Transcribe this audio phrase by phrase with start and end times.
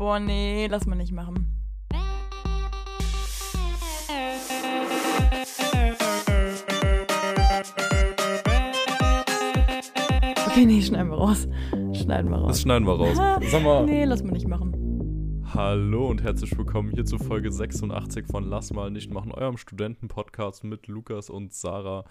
[0.00, 1.46] Boah, nee, lass mal nicht machen.
[10.46, 11.46] Okay, nee, schneiden wir raus.
[11.92, 12.48] Schneiden wir raus.
[12.48, 13.18] Das schneiden wir raus.
[13.50, 13.84] Sag mal.
[13.84, 15.44] Nee, lass mal nicht machen.
[15.52, 20.64] Hallo und herzlich willkommen hier zu Folge 86 von Lass mal nicht machen, eurem Studentenpodcast
[20.64, 22.06] mit Lukas und Sarah.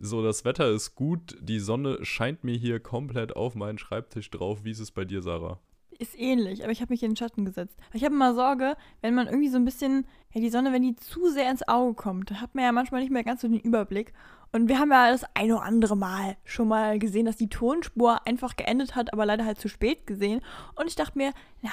[0.00, 4.64] So, das Wetter ist gut, die Sonne scheint mir hier komplett auf meinen Schreibtisch drauf.
[4.64, 5.60] Wie ist es bei dir, Sarah?
[6.00, 7.76] Ist ähnlich, aber ich habe mich in den Schatten gesetzt.
[7.92, 10.94] Ich habe immer Sorge, wenn man irgendwie so ein bisschen, ja, die Sonne, wenn die
[10.94, 14.12] zu sehr ins Auge kommt, hat man ja manchmal nicht mehr ganz so den Überblick.
[14.52, 18.26] Und wir haben ja das ein oder andere Mal schon mal gesehen, dass die Tonspur
[18.26, 20.40] einfach geendet hat, aber leider halt zu spät gesehen.
[20.76, 21.70] Und ich dachte mir, na,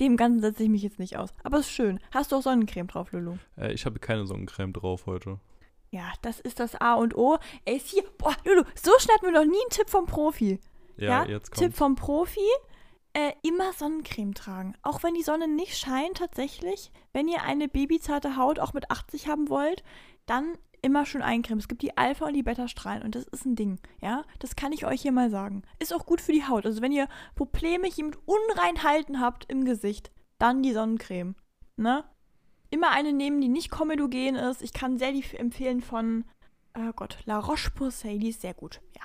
[0.00, 1.30] dem Ganzen setze ich mich jetzt nicht aus.
[1.42, 1.98] Aber ist schön.
[2.12, 3.36] Hast du auch Sonnencreme drauf, Lulu?
[3.56, 5.40] Äh, ich habe keine Sonnencreme drauf heute.
[5.90, 7.38] Ja, das ist das A und O.
[7.64, 10.60] Ey, ist hier, boah, Lulu, so schnell hatten wir noch nie einen Tipp vom Profi.
[10.98, 11.62] Ja, jetzt kommt.
[11.62, 12.40] Tipp vom Profi,
[13.16, 14.74] äh, immer Sonnencreme tragen.
[14.82, 16.92] Auch wenn die Sonne nicht scheint tatsächlich.
[17.14, 19.82] Wenn ihr eine babyzarte Haut auch mit 80 haben wollt,
[20.26, 21.58] dann immer schön eincremen.
[21.58, 24.22] Es gibt die Alpha- und die Beta-Strahlen und das ist ein Ding, ja?
[24.38, 25.62] Das kann ich euch hier mal sagen.
[25.78, 26.66] Ist auch gut für die Haut.
[26.66, 31.36] Also wenn ihr Probleme hier mit Unreinhalten habt im Gesicht, dann die Sonnencreme,
[31.76, 32.04] ne?
[32.68, 34.60] Immer eine nehmen, die nicht komedogen ist.
[34.60, 36.24] Ich kann sehr die empfehlen von,
[36.76, 39.02] oh Gott, La Roche-Posay, die ist sehr gut, ja.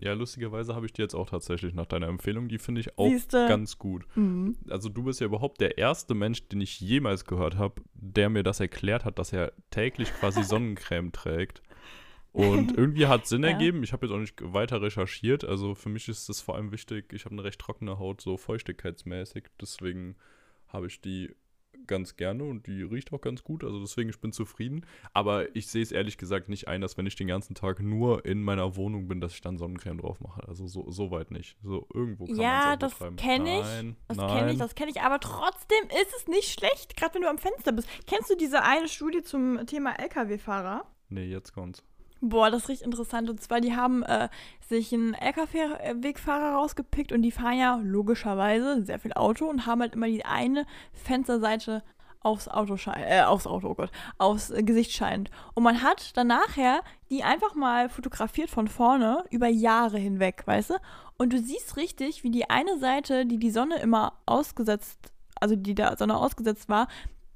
[0.00, 2.48] Ja, lustigerweise habe ich die jetzt auch tatsächlich nach deiner Empfehlung.
[2.48, 3.46] Die finde ich auch Siehste?
[3.46, 4.04] ganz gut.
[4.16, 4.56] Mhm.
[4.68, 8.42] Also du bist ja überhaupt der erste Mensch, den ich jemals gehört habe, der mir
[8.42, 11.62] das erklärt hat, dass er täglich quasi Sonnencreme trägt.
[12.32, 13.50] Und irgendwie hat Sinn Ja.
[13.50, 13.82] ergeben.
[13.82, 15.44] Ich habe jetzt auch nicht weiter recherchiert.
[15.44, 17.12] Also für mich ist das vor allem wichtig.
[17.12, 19.44] Ich habe eine recht trockene Haut, so feuchtigkeitsmäßig.
[19.60, 20.16] Deswegen
[20.68, 21.34] habe ich die
[21.86, 23.64] ganz gerne und die riecht auch ganz gut.
[23.64, 24.86] Also deswegen, ich bin zufrieden.
[25.12, 28.24] Aber ich sehe es ehrlich gesagt nicht ein, dass wenn ich den ganzen Tag nur
[28.24, 30.46] in meiner Wohnung bin, dass ich dann Sonnencreme drauf mache.
[30.46, 31.56] Also so, so weit nicht.
[31.62, 33.64] So irgendwo kann Ja, das kenne ich.
[33.64, 37.22] Nein, Das kenne ich, das kenne ich, aber trotzdem ist es nicht schlecht, gerade wenn
[37.22, 37.88] du am Fenster bist.
[38.06, 40.86] Kennst du diese eine Studie zum Thema Lkw-Fahrer?
[41.08, 41.82] Nee, jetzt kommt's.
[42.24, 43.28] Boah, das richtig interessant.
[43.28, 44.28] Und zwar, die haben äh,
[44.68, 49.94] sich einen Lkw-Wegfahrer rausgepickt und die fahren ja logischerweise sehr viel Auto und haben halt
[49.94, 51.82] immer die eine Fensterseite
[52.20, 55.30] aufs Auto äh, aufs Auto, oh Gott, aufs äh, Gesicht scheinend.
[55.54, 60.70] Und man hat dann nachher die einfach mal fotografiert von vorne über Jahre hinweg, weißt
[60.70, 60.74] du?
[61.18, 65.74] Und du siehst richtig, wie die eine Seite, die die Sonne immer ausgesetzt, also die
[65.74, 66.86] der Sonne ausgesetzt war,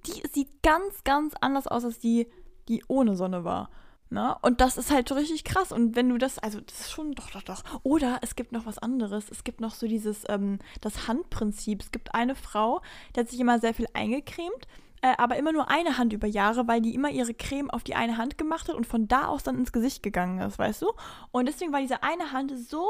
[0.06, 2.28] die sieht ganz, ganz anders aus als die,
[2.68, 3.68] die ohne Sonne war.
[4.08, 4.36] Ne?
[4.42, 5.72] Und das ist halt so richtig krass.
[5.72, 7.62] Und wenn du das, also das ist schon, doch, doch, doch.
[7.82, 9.30] Oder es gibt noch was anderes.
[9.30, 11.82] Es gibt noch so dieses, ähm, das Handprinzip.
[11.82, 12.82] Es gibt eine Frau,
[13.14, 14.68] die hat sich immer sehr viel eingecremt,
[15.02, 17.96] äh, aber immer nur eine Hand über Jahre, weil die immer ihre Creme auf die
[17.96, 20.92] eine Hand gemacht hat und von da aus dann ins Gesicht gegangen ist, weißt du?
[21.32, 22.86] Und deswegen war diese eine Hand so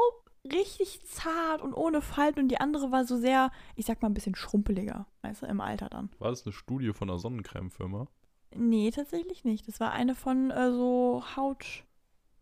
[0.53, 4.13] richtig zart und ohne Falten und die andere war so sehr, ich sag mal, ein
[4.13, 6.09] bisschen schrumpeliger, weißt du, im Alter dann.
[6.19, 8.07] War das eine Studie von einer Sonnencreme-Firma?
[8.55, 9.67] Nee, tatsächlich nicht.
[9.67, 11.83] Das war eine von äh, so Haut.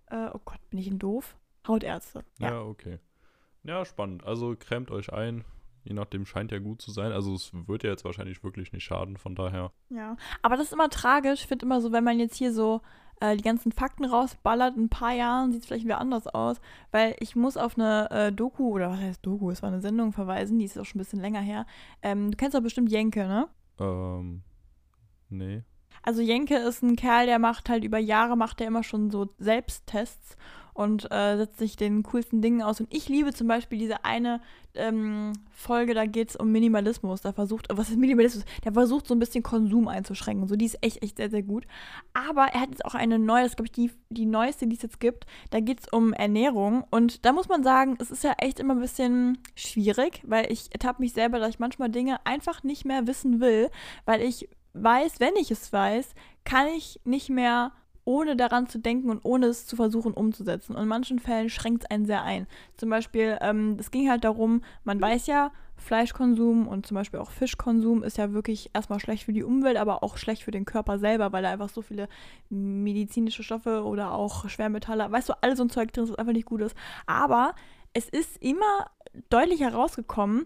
[0.07, 1.35] Äh, oh Gott, bin ich denn doof?
[1.67, 2.23] Hautärzte.
[2.39, 2.49] Ja.
[2.49, 2.61] Ja.
[2.61, 2.99] okay.
[3.63, 4.23] Ja, spannend.
[4.23, 5.43] Also cremt euch ein.
[5.83, 7.11] Je nachdem scheint ja gut zu sein.
[7.11, 9.71] Also es wird ja jetzt wahrscheinlich wirklich nicht schaden, von daher.
[9.89, 10.15] ja.
[10.41, 11.41] Aber das ist immer tragisch.
[11.41, 12.81] Ich finde immer so, wenn man jetzt hier so
[13.19, 16.59] äh, die ganzen Fakten rausballert, in ein paar Jahren sieht es vielleicht wieder anders aus.
[16.91, 19.49] Weil ich muss auf eine äh, Doku, oder was heißt Doku?
[19.51, 21.65] Es war eine Sendung verweisen, die ist auch schon ein bisschen länger her.
[22.01, 23.47] Ähm, du kennst doch bestimmt Jenke, ne?
[23.79, 24.41] Ähm,
[25.29, 25.63] nee.
[26.05, 29.27] Also Jenke ist ein Kerl, der macht halt über Jahre, macht er immer schon so
[29.39, 30.37] Selbsttests
[30.75, 32.79] und äh, setzt sich den coolsten Dingen aus.
[32.79, 34.39] Und ich liebe zum Beispiel diese eine
[34.75, 37.21] ähm, Folge, da geht es um Minimalismus.
[37.21, 38.45] Da versucht, was ist Minimalismus?
[38.63, 40.47] Der versucht so ein bisschen Konsum einzuschränken.
[40.47, 41.65] So, die ist echt, echt sehr, sehr gut.
[42.13, 44.83] Aber er hat jetzt auch eine neue, das glaube ich, die, die neueste, die es
[44.83, 45.25] jetzt gibt.
[45.49, 46.83] Da geht es um Ernährung.
[46.91, 50.71] Und da muss man sagen, es ist ja echt immer ein bisschen schwierig, weil ich
[50.71, 53.71] ertappe mich selber, dass ich manchmal Dinge einfach nicht mehr wissen will,
[54.05, 56.13] weil ich weiß, wenn ich es weiß,
[56.43, 57.71] kann ich nicht mehr
[58.05, 60.75] ohne daran zu denken und ohne es zu versuchen umzusetzen.
[60.75, 62.45] Und in manchen Fällen schränkt es einen sehr ein.
[62.77, 67.31] Zum Beispiel, ähm, es ging halt darum, man weiß ja, Fleischkonsum und zum Beispiel auch
[67.31, 70.99] Fischkonsum ist ja wirklich erstmal schlecht für die Umwelt, aber auch schlecht für den Körper
[70.99, 72.07] selber, weil da einfach so viele
[72.49, 76.33] medizinische Stoffe oder auch Schwermetalle, weißt du, all so ein Zeug drin ist, das einfach
[76.33, 76.77] nicht gut ist.
[77.07, 77.55] Aber
[77.93, 78.89] es ist immer
[79.29, 80.45] deutlich herausgekommen,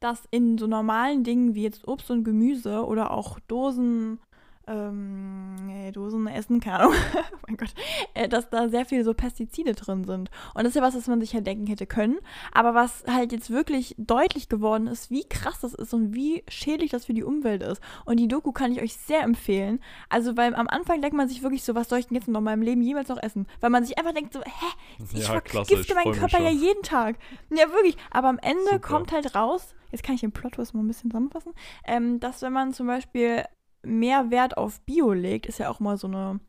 [0.00, 4.20] dass in so normalen Dingen wie jetzt Obst und Gemüse oder auch Dosen
[4.68, 6.94] ähm, nee, Dosen essen, keine Ahnung,
[7.32, 7.74] oh mein Gott,
[8.14, 10.30] äh, dass da sehr viele so Pestizide drin sind.
[10.54, 12.18] Und das ist ja was, was man sich ja denken hätte können.
[12.52, 16.90] Aber was halt jetzt wirklich deutlich geworden ist, wie krass das ist und wie schädlich
[16.90, 17.80] das für die Umwelt ist.
[18.04, 19.80] Und die Doku kann ich euch sehr empfehlen.
[20.08, 22.38] Also, weil am Anfang denkt man sich wirklich so, was soll ich denn jetzt noch
[22.38, 23.46] in meinem Leben jemals noch essen?
[23.60, 27.16] Weil man sich einfach denkt so, hä, ich ja, vergifte meinen Körper ja jeden Tag.
[27.50, 27.96] Ja, wirklich.
[28.10, 28.78] Aber am Ende Super.
[28.80, 31.52] kommt halt raus, jetzt kann ich den Plot mal ein bisschen zusammenfassen,
[31.86, 33.44] ähm, dass wenn man zum Beispiel
[33.82, 36.40] mehr Wert auf Bio legt, ist ja auch mal so eine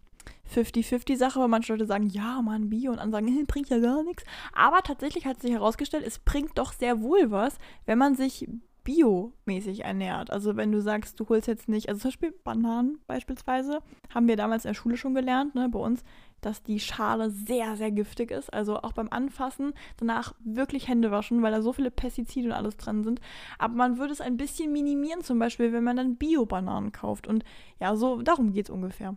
[0.54, 4.24] 50-50-Sache, weil manche Leute sagen, ja, Mann, Bio und andere sagen, bringt ja gar nichts.
[4.54, 8.48] Aber tatsächlich hat sich herausgestellt, es bringt doch sehr wohl was, wenn man sich
[8.84, 10.32] biomäßig ernährt.
[10.32, 13.82] Also wenn du sagst, du holst jetzt nicht, also zum Beispiel Bananen beispielsweise,
[14.14, 16.04] haben wir damals in der Schule schon gelernt, ne, bei uns,
[16.42, 18.54] dass die Schale sehr, sehr giftig ist.
[18.54, 22.78] Also auch beim Anfassen danach wirklich Hände waschen, weil da so viele Pestizide und alles
[22.78, 23.22] dran sind.
[23.58, 27.28] Aber man würde es ein bisschen minimieren, zum Beispiel, wenn man dann Bio-Bananen kauft.
[27.28, 27.44] Und
[27.80, 29.16] ja, so darum geht es ungefähr.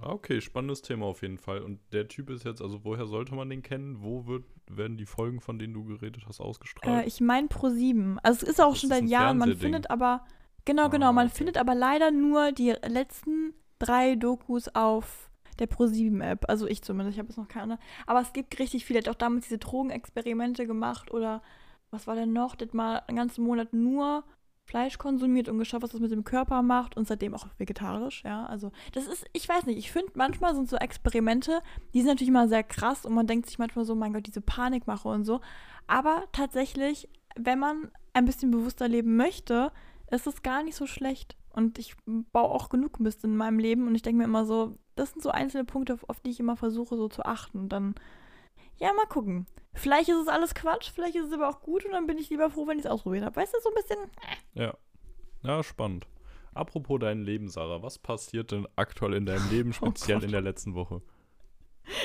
[0.00, 1.60] Ah, okay, spannendes Thema auf jeden Fall.
[1.60, 4.02] Und der Typ ist jetzt, also woher sollte man den kennen?
[4.02, 7.04] Wo wird, werden die Folgen, von denen du geredet hast, ausgestrahlt?
[7.04, 8.18] Äh, ich meine Pro 7.
[8.22, 10.24] Also es ist auch das schon seit Jahren, man findet aber,
[10.64, 11.36] genau, genau, ah, man okay.
[11.36, 16.48] findet aber leider nur die letzten drei Dokus auf der Pro7-App.
[16.48, 17.78] Also ich zumindest, ich habe jetzt noch keine.
[18.06, 19.00] Aber es gibt richtig viele.
[19.00, 21.42] Der hat auch damals diese Drogenexperimente gemacht oder
[21.90, 22.54] was war denn noch?
[22.54, 24.24] Der hat mal einen ganzen Monat nur
[24.64, 28.46] Fleisch konsumiert und geschaut, was das mit dem Körper macht und seitdem auch vegetarisch, ja.
[28.46, 31.60] Also das ist, ich weiß nicht, ich finde manchmal sind so Experimente,
[31.92, 34.40] die sind natürlich immer sehr krass und man denkt sich manchmal so, mein Gott, diese
[34.40, 35.40] Panikmache und so.
[35.88, 39.72] Aber tatsächlich, wenn man ein bisschen bewusster leben möchte,
[40.12, 41.36] ist es gar nicht so schlecht.
[41.50, 41.94] Und ich
[42.32, 45.22] baue auch genug Mist in meinem Leben und ich denke mir immer so, das sind
[45.22, 47.58] so einzelne Punkte, auf die ich immer versuche so zu achten.
[47.58, 47.94] Und dann,
[48.78, 49.46] ja, mal gucken.
[49.74, 52.30] Vielleicht ist es alles Quatsch, vielleicht ist es aber auch gut und dann bin ich
[52.30, 53.36] lieber froh, wenn ich es ausprobiert habe.
[53.36, 53.98] Weißt du, so ein bisschen.
[54.54, 54.64] Äh.
[54.64, 54.74] Ja.
[55.42, 56.06] Ja, spannend.
[56.54, 60.32] Apropos dein Leben, Sarah, was passiert denn aktuell in deinem Leben, oh speziell oh in
[60.32, 61.00] der letzten Woche?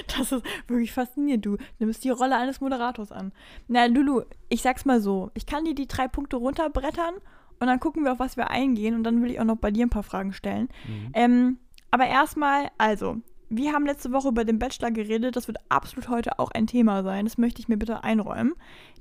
[0.07, 1.45] Das ist wirklich faszinierend.
[1.45, 3.31] Du nimmst die Rolle eines Moderators an.
[3.67, 5.29] Na, Lulu, ich sag's mal so.
[5.35, 7.15] Ich kann dir die drei Punkte runterbrettern
[7.59, 8.95] und dann gucken wir, auf was wir eingehen.
[8.95, 10.69] Und dann will ich auch noch bei dir ein paar Fragen stellen.
[10.87, 11.11] Mhm.
[11.13, 11.57] Ähm,
[11.91, 13.17] aber erstmal, also,
[13.49, 15.35] wir haben letzte Woche über den Bachelor geredet.
[15.35, 17.25] Das wird absolut heute auch ein Thema sein.
[17.25, 18.53] Das möchte ich mir bitte einräumen.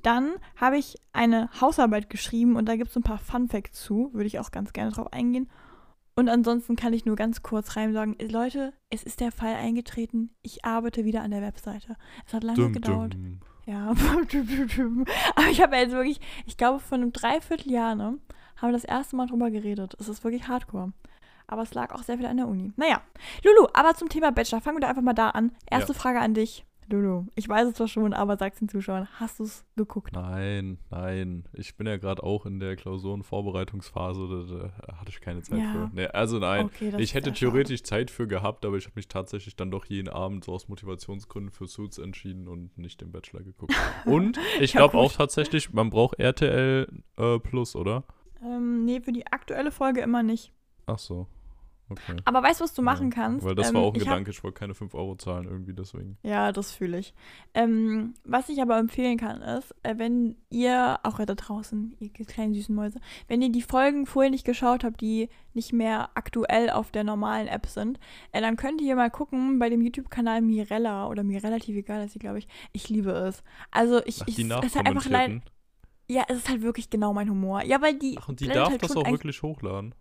[0.03, 4.09] Dann habe ich eine Hausarbeit geschrieben und da gibt es ein paar Fun Facts zu.
[4.13, 5.49] Würde ich auch ganz gerne drauf eingehen.
[6.15, 10.31] Und ansonsten kann ich nur ganz kurz rein sagen, Leute, es ist der Fall eingetreten.
[10.41, 11.95] Ich arbeite wieder an der Webseite.
[12.25, 13.13] Es hat lange dum, gedauert.
[13.13, 13.39] Dum.
[13.67, 13.89] Ja,
[15.35, 18.17] aber ich habe jetzt wirklich, ich glaube, von einem Dreivierteljahr, ne,
[18.57, 19.95] haben wir das erste Mal drüber geredet.
[19.99, 20.91] Es ist wirklich hardcore.
[21.47, 22.73] Aber es lag auch sehr viel an der Uni.
[22.75, 23.01] Naja,
[23.43, 25.51] Lulu, aber zum Thema Bachelor, fangen wir da einfach mal da an.
[25.69, 25.99] Erste ja.
[25.99, 26.65] Frage an dich.
[26.89, 30.13] Lulu, ich weiß es zwar schon, aber sag's den Zuschauern, hast du es geguckt?
[30.13, 31.43] Nein, nein.
[31.51, 35.71] Ich bin ja gerade auch in der Klausurenvorbereitungsphase, da, da, hatte ich keine Zeit ja.
[35.71, 35.91] für.
[35.93, 37.89] Nee, also nein, okay, ich hätte theoretisch schade.
[37.89, 41.51] Zeit für gehabt, aber ich habe mich tatsächlich dann doch jeden Abend so aus Motivationsgründen
[41.51, 43.73] für Suits entschieden und nicht den Bachelor geguckt.
[44.05, 46.87] Und ich glaube auch tatsächlich, man braucht RTL
[47.17, 48.05] äh, Plus, oder?
[48.43, 50.53] Ähm, nee, für die aktuelle Folge immer nicht.
[50.85, 51.27] Ach so.
[51.89, 52.17] Okay.
[52.25, 53.45] Aber weißt du, was du machen kannst?
[53.45, 56.17] Weil das ähm, war auch ein Gedanke, ich wollte keine 5 Euro zahlen irgendwie deswegen.
[56.21, 57.13] Ja, das fühle ich.
[57.53, 62.53] Ähm, was ich aber empfehlen kann, ist, äh, wenn ihr, auch da draußen, ihr kleinen
[62.53, 62.99] süßen Mäuse,
[63.29, 67.47] wenn ihr die Folgen vorher nicht geschaut habt, die nicht mehr aktuell auf der normalen
[67.47, 67.99] App sind,
[68.33, 72.13] äh, dann könnt ihr mal gucken bei dem YouTube-Kanal Mirella oder mir relativ egal ist
[72.13, 72.49] sie, glaube ich.
[72.73, 73.43] Ich liebe es.
[73.71, 75.41] Also ich, Ach, ich es ist halt einfach leid.
[76.09, 77.63] Ja, es ist halt wirklich genau mein Humor.
[77.63, 78.17] Ja, weil die.
[78.19, 79.93] Ach, und die darf halt das auch wirklich hochladen.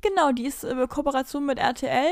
[0.00, 2.10] Genau, die ist äh, Kooperation mit RTL.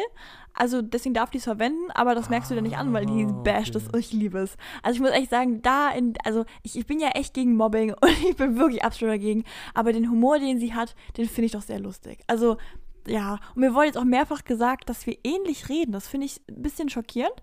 [0.54, 3.24] Also deswegen darf die es verwenden, aber das merkst du dir nicht an, weil die
[3.24, 3.84] ah, basht okay.
[3.90, 4.00] das.
[4.00, 4.56] Ich liebe es.
[4.82, 7.94] Also ich muss echt sagen, da in, also ich, ich bin ja echt gegen Mobbing
[8.00, 9.44] und ich bin wirklich absolut dagegen.
[9.74, 12.20] Aber den Humor, den sie hat, den finde ich doch sehr lustig.
[12.28, 12.58] Also
[13.06, 15.92] ja, und mir wurde jetzt auch mehrfach gesagt, dass wir ähnlich reden.
[15.92, 17.42] Das finde ich ein bisschen schockierend.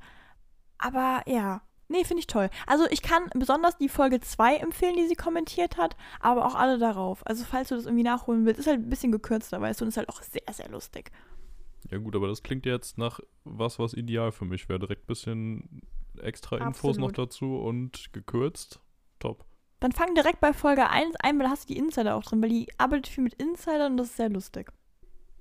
[0.78, 2.50] Aber ja, Nee, finde ich toll.
[2.66, 6.78] Also ich kann besonders die Folge 2 empfehlen, die sie kommentiert hat, aber auch alle
[6.78, 7.26] darauf.
[7.26, 9.90] Also falls du das irgendwie nachholen willst, ist halt ein bisschen gekürzter, weißt du, und
[9.90, 11.12] ist halt auch sehr, sehr lustig.
[11.90, 14.80] Ja gut, aber das klingt jetzt nach was, was ideal für mich wäre.
[14.80, 15.82] Direkt ein bisschen
[16.22, 17.00] extra Infos Absolut.
[17.00, 18.82] noch dazu und gekürzt.
[19.20, 19.46] Top.
[19.80, 22.42] Dann fang direkt bei Folge 1 ein, weil da hast du die Insider auch drin,
[22.42, 24.74] weil die arbeitet viel mit Insidern und das ist sehr lustig.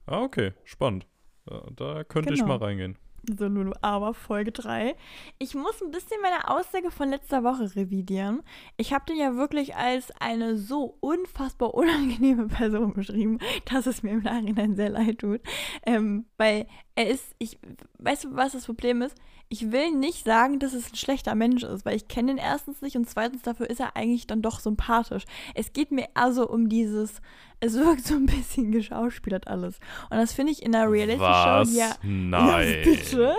[0.07, 0.53] Ah, okay.
[0.65, 1.07] Spannend.
[1.47, 2.43] Da könnte genau.
[2.43, 2.99] ich mal reingehen.
[3.29, 4.95] So, Lulu, aber Folge 3.
[5.39, 8.43] Ich muss ein bisschen meine Aussage von letzter Woche revidieren.
[8.77, 14.13] Ich habe den ja wirklich als eine so unfassbar unangenehme Person beschrieben, dass es mir
[14.13, 15.41] im Nachhinein sehr leid tut.
[15.85, 17.59] Ähm, weil er ist, ich,
[17.99, 19.17] weißt du, was das Problem ist?
[19.49, 22.83] Ich will nicht sagen, dass es ein schlechter Mensch ist, weil ich kenne ihn erstens
[22.83, 25.25] nicht und zweitens dafür ist er eigentlich dann doch sympathisch.
[25.55, 27.21] Es geht mir also um dieses,
[27.61, 29.79] es wirkt so ein bisschen geschauspielert alles.
[30.11, 31.95] Und das finde ich in einer Reality-Show ja.
[32.03, 32.69] Nein.
[32.69, 33.35] Ja, bitte.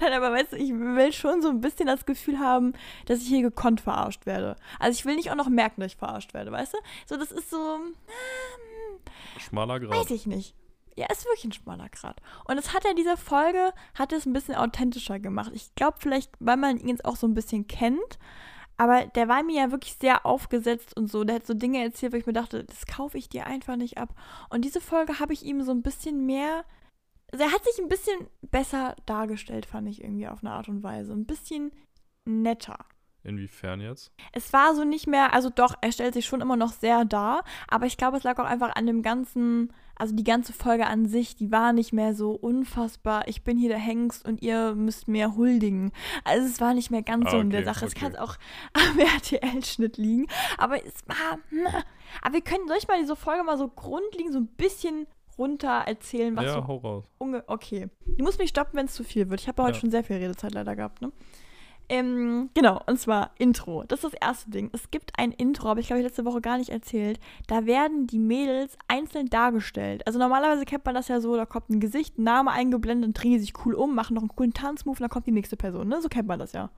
[0.00, 2.72] Nein, aber weißt du, ich will schon so ein bisschen das Gefühl haben,
[3.06, 4.56] dass ich hier gekonnt verarscht werde.
[4.78, 6.78] Also ich will nicht auch noch merken, dass ich verarscht werde, weißt du?
[7.06, 7.56] So, das ist so.
[7.56, 7.94] Ähm,
[9.38, 9.96] Schmaler Grad.
[9.96, 10.54] Weiß ich nicht.
[11.00, 12.20] Ja, ist wirklich ein schmaler Grad.
[12.44, 15.50] Und es hat ja diese Folge, hat es ein bisschen authentischer gemacht.
[15.54, 18.18] Ich glaube vielleicht, weil man ihn jetzt auch so ein bisschen kennt.
[18.76, 21.24] Aber der war mir ja wirklich sehr aufgesetzt und so.
[21.24, 23.98] Der hat so Dinge erzählt, wo ich mir dachte, das kaufe ich dir einfach nicht
[23.98, 24.14] ab.
[24.50, 26.64] Und diese Folge habe ich ihm so ein bisschen mehr
[27.32, 30.82] also er hat sich ein bisschen besser dargestellt, fand ich irgendwie auf eine Art und
[30.82, 31.12] Weise.
[31.12, 31.72] Ein bisschen
[32.24, 32.78] netter.
[33.22, 34.12] Inwiefern jetzt?
[34.32, 37.44] Es war so nicht mehr, also doch, er stellt sich schon immer noch sehr dar,
[37.68, 41.06] aber ich glaube, es lag auch einfach an dem ganzen, also die ganze Folge an
[41.06, 45.06] sich, die war nicht mehr so unfassbar, ich bin hier der Hengst und ihr müsst
[45.06, 45.92] mir huldigen.
[46.24, 47.84] Also es war nicht mehr ganz ah, so in der Sache.
[47.84, 47.94] Okay.
[47.94, 48.36] Es kann auch
[48.72, 51.38] am RTL-Schnitt liegen, aber es war,
[52.22, 55.84] aber wir können, soll ich mal diese Folge mal so grundlegend so ein bisschen runter
[55.86, 57.04] erzählen, was ja, so hau raus.
[57.18, 57.88] Okay.
[58.04, 59.40] Du musst mich stoppen, wenn es zu viel wird.
[59.40, 59.80] Ich habe heute ja.
[59.80, 61.12] schon sehr viel Redezeit leider gehabt, ne?
[61.90, 63.82] Ähm, genau, und zwar Intro.
[63.82, 64.70] Das ist das erste Ding.
[64.72, 67.18] Es gibt ein Intro, aber ich glaube, ich letzte Woche gar nicht erzählt.
[67.48, 70.06] Da werden die Mädels einzeln dargestellt.
[70.06, 73.12] Also normalerweise kennt man das ja so, da kommt ein Gesicht, ein Name eingeblendet, dann
[73.12, 75.56] drehen die sich cool um, machen noch einen coolen Tanzmove und dann kommt die nächste
[75.56, 76.00] Person, ne?
[76.00, 76.70] So kennt man das ja.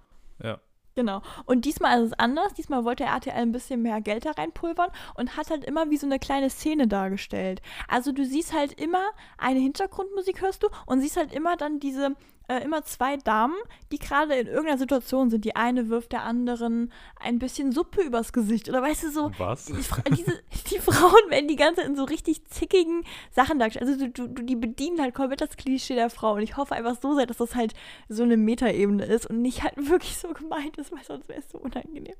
[0.42, 0.58] Ja.
[0.94, 1.20] Genau.
[1.44, 2.54] Und diesmal ist es anders.
[2.54, 6.06] Diesmal wollte RTL ein bisschen mehr Geld da reinpulvern und hat halt immer wie so
[6.06, 7.60] eine kleine Szene dargestellt.
[7.88, 9.02] Also du siehst halt immer
[9.38, 12.14] eine Hintergrundmusik hörst du und siehst halt immer dann diese
[12.52, 13.54] äh, immer zwei Damen,
[13.92, 15.44] die gerade in irgendeiner Situation sind.
[15.44, 18.68] Die eine wirft der anderen ein bisschen Suppe übers Gesicht.
[18.68, 19.66] Oder weißt du so, Was?
[19.66, 19.74] Die,
[20.10, 23.88] diese, die Frauen werden die ganze Zeit in so richtig zickigen Sachen dargestellt.
[23.88, 26.34] Also du, du, die bedienen halt komplett das Klischee der Frau.
[26.34, 27.74] Und ich hoffe einfach so sehr, dass das halt
[28.08, 31.50] so eine Metaebene ist und nicht halt wirklich so gemeint ist, weil sonst wäre es
[31.50, 32.16] so unangenehm.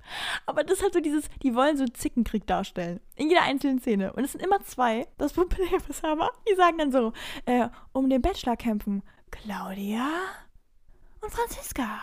[0.47, 3.01] Aber das ist halt so dieses, die wollen so Zickenkrieg darstellen.
[3.17, 4.13] In jeder einzelnen Szene.
[4.15, 5.07] Und es sind immer zwei.
[5.19, 7.13] Das Problem ist aber, die sagen dann so,
[7.45, 9.03] äh, um den Bachelor kämpfen.
[9.33, 10.09] Claudia
[11.21, 11.99] und Franziska.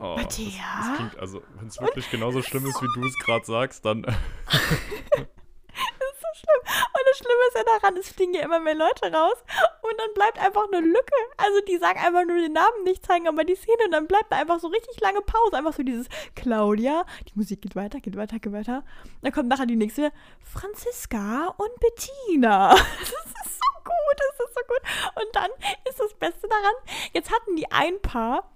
[0.00, 0.48] Oh, Matthäa.
[0.78, 3.84] Das, das klingt, also, wenn es wirklich genauso schlimm ist, wie du es gerade sagst,
[3.84, 4.02] dann.
[4.06, 6.60] das ist so schlimm.
[6.64, 9.36] Und das Schlimme ist ja daran, es fliegen ja immer mehr Leute raus
[9.82, 11.14] und dann bleibt einfach eine Lücke.
[11.36, 14.32] Also die sagen einfach nur den Namen nicht, zeigen aber die Szene und dann bleibt
[14.32, 15.56] da einfach so richtig lange Pause.
[15.56, 18.82] Einfach so dieses Claudia, die Musik geht weiter, geht weiter, geht weiter.
[19.22, 22.74] Dann kommt nachher die nächste Franziska und Bettina.
[23.00, 23.53] Das ist
[23.84, 25.22] gut, das ist so gut.
[25.22, 25.50] Und dann
[25.88, 26.74] ist das Beste daran,
[27.12, 28.50] jetzt hatten die ein Paar,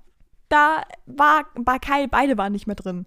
[0.49, 3.07] da war, war Kai, beide waren nicht mehr drin.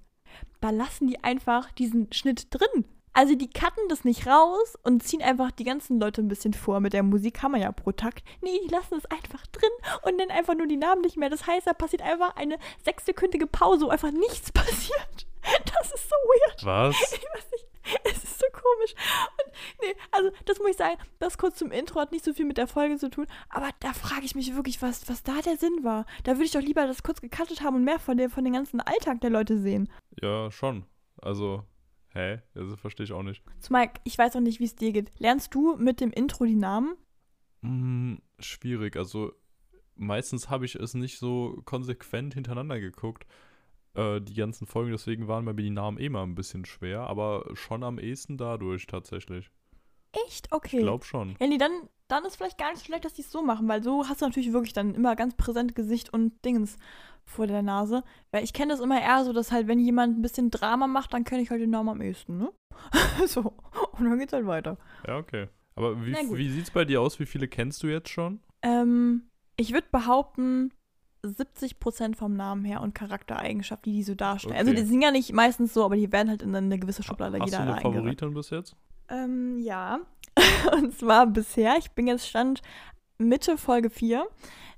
[0.59, 2.85] Da lassen die einfach diesen Schnitt drin.
[3.13, 6.79] Also die cutten das nicht raus und ziehen einfach die ganzen Leute ein bisschen vor.
[6.79, 8.23] Mit der Musik haben wir ja pro Takt.
[8.41, 9.69] Nee, die lassen es einfach drin
[10.03, 11.29] und nennen einfach nur die Namen nicht mehr.
[11.29, 15.27] Das heißt, da passiert einfach eine sechssekündige Pause, wo einfach nichts passiert.
[15.65, 16.65] Das ist so weird.
[16.65, 16.95] Was?
[17.01, 17.70] Ich weiß nicht.
[18.03, 18.93] Es ist so komisch.
[19.37, 22.45] Und nee, also das muss ich sagen, das kurz zum Intro hat nicht so viel
[22.45, 25.57] mit der Folge zu tun, aber da frage ich mich wirklich, was, was da der
[25.57, 26.05] Sinn war.
[26.23, 28.53] Da würde ich doch lieber das kurz gecuttet haben und mehr von, der, von dem
[28.53, 29.89] ganzen Alltag der Leute sehen.
[30.21, 30.85] Ja, schon.
[31.21, 31.63] Also,
[32.13, 32.41] hä?
[32.53, 33.43] Das verstehe ich auch nicht.
[33.59, 35.11] Zumal, ich weiß auch nicht, wie es dir geht.
[35.19, 36.95] Lernst du mit dem Intro die Namen?
[37.61, 38.95] Hm, schwierig.
[38.95, 39.33] Also,
[39.95, 43.25] meistens habe ich es nicht so konsequent hintereinander geguckt
[43.95, 47.45] äh, die ganzen Folgen, deswegen waren mir die Namen eh mal ein bisschen schwer, aber
[47.53, 49.49] schon am ehesten dadurch tatsächlich.
[50.27, 50.51] Echt?
[50.51, 50.77] Okay.
[50.77, 51.35] Ich glaube schon.
[51.39, 51.71] Ja, nee, dann,
[52.07, 54.21] dann ist vielleicht gar nicht so schlecht, dass die es so machen, weil so hast
[54.21, 56.77] du natürlich wirklich dann immer ganz präsent Gesicht und Dingens
[57.25, 58.03] vor der Nase.
[58.31, 61.13] Weil ich kenne das immer eher so, dass halt, wenn jemand ein bisschen Drama macht,
[61.13, 62.51] dann kenne ich halt den Namen am ehesten, ne?
[63.25, 63.53] so.
[63.93, 64.77] Und dann geht's halt weiter.
[65.07, 65.47] Ja, okay.
[65.75, 67.19] Aber wie, wie sieht's bei dir aus?
[67.19, 68.41] Wie viele kennst du jetzt schon?
[68.61, 70.73] Ähm, ich würde behaupten,
[71.23, 74.55] 70 Prozent vom Namen her und Charaktereigenschaften, die die so darstellen.
[74.55, 74.79] Also, okay.
[74.79, 77.39] Also die sind ja nicht meistens so, aber die werden halt in eine gewisse Schublade
[77.39, 78.75] Hast jeder du eine Favoritin bis jetzt?
[79.09, 79.99] Ähm, ja.
[80.73, 82.61] und zwar bisher, ich bin jetzt Stand
[83.17, 84.25] Mitte Folge 4.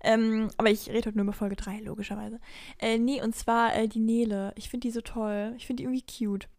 [0.05, 2.39] Ähm, aber ich rede heute nur über Folge 3, logischerweise.
[2.77, 4.51] Äh, nee, und zwar äh, die Nele.
[4.57, 5.53] Ich finde die so toll.
[5.57, 6.49] Ich finde die irgendwie cute.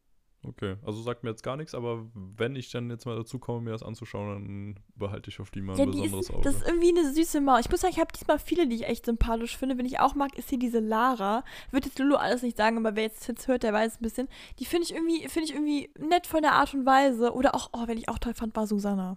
[0.46, 3.62] Okay, also sagt mir jetzt gar nichts, aber wenn ich dann jetzt mal dazu komme,
[3.62, 6.42] mir das anzuschauen, dann behalte ich auf die mal ein ja, besonderes ist, Auge.
[6.42, 7.60] Das ist irgendwie eine süße Maus.
[7.60, 9.78] Ich muss sagen, ich habe diesmal viele, die ich echt sympathisch finde.
[9.78, 11.44] Wenn ich auch mag, ist hier diese Lara.
[11.70, 14.28] Wird jetzt Lulu alles nicht sagen, aber wer jetzt, jetzt hört, der weiß ein bisschen.
[14.58, 17.32] Die finde ich irgendwie, finde ich irgendwie nett von der Art und Weise.
[17.32, 19.16] Oder auch, oh, wenn ich auch toll fand, war Susanna.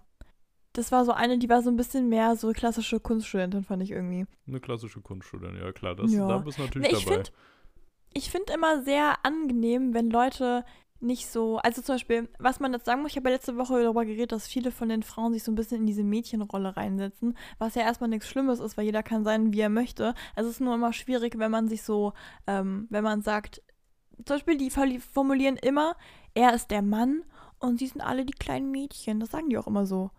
[0.72, 3.90] Das war so eine, die war so ein bisschen mehr so klassische Kunststudentin, fand ich
[3.90, 4.26] irgendwie.
[4.46, 5.94] Eine klassische Kunststudentin, ja klar.
[5.94, 6.26] Das, ja.
[6.26, 7.16] Da bist du natürlich ich dabei.
[7.16, 7.32] Find,
[8.14, 10.64] ich finde immer sehr angenehm, wenn Leute
[11.00, 13.82] nicht so, also zum Beispiel, was man jetzt sagen muss, ich habe ja letzte Woche
[13.82, 17.36] darüber geredet, dass viele von den Frauen sich so ein bisschen in diese Mädchenrolle reinsetzen,
[17.58, 20.14] was ja erstmal nichts Schlimmes ist, weil jeder kann sein, wie er möchte.
[20.34, 22.14] Es ist nur immer schwierig, wenn man sich so,
[22.46, 23.62] ähm, wenn man sagt,
[24.24, 25.94] zum Beispiel, die formulieren immer,
[26.34, 27.22] er ist der Mann
[27.60, 29.20] und sie sind alle die kleinen Mädchen.
[29.20, 30.10] Das sagen die auch immer so.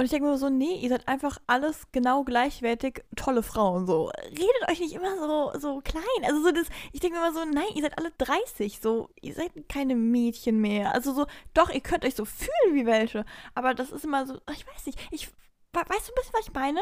[0.00, 3.86] Und ich denke mir so, nee, ihr seid einfach alles genau gleichwertig tolle Frauen.
[3.86, 6.02] So, redet euch nicht immer so, so klein.
[6.24, 8.80] Also so das, ich denke mir immer so, nein, ihr seid alle 30.
[8.80, 10.94] So, ihr seid keine Mädchen mehr.
[10.94, 13.26] Also so, doch, ihr könnt euch so fühlen wie welche.
[13.54, 16.54] Aber das ist immer so, ich weiß nicht, ich, weißt du ein bisschen, was ich
[16.54, 16.80] meine?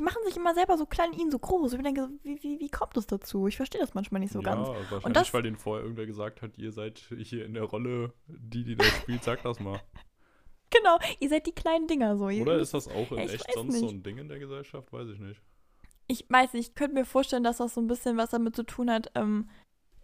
[0.00, 1.74] Die machen sich immer selber so klein, ihn so groß.
[1.74, 3.46] Ich denke, wie, wie, wie kommt das dazu?
[3.46, 4.66] Ich verstehe das manchmal nicht so ja, ganz.
[4.66, 8.14] wahrscheinlich, Und das, weil denen vorher irgendwer gesagt hat, ihr seid hier in der Rolle,
[8.26, 9.80] die, die das spielt, sag das mal.
[10.76, 12.26] genau, ihr seid die kleinen Dinger so.
[12.26, 13.94] Oder ist das auch in Ja, echt sonst so nicht.
[13.96, 14.92] ein Ding in der Gesellschaft?
[14.92, 15.40] Weiß ich nicht.
[16.06, 18.64] ich weiß nicht, ich könnte mir vorstellen, dass das so ein bisschen was damit zu
[18.64, 19.48] tun hat, ähm,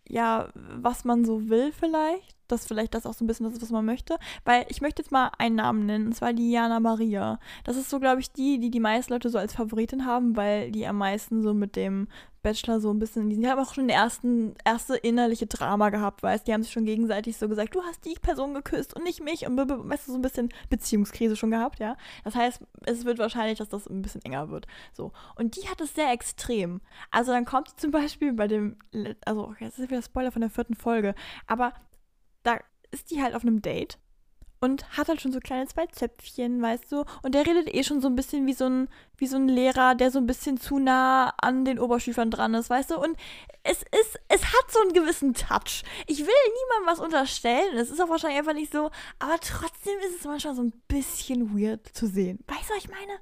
[0.06, 2.34] ja, was man so will vielleicht.
[2.48, 4.18] Dass vielleicht das auch so ein bisschen das ist, was man möchte.
[4.44, 7.38] Weil ich möchte jetzt mal einen Namen nennen, und zwar die Jana Maria.
[7.64, 10.70] Das ist so, glaube ich, die, die die meisten Leute so als Favoritin haben, weil
[10.70, 12.08] die am meisten so mit dem
[12.44, 16.52] Bachelor so ein bisschen, die haben auch schon ersten, erste innerliche Drama gehabt, weißt Die
[16.52, 19.56] haben sich schon gegenseitig so gesagt, du hast die Person geküsst und nicht mich und
[19.56, 21.96] weißt du, so ein bisschen Beziehungskrise schon gehabt, ja.
[22.22, 24.66] Das heißt, es wird wahrscheinlich, dass das ein bisschen enger wird.
[24.92, 25.10] So.
[25.36, 26.82] Und die hat es sehr extrem.
[27.10, 28.76] Also dann kommt sie zum Beispiel bei dem,
[29.24, 31.14] also okay, das ist wieder Spoiler von der vierten Folge,
[31.46, 31.72] aber
[32.44, 32.60] da
[32.92, 33.98] ist die halt auf einem Date
[34.60, 38.00] und hat halt schon so kleine zwei Zöpfchen, weißt du, und der redet eh schon
[38.00, 40.78] so ein bisschen wie so ein, wie so ein Lehrer, der so ein bisschen zu
[40.78, 43.16] nah an den Oberschülern dran ist, weißt du, und
[43.62, 45.82] es ist, es hat so einen gewissen Touch.
[46.06, 50.20] Ich will niemandem was unterstellen, es ist auch wahrscheinlich einfach nicht so, aber trotzdem ist
[50.20, 52.38] es manchmal so ein bisschen weird zu sehen.
[52.46, 53.18] Weißt du, was ich meine?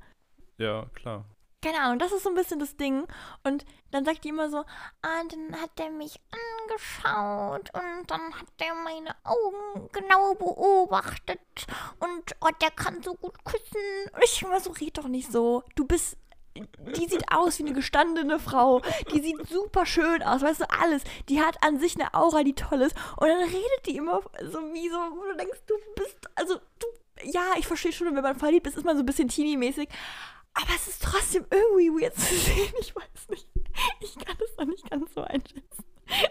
[0.58, 1.24] Ja, klar.
[1.62, 3.06] Keine Ahnung, das ist so ein bisschen das Ding.
[3.44, 8.48] Und dann sagt die immer so, ah, dann hat er mich angeschaut und dann hat
[8.58, 11.40] er meine Augen genau beobachtet
[12.00, 14.10] und oh, der kann so gut küssen.
[14.12, 15.62] Und ich immer so, red doch nicht so.
[15.76, 16.16] Du bist,
[16.54, 18.82] die sieht aus wie eine gestandene Frau.
[19.12, 21.02] Die sieht super schön aus, weißt du, alles.
[21.28, 22.96] Die hat an sich eine Aura, die toll ist.
[23.16, 26.86] Und dann redet die immer so wie so, wo du denkst, du bist, also du,
[27.24, 29.88] ja, ich verstehe schon, wenn man verliebt ist, ist man so ein bisschen teeny-mäßig.
[30.54, 32.72] Aber es ist trotzdem irgendwie weird zu sehen.
[32.80, 33.48] Ich weiß nicht.
[34.00, 35.84] Ich kann das noch nicht ganz so einschätzen.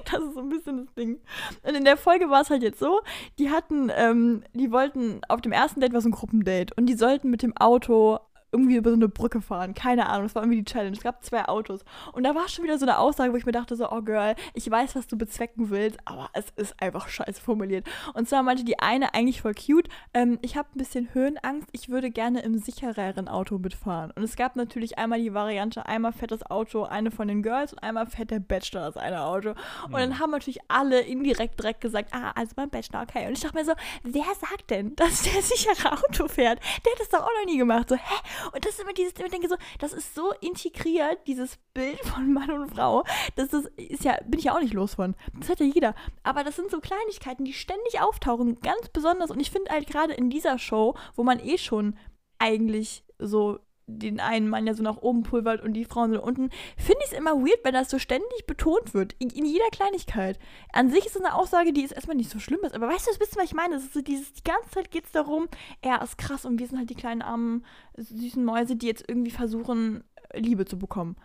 [0.06, 1.20] Das ist so ein bisschen das Ding.
[1.64, 3.02] Und in der Folge war es halt jetzt so,
[3.40, 6.94] die hatten, ähm, die wollten, auf dem ersten Date war so ein Gruppendate und die
[6.94, 8.20] sollten mit dem Auto
[8.52, 9.74] irgendwie über so eine Brücke fahren.
[9.74, 10.96] Keine Ahnung, das war irgendwie die Challenge.
[10.96, 11.82] Es gab zwei Autos.
[12.14, 14.36] Und da war schon wieder so eine Aussage, wo ich mir dachte so, oh Girl,
[14.54, 17.88] ich weiß, was du bezwecken willst, aber es ist einfach scheiße formuliert.
[18.14, 21.90] Und zwar meinte die eine eigentlich voll cute, ähm, ich habe ein bisschen Höhenangst, ich
[21.90, 24.12] würde gerne im sichereren Auto mitfahren.
[24.12, 27.74] Und es gab natürlich einmal die Variante, einmal fährt das Auto eine von den Girls
[27.74, 29.52] und einmal fährt der Bachelor das eine Auto.
[29.86, 33.28] Und dann haben natürlich alle indirekt direkt gesagt, ah, also beim Bachelor, okay.
[33.28, 33.74] Und ich dachte mir so,
[34.04, 36.60] wer sagt denn, dass der sichere Auto fährt?
[36.86, 37.90] Der hat das doch auch noch nie gemacht.
[37.90, 38.41] So, hä?
[38.54, 42.32] Und das ist immer dieses, ich denke so, das ist so integriert, dieses Bild von
[42.34, 43.04] Mann und Frau.
[43.36, 45.16] Das ist, ist ja, bin ich ja auch nicht los von.
[45.40, 45.96] Das hat ja jeder.
[46.24, 49.32] Aber das sind so Kleinigkeiten, die ständig auftauchen, ganz besonders.
[49.32, 51.98] Und ich finde halt gerade in dieser Show, wo man eh schon
[52.40, 53.60] eigentlich so
[53.98, 57.00] den einen Mann ja so nach oben pulvert und die Frauen so nach unten, finde
[57.06, 59.16] ich es immer weird, wenn das so ständig betont wird.
[59.20, 60.40] In, in jeder Kleinigkeit.
[60.74, 62.76] An sich ist es eine Aussage, die ist erstmal nicht so schlimm ist.
[62.76, 63.76] Aber weißt du, wisst ihr, was ich meine?
[63.76, 65.48] Es ist so dieses, die ganze Zeit geht es darum,
[65.82, 67.66] er ist krass und wir sind halt die kleinen armen,
[67.98, 71.16] süßen Mäuse, die jetzt irgendwie versuchen, Liebe zu bekommen.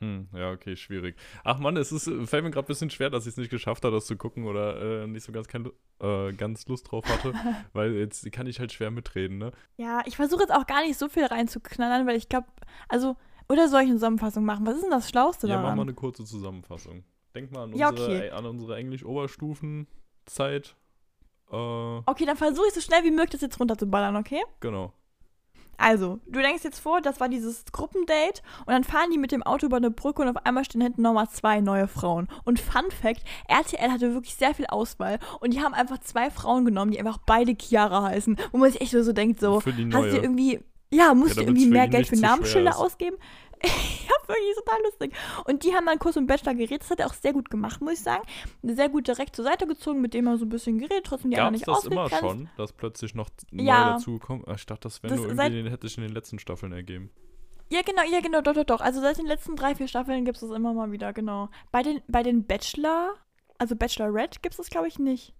[0.00, 1.16] Hm, ja, okay, schwierig.
[1.44, 3.84] Ach man, es ist, fällt mir gerade ein bisschen schwer, dass ich es nicht geschafft
[3.84, 7.32] habe, das zu gucken oder äh, nicht so ganz, kein, äh, ganz Lust drauf hatte,
[7.72, 9.52] weil jetzt kann ich halt schwer mitreden, ne?
[9.76, 12.46] Ja, ich versuche jetzt auch gar nicht so viel reinzuknallern, weil ich glaube,
[12.88, 13.16] also,
[13.48, 14.66] oder soll ich eine Zusammenfassung machen?
[14.66, 15.76] Was ist denn das Schlauste Ja, mach daran?
[15.78, 17.04] mal eine kurze Zusammenfassung.
[17.34, 18.30] Denk mal an Ja, unsere, okay.
[18.30, 20.76] an unsere Englisch-Oberstufenzeit.
[21.50, 21.56] Äh,
[22.06, 24.42] Okay, dann versuche ich so schnell wie möglich das jetzt runterzuballern, okay?
[24.60, 24.92] genau.
[25.78, 29.42] Also, du denkst jetzt vor, das war dieses Gruppendate und dann fahren die mit dem
[29.42, 32.28] Auto über eine Brücke und auf einmal stehen hinten nochmal zwei neue Frauen.
[32.44, 36.64] Und Fun Fact, RTL hatte wirklich sehr viel Auswahl und die haben einfach zwei Frauen
[36.64, 38.36] genommen, die einfach beide Chiara heißen.
[38.52, 41.66] Wo man sich echt so denkt, so, hast du irgendwie, ja, musst Ja, du irgendwie
[41.66, 42.76] mehr Geld für Namensschilder ist.
[43.64, 44.06] ausgeben?
[44.08, 45.12] ja, wirklich total lustig.
[45.46, 46.82] Und die haben dann kurz mit dem Bachelor geredet.
[46.82, 48.22] Das hat er auch sehr gut gemacht, muss ich sagen.
[48.62, 51.36] Sehr gut direkt zur Seite gezogen, mit dem er so ein bisschen geredet, trotzdem die
[51.36, 53.84] Gab anderen nicht das immer schon, dass plötzlich noch Ja.
[53.84, 54.44] neu dazugekommen?
[54.46, 57.10] Ah, Ich dachte, das wäre Das nur irgendwie, hätte ich in den letzten Staffeln ergeben.
[57.70, 58.80] Ja, genau, ja, genau, doch, doch, doch.
[58.82, 61.48] Also seit den letzten drei, vier Staffeln gibt es das immer mal wieder, genau.
[61.70, 63.14] Bei den, bei den Bachelor,
[63.58, 65.32] also Bachelorette, gibt es das, glaube ich, nicht.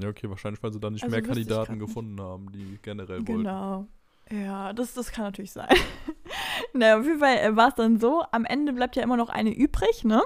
[0.00, 1.86] Ja, okay, wahrscheinlich, weil sie da nicht Also mehr ich Kandidaten grad nicht.
[1.86, 3.42] gefunden haben, die generell wollten.
[3.44, 3.86] Genau.
[4.30, 5.68] Ja, das, das kann natürlich sein.
[6.72, 9.28] Na, auf jeden Fall äh, war es dann so, am Ende bleibt ja immer noch
[9.28, 10.22] eine übrig, ne?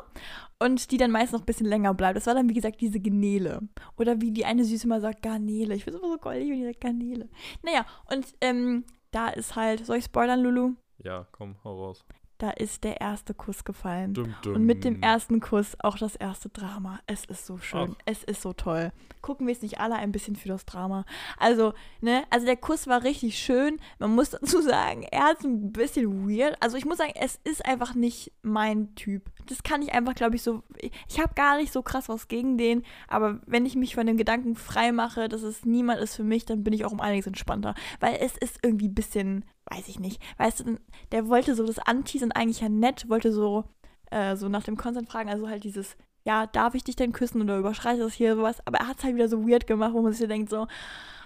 [0.58, 2.16] Und die dann meist noch ein bisschen länger bleibt.
[2.16, 3.60] Das war dann, wie gesagt, diese Genele.
[3.96, 5.74] Oder wie die eine Süße mal sagt, Garnele.
[5.74, 7.28] Ich finde es immer so goldig, wenn die sagt Garnele.
[7.62, 10.74] Naja, und ähm, da ist halt, soll ich spoilern, Lulu?
[10.98, 12.04] Ja, komm, hau raus.
[12.38, 14.12] Da ist der erste Kuss gefallen.
[14.12, 14.56] Dum, dum.
[14.56, 16.98] Und mit dem ersten Kuss auch das erste Drama.
[17.06, 17.94] Es ist so schön.
[17.94, 18.02] Ach.
[18.06, 18.90] Es ist so toll.
[19.22, 21.04] Gucken wir es nicht alle ein bisschen für das Drama.
[21.38, 23.78] Also, ne, also der Kuss war richtig schön.
[24.00, 26.56] Man muss dazu sagen, er ist ein bisschen weird.
[26.60, 29.30] Also ich muss sagen, es ist einfach nicht mein Typ.
[29.46, 30.62] Das kann ich einfach, glaube ich, so.
[31.08, 32.82] Ich habe gar nicht so krass was gegen den.
[33.06, 36.44] Aber wenn ich mich von dem Gedanken frei mache, dass es niemand ist für mich,
[36.46, 37.74] dann bin ich auch um einiges entspannter.
[38.00, 40.22] Weil es ist irgendwie ein bisschen, weiß ich nicht.
[40.38, 40.78] Weißt du,
[41.12, 43.64] der wollte so das anteasern, eigentlich ja nett, wollte so,
[44.10, 47.42] äh, so nach dem Consent fragen, also halt dieses, ja, darf ich dich denn küssen
[47.42, 50.02] oder überschreite das hier sowas, aber er hat es halt wieder so weird gemacht, wo
[50.02, 50.66] man sich denkt so,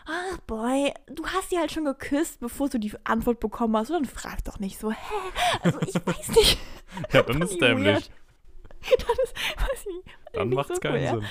[0.07, 3.96] ach boy, du hast sie halt schon geküsst, bevor du die Antwort bekommen hast, und
[3.96, 4.96] dann frag doch nicht so, hä?
[5.62, 6.59] Also ich weiß nicht.
[7.12, 7.87] Ja, dann ist ich dämlich.
[7.87, 8.11] weird.
[9.07, 11.29] dann ist, weiß ich Dann macht's so keinen cool, ja.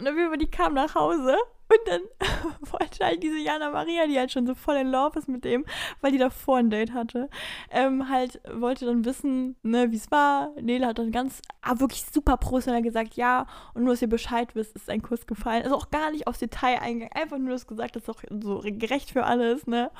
[0.00, 1.36] Und dann wir die kam nach Hause
[1.68, 2.00] und dann
[2.72, 5.66] wollte halt diese Jana Maria, die halt schon so voll in Love ist mit dem,
[6.00, 7.28] weil die davor ein Date hatte,
[7.70, 10.52] ähm, halt wollte dann wissen, ne, wie es war.
[10.58, 14.54] Nele hat dann ganz, ah, wirklich super professionell gesagt, ja, und nur, dass ihr Bescheid
[14.54, 15.64] wisst, ist ein Kuss gefallen.
[15.64, 18.62] Also auch gar nicht aufs Detail eingegangen, einfach nur das gesagt, das ist auch so
[18.64, 19.90] gerecht für alles, ne.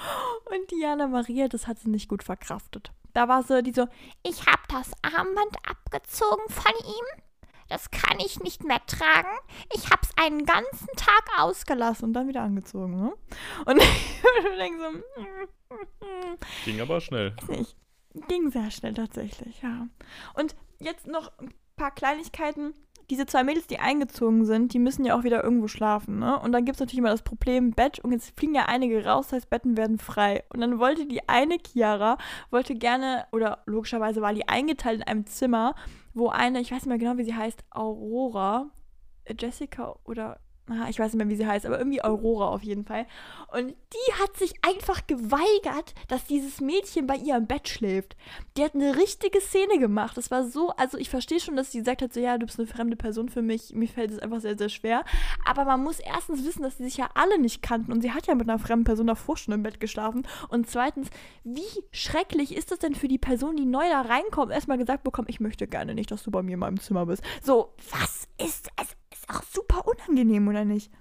[0.46, 2.90] Und die Jana Maria, das hat sie nicht gut verkraftet.
[3.12, 3.86] Da war sie, die so,
[4.22, 7.22] ich hab das Armband abgezogen von ihm.
[7.70, 9.28] Das kann ich nicht mehr tragen.
[9.72, 13.12] Ich hab's einen ganzen Tag ausgelassen und dann wieder angezogen, ne?
[13.64, 14.90] Und ich denke so,
[15.22, 17.34] mm, mm, Ging aber schnell.
[17.48, 17.76] nicht.
[18.26, 19.86] Ging sehr schnell tatsächlich, ja.
[20.34, 22.74] Und jetzt noch ein paar Kleinigkeiten.
[23.10, 26.38] Diese zwei Mädels, die eingezogen sind, die müssen ja auch wieder irgendwo schlafen, ne?
[26.38, 29.26] Und dann gibt es natürlich immer das Problem Bett und jetzt fliegen ja einige raus,
[29.26, 30.44] das heißt, Betten werden frei.
[30.50, 32.18] Und dann wollte die eine Chiara,
[32.50, 35.74] wollte gerne, oder logischerweise war die eingeteilt in einem Zimmer,
[36.14, 38.70] wo eine, ich weiß nicht mehr genau, wie sie heißt, Aurora,
[39.24, 40.38] äh, Jessica oder
[40.88, 43.06] ich weiß nicht mehr, wie sie heißt, aber irgendwie Aurora auf jeden Fall.
[43.52, 48.16] Und die hat sich einfach geweigert, dass dieses Mädchen bei ihr im Bett schläft.
[48.56, 50.16] Die hat eine richtige Szene gemacht.
[50.16, 52.58] Das war so, also ich verstehe schon, dass sie gesagt hat, so ja, du bist
[52.58, 53.74] eine fremde Person für mich.
[53.74, 55.04] Mir fällt es einfach sehr, sehr schwer.
[55.44, 57.92] Aber man muss erstens wissen, dass sie sich ja alle nicht kannten.
[57.92, 60.26] Und sie hat ja mit einer fremden Person davor schon im Bett geschlafen.
[60.48, 61.08] Und zweitens,
[61.42, 65.28] wie schrecklich ist das denn für die Person, die neu da reinkommt, erstmal gesagt bekommen,
[65.28, 67.22] ich möchte gerne nicht, dass du bei mir in meinem Zimmer bist.
[67.42, 68.99] So, was ist es?
[69.30, 70.92] Auch super unangenehm, oder nicht?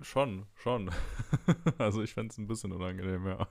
[0.00, 0.90] Schon, schon.
[1.78, 3.46] also ich fände es ein bisschen unangenehm, ja.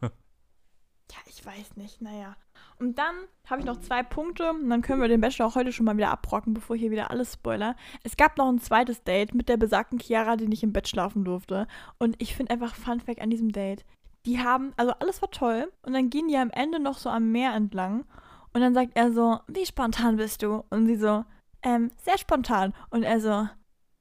[1.12, 2.36] Ja, ich weiß nicht, naja.
[2.78, 3.16] Und dann
[3.48, 5.98] habe ich noch zwei Punkte und dann können wir den Bachelor auch heute schon mal
[5.98, 7.76] wieder abrocken, bevor ich hier wieder alles spoiler.
[8.04, 11.26] Es gab noch ein zweites Date mit der besagten Chiara, die nicht im Bett schlafen
[11.26, 11.68] durfte.
[11.98, 13.86] Und ich finde einfach Fun Fact an diesem Date.
[14.28, 17.32] Die haben, also alles war toll und dann gehen die am Ende noch so am
[17.32, 18.06] Meer entlang
[18.54, 20.64] und dann sagt er so, wie spontan bist du?
[20.70, 21.24] Und sie so,
[21.62, 22.74] ähm, sehr spontan.
[22.90, 23.48] Und er so,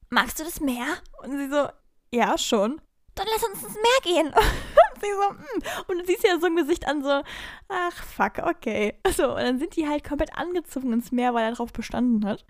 [0.09, 0.85] magst du das Meer?
[1.23, 1.67] Und sie so,
[2.13, 2.81] ja, schon.
[3.15, 4.27] Dann lass uns ins Meer gehen.
[4.33, 5.91] Und sie so, mm.
[5.91, 7.21] Und du siehst ja so ein Gesicht an, so,
[7.67, 8.95] ach, fuck, okay.
[9.15, 12.45] So, und dann sind die halt komplett angezogen ins Meer, weil er darauf bestanden hat.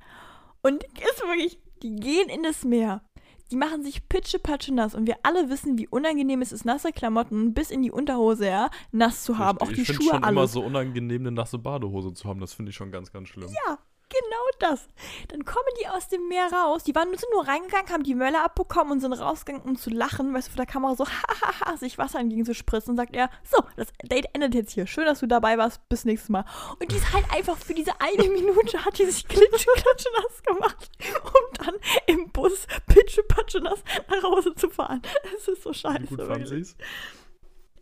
[0.62, 3.04] Und ist wirklich, die gehen in das Meer.
[3.52, 7.54] Die machen sich pitschepatsche nass und wir alle wissen, wie unangenehm es ist, nasse Klamotten
[7.56, 9.60] bis in die Unterhose, ja, nass zu haben.
[9.60, 10.52] Auch ich die finde Schuhe, schon immer alles.
[10.52, 12.40] so unangenehm, eine nasse Badehose zu haben.
[12.42, 13.50] Das finde ich schon ganz, ganz schlimm.
[13.66, 14.90] Ja, genau das.
[15.30, 16.84] Dann kommen die aus dem Meer raus.
[16.84, 20.34] Die waren sind nur reingegangen, haben die Möller abbekommen und sind rausgegangen, um zu lachen.
[20.34, 22.92] Weißt du, vor der Kamera so, hahaha, sich Wasser entgegen zu spritzen.
[22.92, 24.88] Und sagt er, so, das Date endet jetzt hier.
[24.88, 25.88] Schön, dass du dabei warst.
[25.90, 26.46] Bis nächstes Mal.
[26.80, 30.90] Und die ist halt einfach für diese eine Minute hat die sich klitschklatsche nass gemacht,
[31.24, 31.76] um dann
[32.08, 35.02] im Bus pitschepatsche nass nach Hause zu fahren.
[35.36, 36.04] Es ist so scheiße.
[36.04, 36.50] Wie gut fand wirklich.
[36.50, 36.76] sie es?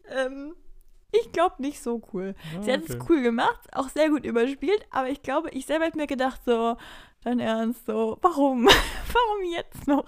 [0.10, 0.56] Ähm,
[1.22, 2.36] ich glaube nicht so cool.
[2.58, 3.06] Ah, Sie hat es okay.
[3.10, 6.78] cool gemacht, auch sehr gut überspielt, aber ich glaube, ich selber hätte mir gedacht, so,
[7.24, 8.66] dein Ernst, so, warum?
[9.14, 10.06] warum jetzt noch?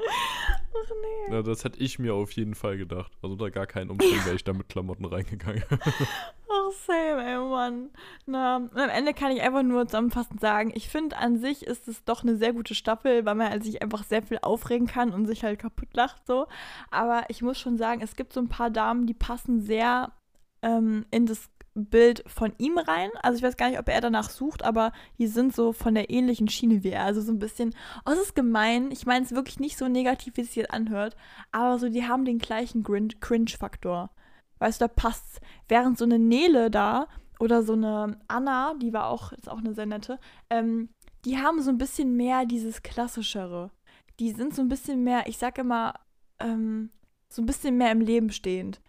[0.00, 1.34] Ach nee.
[1.34, 3.12] Ja, das hätte ich mir auf jeden Fall gedacht.
[3.22, 5.64] Also unter gar keinen Umständen wäre ich da mit Klamotten reingegangen.
[5.70, 7.90] Ach, same, ey, Mann.
[8.26, 11.88] Na, und am Ende kann ich einfach nur zusammenfassend sagen, ich finde an sich ist
[11.88, 15.12] es doch eine sehr gute Staffel, weil man halt sich einfach sehr viel aufregen kann
[15.12, 16.46] und sich halt kaputt lacht so.
[16.90, 20.12] Aber ich muss schon sagen, es gibt so ein paar Damen, die passen sehr
[20.62, 21.48] ähm, in das
[21.84, 23.10] Bild von ihm rein.
[23.22, 26.10] Also ich weiß gar nicht, ob er danach sucht, aber die sind so von der
[26.10, 27.04] ähnlichen Schiene wie er.
[27.04, 28.90] Also so ein bisschen, oh, es ist gemein.
[28.90, 31.16] Ich meine es wirklich nicht so negativ, wie es sich jetzt anhört,
[31.52, 34.10] aber so, die haben den gleichen Cringe-Faktor.
[34.58, 35.40] Weißt du, da passt's.
[35.68, 37.06] Während so eine Nele da
[37.38, 40.18] oder so eine Anna, die war auch, ist auch eine sehr nette,
[40.50, 40.88] ähm,
[41.24, 43.70] die haben so ein bisschen mehr dieses Klassischere.
[44.18, 45.94] Die sind so ein bisschen mehr, ich sag immer,
[46.40, 46.90] ähm,
[47.28, 48.80] so ein bisschen mehr im Leben stehend.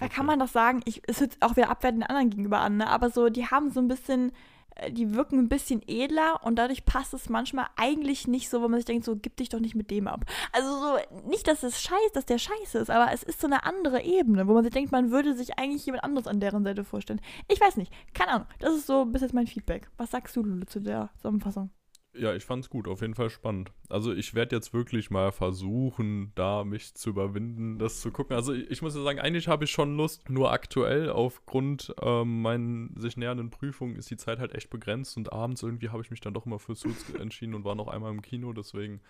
[0.00, 2.78] Da kann man doch sagen, ich, es hört auch wieder abwertend den anderen gegenüber an,
[2.78, 2.88] ne?
[2.88, 4.32] aber so, die haben so ein bisschen,
[4.76, 8.68] äh, die wirken ein bisschen edler und dadurch passt es manchmal eigentlich nicht so, wo
[8.68, 10.24] man sich denkt, so, gib dich doch nicht mit dem ab.
[10.52, 13.64] Also so, nicht, dass es scheiße, dass der scheiße ist, aber es ist so eine
[13.64, 16.84] andere Ebene, wo man sich denkt, man würde sich eigentlich jemand anderes an deren Seite
[16.84, 17.20] vorstellen.
[17.48, 19.88] Ich weiß nicht, keine Ahnung, das ist so bis jetzt mein Feedback.
[19.96, 21.70] Was sagst du, Lulu, zu der Zusammenfassung?
[22.18, 23.70] Ja, ich fand's gut, auf jeden Fall spannend.
[23.88, 28.34] Also ich werde jetzt wirklich mal versuchen, da mich zu überwinden, das zu gucken.
[28.34, 32.42] Also ich, ich muss ja sagen, eigentlich habe ich schon Lust, nur aktuell aufgrund ähm,
[32.42, 36.10] meinen sich nähernden Prüfungen ist die Zeit halt echt begrenzt und abends irgendwie habe ich
[36.10, 39.00] mich dann doch immer für Suits entschieden und war noch einmal im Kino, deswegen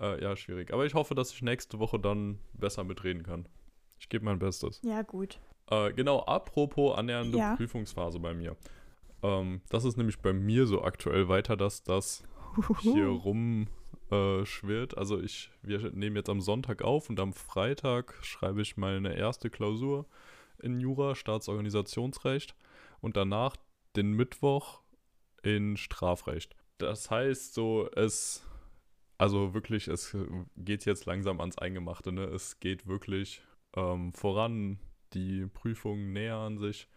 [0.00, 0.72] äh, ja, schwierig.
[0.72, 3.46] Aber ich hoffe, dass ich nächste Woche dann besser mitreden kann.
[3.98, 4.80] Ich gebe mein Bestes.
[4.82, 5.38] Ja, gut.
[5.70, 7.54] Äh, genau, apropos annähernde Ja.
[7.54, 8.56] Prüfungsphase bei mir.
[9.22, 12.24] Ähm, das ist nämlich bei mir so aktuell weiter, dass das
[12.80, 13.68] hier rum
[14.10, 14.96] äh, schwirrt.
[14.98, 19.50] Also ich, wir nehmen jetzt am Sonntag auf und am Freitag schreibe ich meine erste
[19.50, 20.06] Klausur
[20.58, 22.54] in Jura, Staatsorganisationsrecht
[23.00, 23.56] und danach
[23.96, 24.82] den Mittwoch
[25.42, 26.54] in Strafrecht.
[26.78, 28.46] Das heißt so, es,
[29.18, 30.16] also wirklich, es
[30.56, 32.24] geht jetzt langsam ans Eingemachte, ne?
[32.24, 33.42] Es geht wirklich
[33.76, 34.78] ähm, voran,
[35.12, 36.88] die Prüfungen nähern sich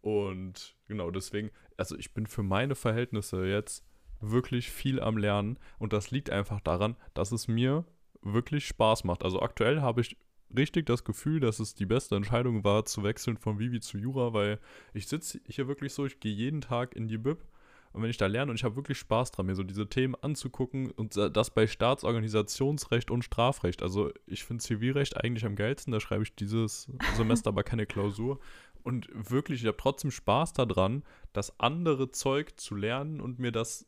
[0.00, 3.84] und genau deswegen, also ich bin für meine Verhältnisse jetzt
[4.20, 7.84] wirklich viel am Lernen und das liegt einfach daran, dass es mir
[8.22, 9.24] wirklich Spaß macht.
[9.24, 10.16] Also aktuell habe ich
[10.56, 14.32] richtig das Gefühl, dass es die beste Entscheidung war, zu wechseln von Vivi zu Jura,
[14.32, 14.58] weil
[14.94, 17.44] ich sitze hier wirklich so, ich gehe jeden Tag in die Bib
[17.92, 20.14] und wenn ich da lerne und ich habe wirklich Spaß dran, mir so diese Themen
[20.14, 23.82] anzugucken und das bei Staatsorganisationsrecht und Strafrecht.
[23.82, 28.40] Also ich finde Zivilrecht eigentlich am geilsten, da schreibe ich dieses Semester aber keine Klausur.
[28.82, 31.02] Und wirklich, ich habe trotzdem Spaß daran,
[31.32, 33.86] das andere Zeug zu lernen und mir das,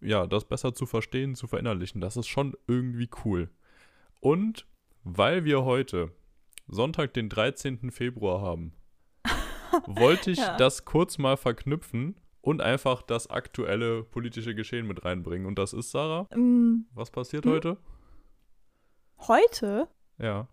[0.00, 2.00] ja, das besser zu verstehen, zu verinnerlichen.
[2.00, 3.50] Das ist schon irgendwie cool.
[4.20, 4.66] Und
[5.04, 6.12] weil wir heute
[6.68, 7.90] Sonntag, den 13.
[7.90, 8.72] Februar haben,
[9.86, 10.56] wollte ich Ja.
[10.56, 15.46] das kurz mal verknüpfen und einfach das aktuelle politische Geschehen mit reinbringen.
[15.46, 17.52] Und das ist, Sarah, Ähm, was passiert Hm?
[17.52, 17.76] heute?
[19.28, 19.88] heute?
[20.18, 20.48] Ja.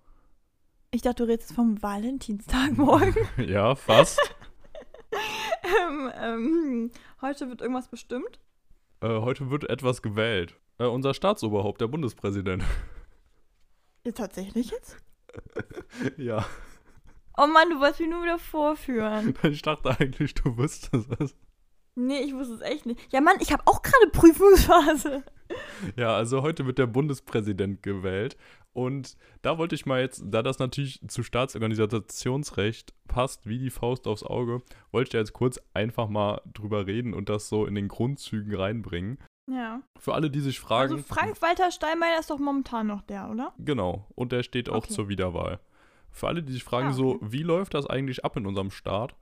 [0.91, 3.15] Ich dachte, du redest vom Valentinstag morgen.
[3.37, 4.19] Ja, fast.
[5.87, 8.39] ähm, ähm, heute wird irgendwas bestimmt.
[9.01, 10.55] Äh, heute wird etwas gewählt.
[10.79, 12.63] Äh, unser Staatsoberhaupt, der Bundespräsident.
[14.05, 14.97] Ja, tatsächlich jetzt?
[16.17, 16.45] ja.
[17.37, 19.35] Oh Mann, du wolltest mich nur wieder vorführen.
[19.43, 21.35] Ich dachte eigentlich, du wüsstest es.
[21.97, 23.11] Nee, ich wusste es echt nicht.
[23.11, 25.23] Ja, Mann, ich habe auch gerade Prüfungsphase.
[25.95, 28.35] Ja, also heute wird der Bundespräsident gewählt.
[28.73, 34.07] Und da wollte ich mal jetzt, da das natürlich zu Staatsorganisationsrecht passt, wie die Faust
[34.07, 37.75] aufs Auge, wollte ich da jetzt kurz einfach mal drüber reden und das so in
[37.75, 39.19] den Grundzügen reinbringen.
[39.49, 39.81] Ja.
[39.97, 40.95] Für alle, die sich fragen.
[40.95, 43.53] Also Frank-Walter Steinmeier ist doch momentan noch der, oder?
[43.57, 44.93] Genau, und der steht auch Okay.
[44.93, 45.59] zur Wiederwahl.
[46.11, 47.25] Für alle, die sich fragen, so, okay.
[47.29, 49.15] wie läuft das eigentlich ab in unserem Staat?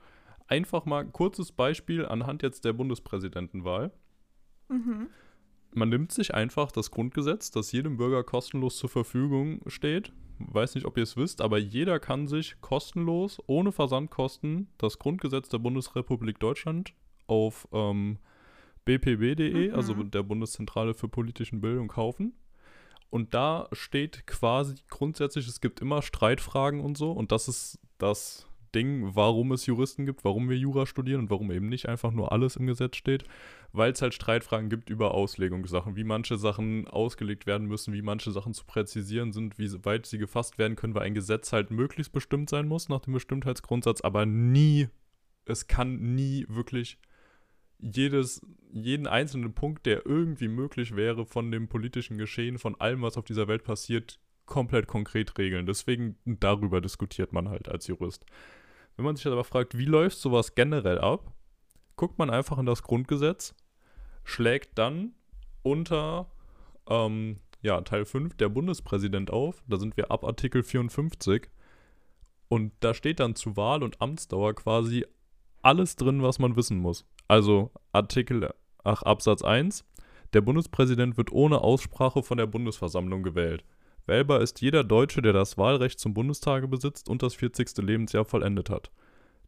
[0.47, 3.91] Einfach mal ein kurzes Beispiel anhand jetzt der Bundespräsidentenwahl.
[4.69, 5.07] Mhm.
[5.73, 10.13] Man nimmt sich einfach das Grundgesetz, das jedem Bürger kostenlos zur Verfügung steht.
[10.39, 15.49] Weiß nicht, ob ihr es wisst, aber jeder kann sich kostenlos, ohne Versandkosten, das Grundgesetz
[15.49, 16.93] der Bundesrepublik Deutschland
[17.27, 18.17] auf ähm,
[18.85, 19.75] bpb.de, Mhm.
[19.75, 22.33] also der Bundeszentrale für politischen Bildung, kaufen.
[23.09, 27.11] Und da steht quasi grundsätzlich, es gibt immer Streitfragen und so.
[27.11, 31.51] Und das ist das Ding, warum es Juristen gibt, warum wir Jura studieren und warum
[31.51, 33.23] eben nicht einfach nur alles im Gesetz steht.
[33.71, 38.31] Weil es halt Streitfragen gibt über Auslegungssachen, wie manche Sachen ausgelegt werden müssen, wie manche
[38.31, 42.11] Sachen zu präzisieren sind, wie weit sie gefasst werden können, weil ein Gesetz halt möglichst
[42.11, 44.89] bestimmt sein muss nach dem Bestimmtheitsgrundsatz, aber nie,
[45.45, 46.97] es kann nie wirklich
[47.79, 53.17] jedes, jeden einzelnen Punkt, der irgendwie möglich wäre von dem politischen Geschehen, von allem, was
[53.17, 55.65] auf dieser Welt passiert, komplett konkret regeln.
[55.65, 58.25] Deswegen darüber diskutiert man halt als Jurist.
[58.95, 61.33] Wenn man sich jetzt aber fragt, wie läuft sowas generell ab,
[61.95, 63.55] guckt man einfach in das Grundgesetz,
[64.23, 65.13] schlägt dann
[65.63, 66.27] unter
[66.87, 69.63] ähm, ja, Teil 5 der Bundespräsident auf.
[69.67, 71.49] Da sind wir ab Artikel 54.
[72.47, 75.05] Und da steht dann zu Wahl und Amtsdauer quasi
[75.61, 77.05] alles drin, was man wissen muss.
[77.27, 78.53] Also Artikel,
[78.83, 79.83] ach, Absatz 1.
[80.33, 83.63] Der Bundespräsident wird ohne Aussprache von der Bundesversammlung gewählt.
[84.05, 87.77] Wählbar ist jeder Deutsche, der das Wahlrecht zum Bundestage besitzt und das 40.
[87.77, 88.91] Lebensjahr vollendet hat.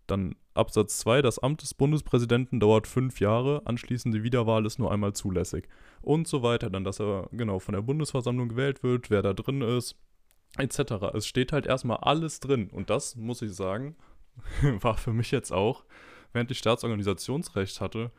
[0.08, 1.22] Dann Absatz 2.
[1.22, 5.68] Das Amt des Bundespräsidenten dauert fünf Jahre, anschließende Wiederwahl ist nur einmal zulässig.
[6.02, 6.70] Und so weiter.
[6.70, 9.96] Dann, dass er genau von der Bundesversammlung gewählt wird, wer da drin ist,
[10.58, 11.14] etc.
[11.14, 12.70] Es steht halt erstmal alles drin.
[12.72, 13.96] Und das, muss ich sagen,
[14.82, 15.84] war für mich jetzt auch,
[16.34, 18.12] während ich Staatsorganisationsrecht hatte,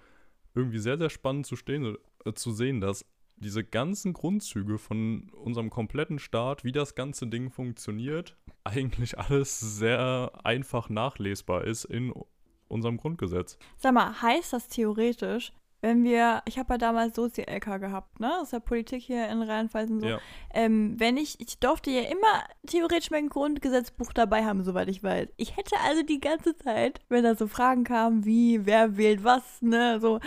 [0.54, 3.04] irgendwie sehr, sehr spannend zu, stehen, äh, zu sehen, dass
[3.40, 10.32] diese ganzen Grundzüge von unserem kompletten Staat, wie das ganze Ding funktioniert, eigentlich alles sehr
[10.44, 12.12] einfach nachlesbar ist in
[12.68, 13.58] unserem Grundgesetz.
[13.76, 18.28] Sag mal, heißt das theoretisch, wenn wir, ich habe ja damals Sozi-LK gehabt, ne?
[18.40, 20.08] Das ist ja Politik hier in Rheinland-Pfalz und so.
[20.08, 20.18] Ja.
[20.52, 25.28] Ähm, wenn ich, ich durfte ja immer theoretisch mein Grundgesetzbuch dabei haben, soweit ich weiß.
[25.36, 29.62] Ich hätte also die ganze Zeit, wenn da so Fragen kamen, wie, wer wählt was,
[29.62, 30.18] ne, so,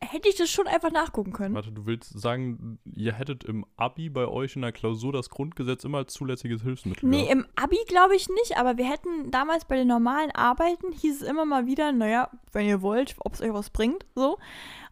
[0.00, 1.54] hätte ich das schon einfach nachgucken können.
[1.54, 5.84] Warte, du willst sagen, ihr hättet im Abi bei euch in der Klausur das Grundgesetz
[5.84, 7.32] immer als zulässiges Hilfsmittel Nee, gehabt?
[7.32, 11.28] im Abi glaube ich nicht, aber wir hätten damals bei den normalen Arbeiten, hieß es
[11.28, 14.38] immer mal wieder, naja, wenn ihr wollt, ob es euch was bringt, so.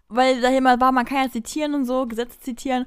[0.09, 2.87] Weil da immer war, man kann ja zitieren und so, Gesetze zitieren.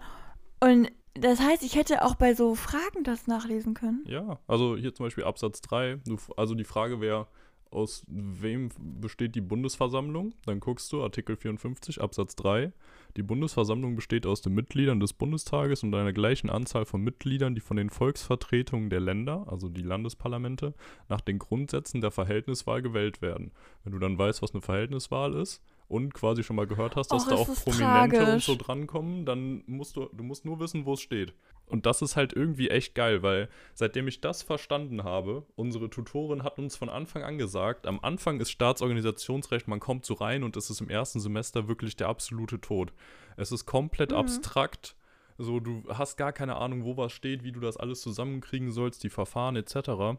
[0.60, 4.04] Und das heißt, ich hätte auch bei so Fragen das nachlesen können.
[4.08, 6.00] Ja, also hier zum Beispiel Absatz 3.
[6.06, 7.28] Du, also die Frage wäre,
[7.72, 10.34] aus wem besteht die Bundesversammlung?
[10.46, 12.72] Dann guckst du Artikel 54 Absatz 3.
[13.16, 17.62] Die Bundesversammlung besteht aus den Mitgliedern des Bundestages und einer gleichen Anzahl von Mitgliedern, die
[17.62, 20.74] von den Volksvertretungen der Länder, also die Landesparlamente,
[21.10, 23.52] nach den Grundsätzen der Verhältniswahl gewählt werden.
[23.84, 27.24] Wenn du dann weißt, was eine Verhältniswahl ist und quasi schon mal gehört hast, dass
[27.26, 28.46] Och, da auch Prominente und tragisch.
[28.46, 31.34] so drankommen, dann musst du, du musst nur wissen, wo es steht.
[31.70, 36.44] Und das ist halt irgendwie echt geil, weil seitdem ich das verstanden habe, unsere Tutorin
[36.44, 40.56] hat uns von Anfang an gesagt, am Anfang ist Staatsorganisationsrecht, man kommt so rein und
[40.56, 42.94] es ist im ersten Semester wirklich der absolute Tod.
[43.36, 44.18] Es ist komplett Mhm.
[44.18, 44.96] abstrakt.
[45.38, 49.04] So, du hast gar keine Ahnung, wo was steht, wie du das alles zusammenkriegen sollst,
[49.04, 50.18] die Verfahren etc.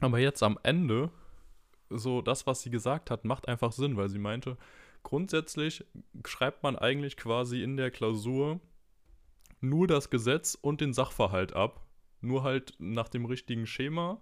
[0.00, 1.10] Aber jetzt am Ende,
[1.90, 4.56] so das, was sie gesagt hat, macht einfach Sinn, weil sie meinte,
[5.02, 5.84] grundsätzlich
[6.24, 8.60] schreibt man eigentlich quasi in der Klausur
[9.60, 11.84] nur das Gesetz und den Sachverhalt ab.
[12.20, 14.20] Nur halt nach dem richtigen Schema,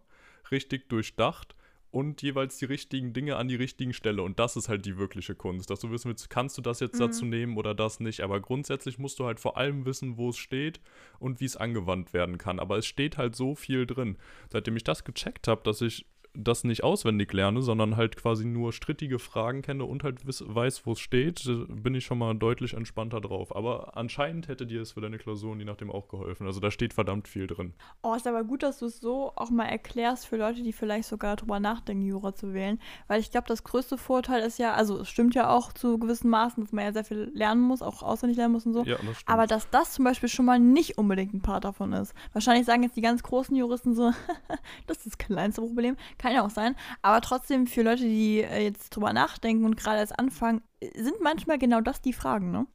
[0.51, 1.55] richtig durchdacht
[1.90, 4.22] und jeweils die richtigen Dinge an die richtigen Stelle.
[4.22, 6.96] Und das ist halt die wirkliche Kunst, dass du wissen willst, kannst du das jetzt
[6.96, 6.99] Mhm.
[7.05, 8.20] dazu nehmen oder das nicht.
[8.20, 10.81] Aber grundsätzlich musst du halt vor allem wissen, wo es steht
[11.18, 12.61] und wie es angewandt werden kann.
[12.61, 14.18] Aber es steht halt so viel drin.
[14.53, 16.05] Seitdem ich das gecheckt habe, dass ich
[16.37, 20.92] das nicht auswendig lerne, sondern halt quasi nur strittige Fragen kenne und halt weiß, wo
[20.92, 23.55] es steht, äh, bin ich schon mal deutlich entspannter drauf.
[23.55, 26.46] Aber anscheinend hätte dir es für deine Klausuren je nachdem auch geholfen.
[26.46, 27.75] Also da steht verdammt viel drin.
[28.03, 31.09] Oh, ist aber gut, dass du es so auch mal erklärst für Leute, die vielleicht
[31.09, 32.79] sogar drüber nachdenken, Jura zu wählen.
[33.09, 36.31] Weil ich glaube, das größte Vorteil ist ja, also es stimmt ja auch zu gewissen
[36.31, 38.85] Maßen, dass man ja sehr viel lernen muss, auch auswendig lernen muss und so.
[38.85, 39.29] Ja, das stimmt.
[39.29, 42.14] Aber dass das zum Beispiel schon mal nicht unbedingt ein Part davon ist.
[42.33, 44.12] Wahrscheinlich sagen jetzt die ganz großen Juristen so,
[44.87, 45.96] das ist das kleinste Problem.
[46.18, 46.77] Kann ja auch sein.
[47.03, 51.21] Aber trotzdem für Leute, die äh, jetzt drüber nachdenken und gerade erst anfangen, äh, sind
[51.21, 52.67] manchmal genau das die Fragen, ne?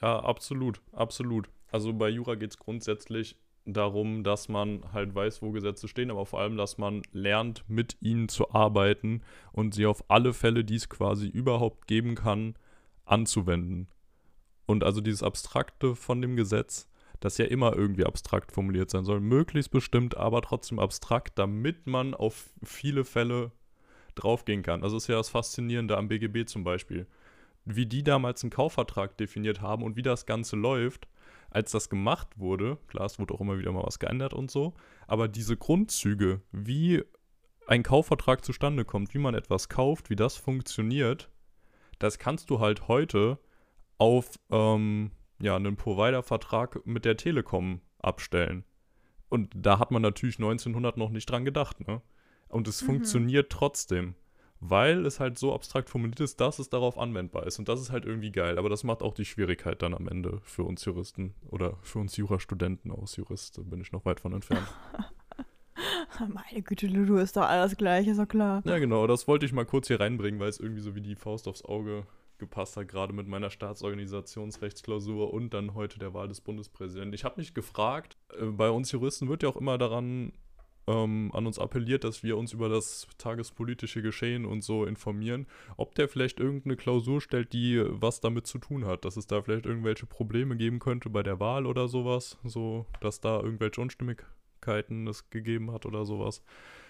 [0.00, 1.48] Ja, absolut, absolut.
[1.70, 6.26] Also bei Jura geht es grundsätzlich darum, dass man halt weiß, wo Gesetze stehen, aber
[6.26, 10.76] vor allem, dass man lernt, mit ihnen zu arbeiten und sie auf alle Fälle, die
[10.76, 12.54] es quasi überhaupt geben kann,
[13.04, 13.88] anzuwenden.
[14.66, 16.88] Und also dieses Abstrakte von dem Gesetz,
[17.20, 22.14] das ja immer irgendwie abstrakt formuliert sein soll, möglichst bestimmt, aber trotzdem abstrakt, damit man
[22.14, 23.52] auf viele Fälle
[24.14, 24.82] draufgehen kann.
[24.82, 27.06] Also ist ja das Faszinierende am BGB zum Beispiel
[27.64, 31.08] wie die damals einen Kaufvertrag definiert haben und wie das Ganze läuft,
[31.50, 32.78] als das gemacht wurde.
[32.88, 34.74] Klar, es wurde auch immer wieder mal was geändert und so,
[35.06, 37.02] aber diese Grundzüge, wie
[37.66, 41.30] ein Kaufvertrag zustande kommt, wie man etwas kauft, wie das funktioniert,
[41.98, 43.38] das kannst du halt heute
[43.96, 48.64] auf ähm, ja, einen Provider-Vertrag mit der Telekom abstellen.
[49.28, 52.02] Und da hat man natürlich 1900 noch nicht dran gedacht, ne?
[52.48, 52.86] Und es Mhm.
[52.86, 54.14] funktioniert trotzdem
[54.66, 57.58] weil es halt so abstrakt formuliert ist, dass es darauf anwendbar ist.
[57.58, 58.56] Und das ist halt irgendwie geil.
[58.56, 62.16] Aber das macht auch die Schwierigkeit dann am Ende für uns Juristen oder für uns
[62.16, 63.58] Jurastudenten aus Jurist.
[63.58, 64.66] Da bin ich noch weit von entfernt.
[66.28, 68.62] Meine Güte, Ludo ist doch alles gleich, ist doch klar.
[68.64, 69.06] ja, genau.
[69.06, 71.64] Das wollte ich mal kurz hier reinbringen, weil es irgendwie so wie die Faust aufs
[71.64, 72.06] Auge
[72.38, 77.14] gepasst hat, gerade mit meiner Staatsorganisationsrechtsklausur und dann heute der Wahl des Bundespräsidenten.
[77.14, 80.32] Ich habe mich gefragt, äh, bei uns Juristen wird ja auch immer daran
[80.86, 85.94] ähm, an uns appelliert, dass wir uns über das tagespolitische Geschehen und so informieren, ob
[85.94, 89.66] der vielleicht irgendeine Klausur stellt, die was damit zu tun hat, dass es da vielleicht
[89.66, 95.30] irgendwelche Probleme geben könnte bei der Wahl oder sowas, so dass da irgendwelche Unstimmigkeiten es
[95.30, 96.42] gegeben hat oder sowas.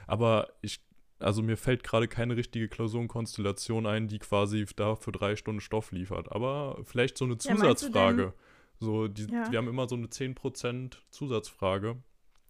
[0.07, 0.81] Aber ich,
[1.19, 5.93] also mir fällt gerade keine richtige Klausurenkonstellation ein, die quasi da für drei Stunden Stoff
[5.93, 6.31] liefert.
[6.33, 8.35] Aber vielleicht so eine Ja, du Zusatzfrage.
[8.81, 9.51] So, die, Ja.
[9.51, 11.97] wir haben immer so eine 10% Zusatzfrage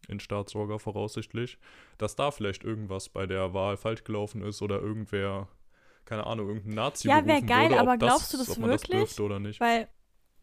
[0.09, 1.59] in Staatsorga voraussichtlich,
[1.98, 5.48] dass da vielleicht irgendwas bei der Wahl falsch gelaufen ist oder irgendwer,
[6.05, 8.83] keine Ahnung, irgendein Nazi Ja, wär berufen geil, wurde, aber glaubst du das man das
[8.83, 9.00] wirklich?
[9.00, 9.61] dürfte oder nicht.
[9.61, 9.88] Weil,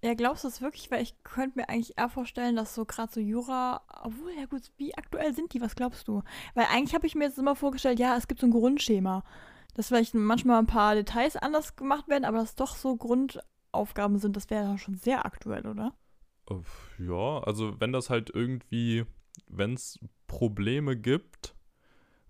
[0.03, 0.89] ja, glaubst du das wirklich?
[0.89, 4.71] Weil ich könnte mir eigentlich eher vorstellen, dass so gerade so Jura, obwohl, ja gut,
[4.77, 5.61] wie aktuell sind die?
[5.61, 6.23] Was glaubst du?
[6.55, 9.23] Weil eigentlich habe ich mir jetzt immer vorgestellt, ja, es gibt so ein Grundschema.
[9.75, 14.35] Dass vielleicht manchmal ein paar Details anders gemacht werden, aber dass doch so Grundaufgaben sind,
[14.35, 15.93] das wäre ja schon sehr aktuell, oder?
[16.97, 19.05] Ja, also wenn das halt irgendwie,
[19.47, 21.55] wenn es Probleme gibt,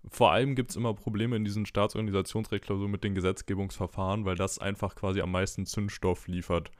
[0.08, 4.94] vor allem gibt es immer Probleme in diesen Staatsorganisationsrechtklausuren mit den Gesetzgebungsverfahren, weil das einfach
[4.94, 6.70] quasi am meisten Zündstoff liefert.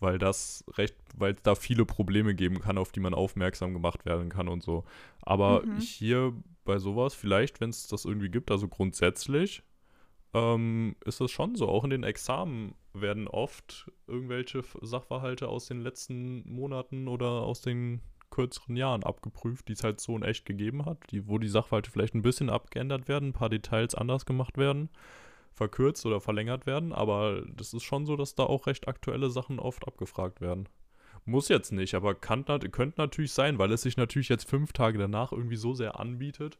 [0.00, 4.04] Weil das recht, weil es da viele Probleme geben kann, auf die man aufmerksam gemacht
[4.04, 4.84] werden kann und so.
[5.22, 5.76] Aber Mhm.
[5.80, 6.32] hier
[6.64, 9.62] bei sowas, vielleicht, wenn es das irgendwie gibt, also grundsätzlich,
[10.34, 11.68] ähm, ist es schon so.
[11.68, 18.00] Auch in den Examen werden oft irgendwelche Sachverhalte aus den letzten Monaten oder aus den
[18.30, 21.90] kürzeren Jahren abgeprüft, die es halt so in echt gegeben hat, die, wo die Sachverhalte
[21.90, 24.90] vielleicht ein bisschen abgeändert werden, ein paar Details anders gemacht werden,
[25.58, 29.58] verkürzt oder verlängert werden, aber das ist schon so, dass da auch recht aktuelle Sachen
[29.58, 30.68] oft abgefragt werden.
[31.26, 34.96] Muss jetzt nicht, aber kann, könnte natürlich sein, weil es sich natürlich jetzt fünf Tage
[34.98, 36.58] danach irgendwie so sehr anbietet,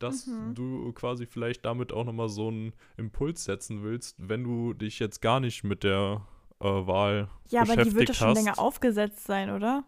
[0.00, 0.54] dass Mhm.
[0.54, 5.22] du quasi vielleicht damit auch nochmal so einen Impuls setzen willst, wenn du dich jetzt
[5.22, 6.26] gar nicht mit der
[6.60, 9.84] äh, Wahl Ja, aber die wird beschäftigt doch schon länger aufgesetzt sein, oder?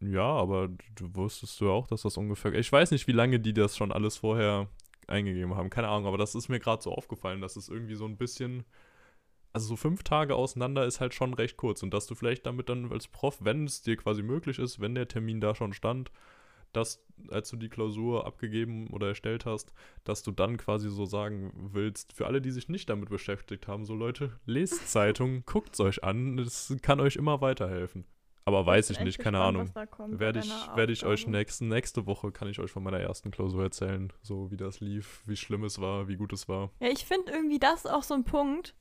[0.00, 2.52] Ja, aber du wusstest du auch, dass das ungefähr.
[2.54, 4.68] Ich weiß nicht, wie lange die das schon alles vorher
[5.08, 5.70] eingegeben haben.
[5.70, 8.64] Keine Ahnung, aber das ist mir gerade so aufgefallen, dass es irgendwie so ein bisschen.
[9.54, 11.82] Also so fünf Tage auseinander ist halt schon recht kurz.
[11.82, 14.94] Und dass du vielleicht damit dann als Prof, wenn es dir quasi möglich ist, wenn
[14.94, 16.10] der Termin da schon stand,
[16.72, 19.72] dass, als du die Klausur abgegeben oder erstellt hast,
[20.04, 23.84] dass du dann quasi so sagen willst, für alle, die sich nicht damit beschäftigt haben,
[23.84, 28.06] so Leute, lest Zeitung, guckt es euch an, das kann euch immer weiterhelfen.
[28.44, 29.70] Aber weiß ich nicht, keine Ahnung.
[30.08, 33.62] Werde ich, werde ich euch nächsten, nächste Woche, kann ich euch von meiner ersten Klausur
[33.62, 36.70] erzählen, so wie das lief, wie schlimm es war, wie gut es war.
[36.80, 38.74] Ja, ich finde irgendwie das auch so ein Punkt.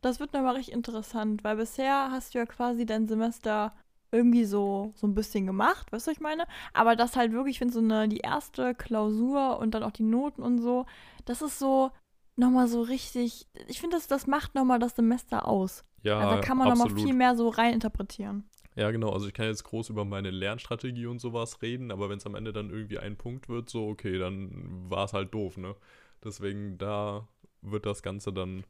[0.00, 3.72] Das wird nochmal richtig interessant, weil bisher hast du ja quasi dein Semester
[4.10, 6.44] irgendwie so, so ein bisschen gemacht, weißt du, was ich meine?
[6.74, 10.02] Aber das halt wirklich, ich finde so eine, die erste Klausur und dann auch die
[10.02, 10.86] Noten und so,
[11.24, 11.90] das ist so
[12.36, 15.84] nochmal so richtig, ich finde, das, das macht nochmal das Semester aus.
[16.02, 18.48] Ja, also da kann man nochmal viel mehr so rein interpretieren.
[18.74, 19.10] Ja, genau.
[19.10, 22.34] Also ich kann jetzt groß über meine Lernstrategie und sowas reden, aber wenn es am
[22.34, 25.76] Ende dann irgendwie ein Punkt wird, so okay, dann war es halt doof, ne?
[26.24, 27.28] Deswegen da
[27.62, 28.64] wird das Ganze dann.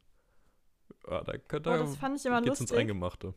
[1.09, 1.35] Ja, da
[1.67, 2.79] Oh, da das fand ich immer geht's ins lustig.
[2.79, 3.35] Eingemachte.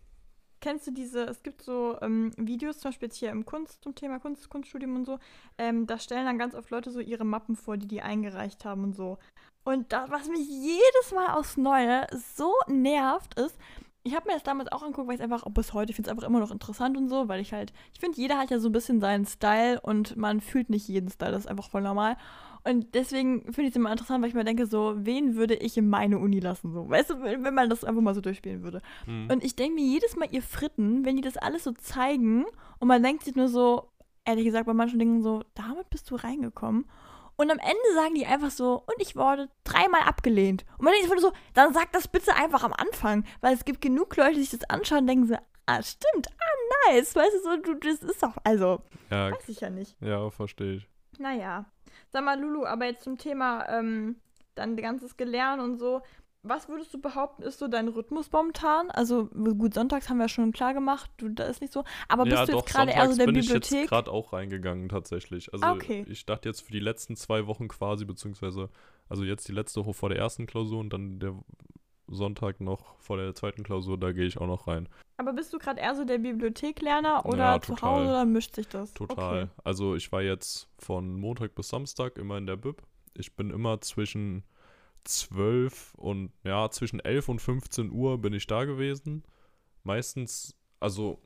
[0.61, 3.93] Kennst du diese, es gibt so ähm, Videos, zum Beispiel jetzt hier im Kunst, zum
[3.93, 5.19] Thema Kunst, Kunststudium und so,
[5.57, 8.83] ähm, da stellen dann ganz oft Leute so ihre Mappen vor, die die eingereicht haben
[8.83, 9.19] und so.
[9.63, 13.55] Und da, was mich jedes Mal aufs Neue so nervt, ist,
[14.05, 16.09] ich habe mir das damals auch angeguckt, weil ich einfach, auch bis heute, ich finde
[16.09, 18.59] es einfach immer noch interessant und so, weil ich halt, ich finde, jeder hat ja
[18.59, 21.81] so ein bisschen seinen Style und man fühlt nicht jeden Style, das ist einfach voll
[21.81, 22.15] normal.
[22.63, 25.75] Und deswegen finde ich es immer interessant, weil ich mir denke, so, wen würde ich
[25.77, 28.83] in meine Uni lassen, so, weißt du, wenn man das einfach mal so durchspielen würde.
[29.05, 29.27] Hm.
[29.31, 32.45] Und ich denke mir jedes Mal, ihr Fritten, wenn die das alles so zeigen
[32.77, 33.89] und man denkt sich nur so,
[34.23, 36.85] ehrlich gesagt, bei manchen Dingen so, damit bist du reingekommen.
[37.37, 40.65] Und am Ende sagen die einfach so, und ich wurde dreimal abgelehnt.
[40.77, 43.81] Und man denkt sich so, dann sag das bitte einfach am Anfang, weil es gibt
[43.81, 47.39] genug Leute, die sich das anschauen und denken so, ah, stimmt, ah, nice, weißt du,
[47.43, 49.95] so, du, das ist doch, also, ja, weiß ich ja nicht.
[50.01, 50.89] ja, verstehe ich.
[51.19, 51.65] Naja.
[52.09, 54.17] Sag mal, Lulu, aber jetzt zum Thema ähm,
[54.55, 56.01] dein ganzes Gelernt und so.
[56.47, 58.91] Was würdest du behaupten, ist so dein Rhythmus momentan?
[58.91, 61.83] Also, gut, sonntags haben wir schon klar gemacht, du, da ist nicht so.
[62.07, 63.79] Aber ja, bist du doch, jetzt gerade eher so der bin ich Bibliothek?
[63.81, 65.51] jetzt gerade auch reingegangen tatsächlich.
[65.53, 66.05] Also Ah, okay.
[66.07, 68.69] ich dachte jetzt für die letzten zwei Wochen quasi, beziehungsweise,
[69.09, 71.33] also jetzt die letzte Woche vor der ersten Klausur und dann der
[72.07, 74.87] Sonntag noch vor der zweiten Klausur, da gehe ich auch noch rein.
[75.17, 77.81] Aber bist du gerade eher so der Bibliotheklerner oder Ja, zu.
[77.81, 78.93] Hause oder mischt sich das?
[78.93, 79.43] Total.
[79.43, 79.51] Okay.
[79.63, 82.83] Also ich war jetzt von Montag bis Samstag immer in der Bib.
[83.15, 84.43] Ich bin immer zwischen
[85.05, 89.23] 12 und, ja, zwischen 11 und 15 Uhr bin ich da gewesen.
[89.83, 91.21] Meistens, also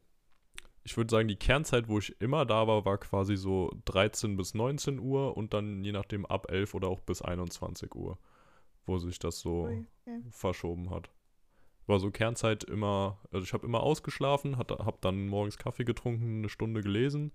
[0.83, 4.53] ich würde sagen, die Kernzeit, wo ich immer da war, war quasi so 13 bis
[4.53, 8.17] 19 Uhr und dann je nachdem ab 11 oder auch bis 21 Uhr,
[8.85, 9.85] wo sich das so okay.
[10.31, 11.09] verschoben hat.
[11.85, 16.49] War so Kernzeit immer, also ich habe immer ausgeschlafen, habe dann morgens Kaffee getrunken, eine
[16.49, 17.31] Stunde gelesen,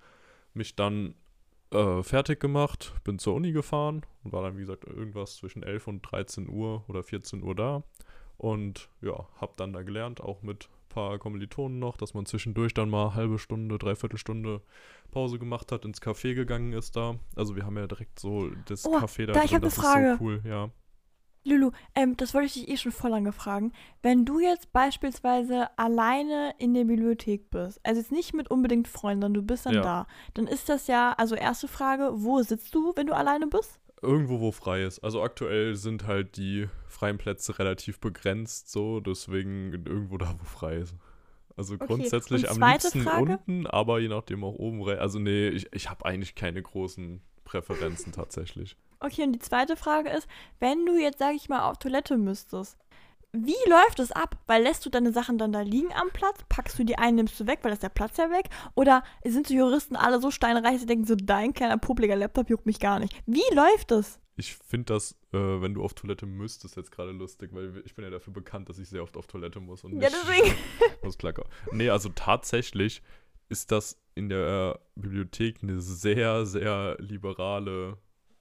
[0.52, 1.14] mich dann
[1.70, 5.88] äh, fertig gemacht, bin zur Uni gefahren und war dann, wie gesagt, irgendwas zwischen 11
[5.88, 7.82] und 13 Uhr oder 14 Uhr da.
[8.36, 12.74] Und ja, habe dann da gelernt, auch mit ein paar Kommilitonen noch, dass man zwischendurch
[12.74, 14.60] dann mal halbe Stunde, dreiviertel Stunde
[15.12, 17.16] Pause gemacht hat, ins Café gegangen ist da.
[17.36, 19.68] Also wir haben ja direkt so das Oh, Café da, da, ich drin, hab ne
[19.68, 20.12] das Frage.
[20.12, 20.70] ist so cool, ja.
[21.44, 23.72] Lulu, ähm, das wollte ich dich eh schon voll lange fragen.
[24.02, 29.22] Wenn du jetzt beispielsweise alleine in der Bibliothek bist, also jetzt nicht mit unbedingt Freunden,
[29.22, 29.82] sondern du bist dann Ja.
[29.82, 33.78] da, dann ist das ja, also erste Frage, wo sitzt du, wenn du alleine bist?
[34.02, 34.98] Irgendwo, wo frei ist.
[35.00, 40.76] Also aktuell sind halt die freien Plätze relativ begrenzt, so, deswegen irgendwo da, wo frei
[40.76, 40.94] ist.
[41.56, 43.32] Also Okay, grundsätzlich und am liebsten Frage?
[43.46, 44.98] unten, aber je nachdem auch oben rein.
[44.98, 48.76] Also nee, ich, ich habe eigentlich keine großen Präferenzen tatsächlich.
[49.00, 50.28] Okay, und die zweite Frage ist,
[50.60, 52.78] wenn du jetzt, sag ich mal, auf Toilette müsstest,
[53.32, 54.36] wie läuft es ab?
[54.46, 56.38] Weil lässt du deine Sachen dann da liegen am Platz?
[56.48, 58.48] Packst du die ein, nimmst du weg, weil das ist der Platz ja weg?
[58.76, 62.66] Oder sind die Juristen alle so steinreich, sie denken so, dein kleiner publiger Laptop juckt
[62.66, 63.12] mich gar nicht?
[63.26, 64.20] Wie läuft es?
[64.36, 68.04] ich finde das, äh, wenn du auf Toilette müsstest, jetzt gerade lustig, weil ich bin
[68.04, 69.84] ja dafür bekannt, dass ich sehr oft auf Toilette muss.
[69.84, 70.56] Und ja, deswegen.
[71.02, 71.44] muss klacker.
[71.72, 73.02] Nee, also tatsächlich
[73.48, 77.98] ist das in der Bibliothek eine sehr, sehr liberale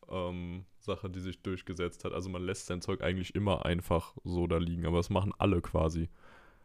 [0.10, 2.14] ähm, Sache, die sich durchgesetzt hat.
[2.14, 5.62] Also man lässt sein Zeug eigentlich immer einfach so da liegen, aber das machen alle
[5.62, 6.10] quasi.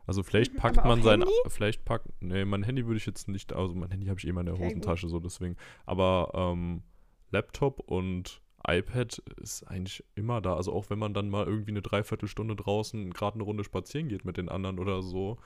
[0.07, 1.35] Also vielleicht packt aber man sein, Handy?
[1.49, 4.41] vielleicht packt, nee, mein Handy würde ich jetzt nicht, also mein Handy habe ich immer
[4.41, 5.57] in der Okay, Hosentasche, so deswegen.
[5.85, 6.83] Aber ähm,
[7.31, 10.57] Laptop und iPad ist eigentlich immer da.
[10.57, 14.25] Also auch wenn man dann mal irgendwie eine Dreiviertelstunde draußen gerade eine Runde spazieren geht
[14.25, 15.39] mit den anderen oder so.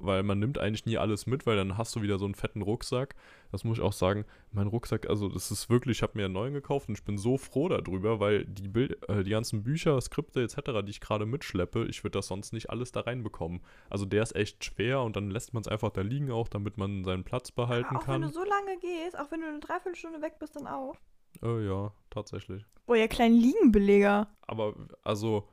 [0.00, 2.62] Weil man nimmt eigentlich nie alles mit, weil dann hast du wieder so einen fetten
[2.62, 3.14] Rucksack.
[3.52, 4.24] Das muss ich auch sagen.
[4.52, 7.18] Mein Rucksack, also das ist wirklich, ich habe mir einen neuen gekauft und ich bin
[7.18, 11.26] so froh darüber, weil die, Bild, äh, die ganzen Bücher, Skripte etc., die ich gerade
[11.26, 13.60] mitschleppe, ich würde das sonst nicht alles da reinbekommen.
[13.90, 16.78] Also der ist echt schwer und dann lässt man es einfach da liegen auch, damit
[16.78, 18.22] man seinen Platz behalten auch wenn kann.
[18.22, 20.96] du so lange gehst, auch wenn du eine Dreiviertelstunde weg bist, dann auch.
[21.42, 22.64] Äh, ja, tatsächlich.
[22.86, 24.28] Boah, ihr kleinen Liegenbeleger.
[24.46, 24.74] Aber
[25.04, 25.46] also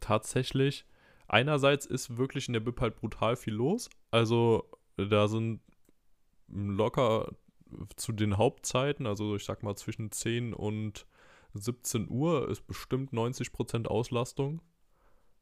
[0.00, 0.84] tatsächlich,
[1.28, 3.90] einerseits ist wirklich in der Bib halt brutal viel los.
[4.10, 5.60] Also da sind
[6.48, 7.32] locker
[7.96, 11.06] zu den Hauptzeiten, also ich sag mal zwischen 10 und
[11.54, 14.60] 17 Uhr ist bestimmt 90% Auslastung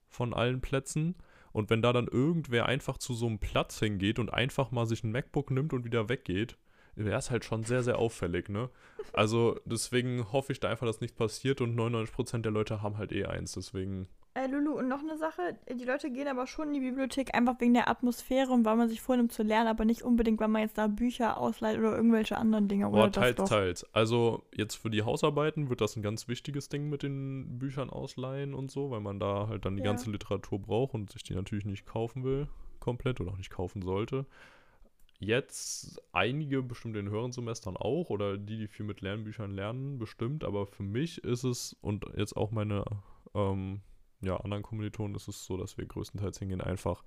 [0.08, 1.16] von allen Plätzen.
[1.52, 5.04] Und wenn da dann irgendwer einfach zu so einem Platz hingeht und einfach mal sich
[5.04, 6.56] ein MacBook nimmt und wieder weggeht,
[6.94, 8.70] wäre es halt schon sehr, sehr auffällig, ne?
[9.12, 13.12] Also deswegen hoffe ich da einfach, dass nichts passiert und 99% der Leute haben halt
[13.12, 14.08] eh eins, deswegen.
[14.34, 15.58] Äh, Lulu, und noch eine Sache.
[15.70, 18.88] Die Leute gehen aber schon in die Bibliothek einfach wegen der Atmosphäre und weil man
[18.88, 22.38] sich vornimmt zu lernen, aber nicht unbedingt, weil man jetzt da Bücher ausleiht oder irgendwelche
[22.38, 22.88] anderen Dinge.
[22.88, 23.48] Oder Boah, das teils, doch.
[23.48, 23.94] teils.
[23.94, 28.54] Also jetzt für die Hausarbeiten wird das ein ganz wichtiges Ding mit den Büchern ausleihen
[28.54, 29.90] und so, weil man da halt dann die Ja.
[29.90, 32.48] ganze Literatur braucht und sich die natürlich nicht kaufen will,
[32.80, 34.24] komplett oder auch nicht kaufen sollte.
[35.18, 40.42] Jetzt einige bestimmt in höheren Semestern auch oder die, die viel mit Lernbüchern lernen, bestimmt,
[40.42, 42.84] aber für mich ist es und jetzt auch meine
[43.34, 43.82] ähm,
[44.22, 47.02] ja, anderen Kommilitonen ist es so, dass wir größtenteils hingehen einfach,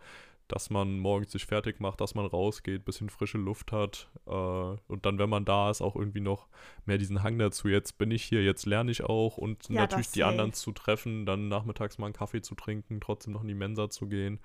[0.48, 5.06] dass man morgens sich fertig macht, dass man rausgeht, bisschen frische Luft hat äh, und
[5.06, 6.48] dann, wenn man da ist, auch irgendwie noch
[6.86, 10.12] mehr diesen Hang dazu, jetzt bin ich hier, jetzt lerne ich auch und Ja, natürlich
[10.12, 13.56] die anderen zu treffen, dann nachmittags mal einen Kaffee zu trinken, trotzdem noch in die
[13.56, 14.40] Mensa zu gehen.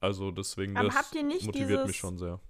[0.00, 1.12] Also deswegen, Aber das
[1.44, 2.40] motiviert mich schon sehr.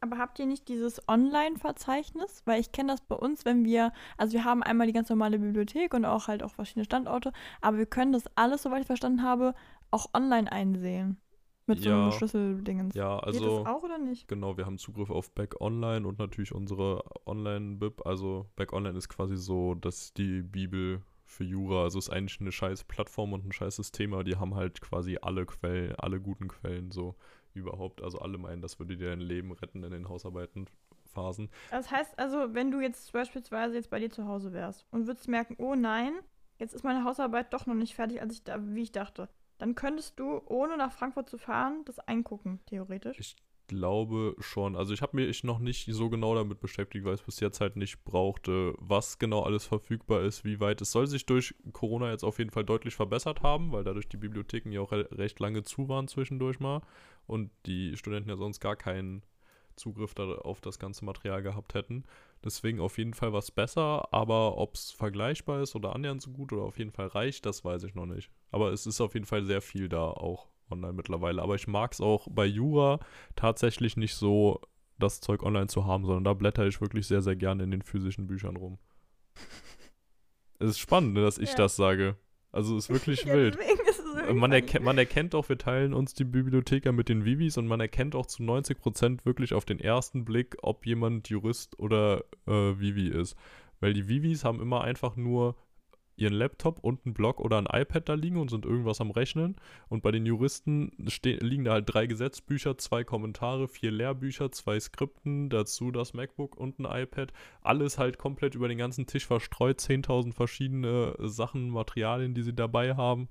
[0.00, 2.42] Aber habt ihr nicht dieses Online-Verzeichnis?
[2.44, 5.38] Weil ich kenne das bei uns, wenn wir, also wir haben einmal die ganz normale
[5.38, 9.22] Bibliothek und auch halt auch verschiedene Standorte, aber wir können das alles, soweit ich verstanden
[9.22, 9.54] habe,
[9.90, 11.18] auch online einsehen.
[11.66, 12.02] Mit so Ja.
[12.04, 12.94] einem Schlüsseldingens.
[12.94, 14.26] Ja, Geht also das auch oder nicht?
[14.26, 18.06] Genau, wir haben Zugriff auf Back Online und natürlich unsere Online-Bib.
[18.06, 22.52] Also Back Online ist quasi so, dass die Bibel für Jura, also ist eigentlich eine
[22.52, 26.48] scheiß Plattform und ein scheiß System, aber die haben halt quasi alle Quellen, alle guten
[26.48, 27.16] Quellen so
[27.58, 28.02] überhaupt.
[28.02, 31.50] Also alle meinen, das würde dir dein Leben retten in den Hausarbeitenphasen.
[31.70, 35.28] Das heißt also, wenn du jetzt beispielsweise jetzt bei dir zu Hause wärst und würdest
[35.28, 36.18] merken, oh nein,
[36.58, 39.28] jetzt ist meine Hausarbeit doch noch nicht fertig, als ich da, wie ich dachte,
[39.58, 43.18] dann könntest du, ohne nach Frankfurt zu fahren, das eingucken, theoretisch.
[43.18, 43.36] Ich
[43.68, 44.74] glaube schon.
[44.74, 47.76] Also ich habe mich noch nicht so genau damit beschäftigt, weil es bis jetzt halt
[47.76, 50.80] nicht brauchte, was genau alles verfügbar ist, wie weit.
[50.80, 54.16] Es soll sich durch Corona jetzt auf jeden Fall deutlich verbessert haben, weil dadurch die
[54.16, 56.82] Bibliotheken ja auch re recht lange zu waren zwischendurch mal
[57.26, 59.22] und die Studenten ja sonst gar keinen
[59.76, 62.04] Zugriff auf das ganze Material gehabt hätten.
[62.44, 66.52] Deswegen auf jeden Fall was besser, aber ob es vergleichbar ist oder annähernd so gut
[66.52, 68.30] oder auf jeden Fall reicht, das weiß ich noch nicht.
[68.50, 71.42] Aber es ist auf jeden Fall sehr viel da auch online mittlerweile.
[71.42, 73.00] Aber ich mag es auch bei Jura
[73.36, 74.60] tatsächlich nicht so,
[74.98, 77.82] das Zeug online zu haben, sondern da blätter ich wirklich sehr, sehr gerne in den
[77.82, 78.78] physischen Büchern rum.
[80.60, 81.56] Es ist spannend, ne, dass ich Ja.
[81.56, 82.16] das sage.
[82.50, 83.56] Also es ist wirklich Ja, wild.
[83.56, 87.68] ist Man, erkennt, man erkennt auch, wir teilen uns die Bibliotheker mit den Vivis und
[87.68, 92.50] man erkennt auch zu 90% wirklich auf den ersten Blick, ob jemand Jurist oder äh,
[92.80, 93.36] Vivi ist.
[93.80, 95.54] Weil die Vivis haben immer einfach nur
[96.18, 99.56] ihren Laptop und einen Blog oder ein iPad da liegen und sind irgendwas am Rechnen.
[99.88, 104.78] Und bei den Juristen ste- liegen da halt drei Gesetzbücher, zwei Kommentare, vier Lehrbücher, zwei
[104.80, 107.32] Skripten, dazu das MacBook und ein iPad.
[107.62, 112.94] Alles halt komplett über den ganzen Tisch verstreut, 10.000 verschiedene Sachen, Materialien, die sie dabei
[112.96, 113.28] haben.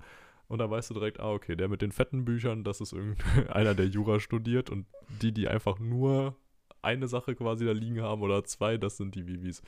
[0.48, 3.74] Und da weißt du direkt, ah, okay, der mit den fetten Büchern, das ist irgendeiner,
[3.76, 4.70] der Jura studiert.
[4.70, 4.86] Und
[5.20, 6.36] die, die einfach nur
[6.80, 9.62] eine Sache quasi da liegen haben oder zwei, das sind die Vivis.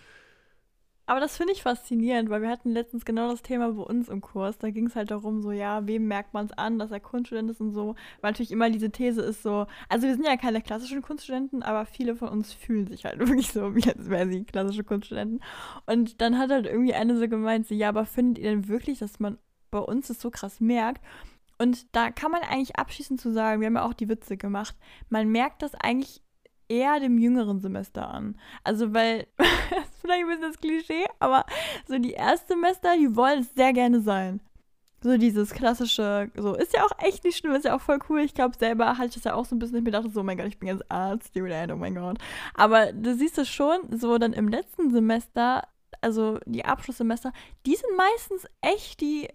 [1.11, 4.21] Aber das finde ich faszinierend, weil wir hatten letztens genau das Thema bei uns im
[4.21, 4.59] Kurs.
[4.59, 7.51] Da ging es halt darum, so, ja, wem merkt man es an, dass er Kunststudent
[7.51, 7.97] ist und so.
[8.21, 11.85] Weil natürlich immer diese These ist so, also wir sind ja keine klassischen Kunststudenten, aber
[11.85, 15.43] viele von uns fühlen sich halt wirklich so, wie als wären sie klassische Kunststudenten.
[15.87, 19.01] Und dann hat halt irgendwie eine so gemeint, so, ja, aber findet ihr denn wirklich,
[19.01, 19.37] dass man
[19.73, 21.05] bei uns das so krass merkt?
[21.59, 24.77] Und da kann man eigentlich abschließend zu sagen, wir haben ja auch die Witze gemacht,
[25.09, 26.23] man merkt das eigentlich
[26.71, 28.37] eher dem jüngeren Semester an.
[28.65, 31.45] Also, weil, das ist vielleicht ein bisschen das Klischee, aber
[31.87, 34.41] so die Erstsemester, die wollen es sehr gerne sein.
[35.03, 38.21] So dieses klassische, so ist ja auch echt nicht schlimm, ist ja auch voll cool.
[38.21, 40.21] Ich glaube, selber hatte ich das ja auch so ein bisschen, ich mir dachte so,
[40.21, 42.19] oh mein Gott, ich bin jetzt Arzt, oh mein Gott.
[42.55, 45.67] Aber du siehst es schon, so dann im letzten Semester,
[46.03, 47.33] also die Abschlusssemester,
[47.65, 49.29] die sind meistens echt die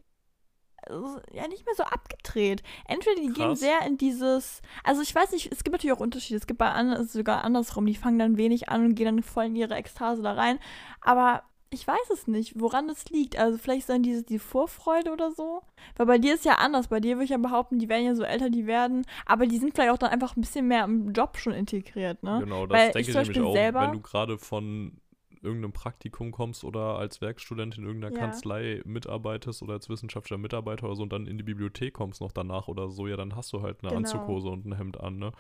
[1.32, 2.64] ja nicht mehr so abgedreht.
[2.88, 3.36] Entweder die Krass.
[3.36, 6.38] gehen sehr in dieses, also ich weiß nicht, es gibt natürlich auch Unterschiede.
[6.38, 9.46] Es gibt bei anderen sogar andersrum, die fangen dann wenig an und gehen dann voll
[9.46, 10.60] in ihre Ekstase da rein.
[11.02, 13.38] Aber ich weiß es nicht, woran das liegt.
[13.38, 15.62] Also vielleicht sind diese die Vorfreude oder so.
[15.98, 16.88] Weil bei dir ist ja anders.
[16.88, 19.58] Bei dir würde ich ja behaupten, die werden ja so älter, die werden, aber die
[19.58, 22.40] sind vielleicht auch dann einfach ein bisschen mehr im Job schon integriert, ne?
[22.44, 25.02] Genau, das Weil denke ich, ich nämlich auch, selber, wenn du gerade von
[25.46, 28.20] irgendeinem Praktikum kommst oder als Werkstudent in irgendeiner ja.
[28.20, 32.32] Kanzlei mitarbeitest oder als wissenschaftlicher Mitarbeiter oder so und dann in die Bibliothek kommst noch
[32.32, 33.98] danach oder so, ja, dann hast du halt eine genau.
[33.98, 35.32] Anzughose und ein Hemd an, ne?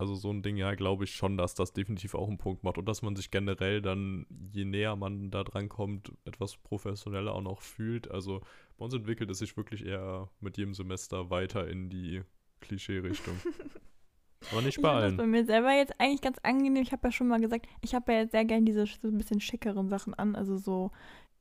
[0.00, 2.78] Also so ein Ding, ja, glaube ich schon, dass das definitiv auch einen Punkt macht
[2.78, 7.42] und dass man sich generell dann, je näher man da dran kommt, etwas professioneller auch
[7.42, 8.08] noch fühlt.
[8.08, 8.40] Also
[8.76, 12.22] bei uns entwickelt es sich wirklich eher mit jedem Semester weiter in die
[12.60, 13.34] Klischee-Richtung.
[14.52, 15.16] Aber nicht bei ich allen.
[15.16, 16.82] Das bei mir selber jetzt eigentlich ganz angenehm.
[16.82, 19.18] Ich habe ja schon mal gesagt, ich habe ja jetzt sehr gerne diese so ein
[19.18, 20.36] bisschen schickeren Sachen an.
[20.36, 20.90] Also so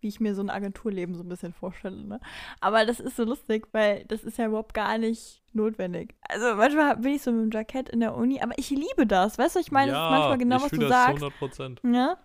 [0.01, 2.03] wie ich mir so ein Agenturleben so ein bisschen vorstelle.
[2.03, 2.19] Ne?
[2.59, 6.15] Aber das ist so lustig, weil das ist ja überhaupt gar nicht notwendig.
[6.21, 9.37] Also manchmal bin ich so mit dem Jackett in der Uni, aber ich liebe das.
[9.37, 11.23] Weißt du, ich meine, ja, das ist manchmal genau, was du das sagst.
[11.23, 11.93] 100%.
[11.93, 12.17] Ja?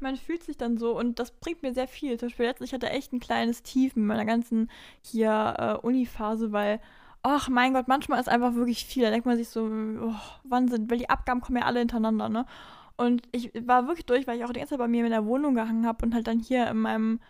[0.00, 2.18] Man fühlt sich dann so und das bringt mir sehr viel.
[2.18, 4.70] Zum Beispiel letztens, ich hatte echt ein kleines Tief in meiner ganzen
[5.02, 6.80] hier äh, Uni-Phase, weil
[7.24, 9.02] ach mein Gott, manchmal ist einfach wirklich viel.
[9.02, 10.14] Da denkt man sich so, oh,
[10.44, 12.46] wann sind, weil die Abgaben kommen ja alle hintereinander, ne?
[12.96, 15.26] Und ich war wirklich durch, weil ich auch die ganze Zeit bei mir in der
[15.26, 17.20] Wohnung gehangen habe und halt dann hier in meinem,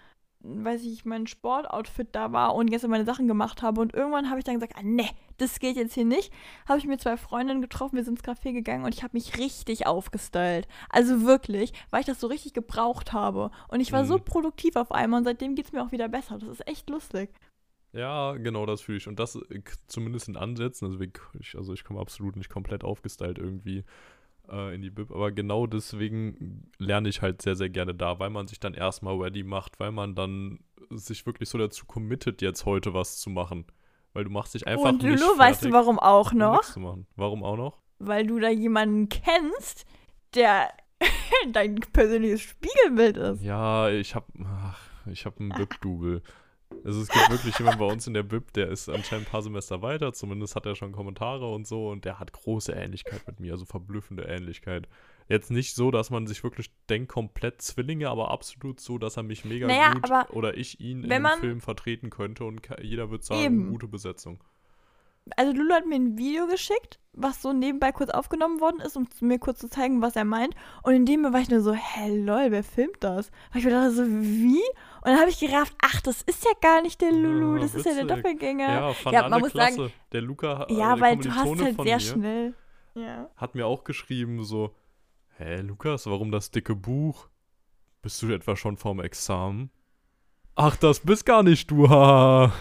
[0.40, 3.80] weiß ich, mein Sportoutfit da war und jetzt meine Sachen gemacht habe.
[3.80, 6.32] Und irgendwann habe ich dann gesagt, ah, ne, das geht jetzt hier nicht.
[6.68, 9.38] Habe ich mir zwei Freundinnen getroffen, wir sind ins Café gegangen und ich habe mich
[9.38, 10.66] richtig aufgestylt.
[10.90, 13.52] Also wirklich, weil ich das so richtig gebraucht habe.
[13.68, 14.08] Und ich war mhm.
[14.08, 16.38] so produktiv auf einmal und seitdem geht es mir auch wieder besser.
[16.38, 17.30] Das ist echt lustig.
[17.94, 19.06] Ja, genau, das fühle ich.
[19.06, 20.86] Und das äh, zumindest in Ansätzen.
[20.86, 20.98] Also
[21.38, 23.84] ich, also ich komme absolut nicht komplett aufgestylt irgendwie
[24.50, 25.12] äh, in die Bib.
[25.12, 29.16] Aber genau deswegen lerne ich halt sehr, sehr gerne da, weil man sich dann erstmal
[29.16, 30.58] ready macht, weil man dann
[30.90, 33.64] sich wirklich so dazu committet, jetzt heute was zu machen.
[34.12, 36.76] Weil du machst dich einfach Und nicht Lulu, weißt du warum auch noch?
[36.76, 37.06] Machen.
[37.16, 37.80] Warum auch noch?
[37.98, 39.86] Weil du da jemanden kennst,
[40.34, 40.72] der
[41.52, 43.42] dein persönliches Spiegelbild ist.
[43.42, 46.22] Ja, ich hab, ach, ich hab einen Bib-Double.
[46.84, 49.42] Also es gibt wirklich jemanden bei uns in der Bib, der ist anscheinend ein paar
[49.42, 53.40] Semester weiter, zumindest hat er schon Kommentare und so und der hat große Ähnlichkeit mit
[53.40, 54.88] mir, also verblüffende Ähnlichkeit.
[55.28, 59.22] Jetzt nicht so, dass man sich wirklich denkt, komplett Zwillinge, aber absolut so, dass er
[59.22, 63.24] mich mega naja, gut oder ich ihn in dem Film vertreten könnte und jeder wird
[63.24, 63.70] sagen, eben.
[63.70, 64.42] gute Besetzung
[65.36, 69.08] also Lulu hat mir ein Video geschickt, was so nebenbei kurz aufgenommen worden ist, um
[69.20, 70.54] mir kurz zu zeigen, was er meint.
[70.82, 73.30] Und in dem war ich nur so, hä, lol, wer filmt das?
[73.50, 74.62] Weil ich mir dachte so, wie?
[75.02, 77.74] Und dann habe ich gerafft, ach, das ist ja gar nicht der Lulu, ja, das
[77.74, 77.92] witzig.
[77.92, 78.68] ist ja der Doppelgänger.
[78.68, 79.76] Ja, fand ja man muss klasse.
[79.76, 82.54] sagen, der Luca, ja, weil du hast halt sehr schnell.
[82.94, 83.30] Ja.
[83.36, 84.74] Hat mir auch geschrieben so,
[85.38, 87.28] hä, Lukas, warum das dicke Buch?
[88.02, 89.70] Bist du etwa schon vorm Examen?
[90.56, 92.52] Ach, das bist gar nicht du, ha.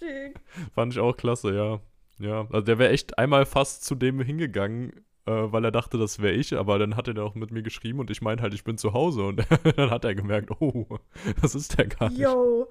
[0.00, 0.40] Lustig.
[0.74, 1.80] Fand ich auch klasse, ja.
[2.18, 4.92] Ja, also der wäre echt einmal fast zu dem hingegangen,
[5.26, 7.98] äh, weil er dachte, das wäre ich, aber dann hat er auch mit mir geschrieben
[7.98, 9.46] und ich meinte halt, ich bin zu Hause und
[9.76, 10.98] dann hat er gemerkt, oh,
[11.40, 12.20] das ist der gar nicht.
[12.20, 12.68] Yo.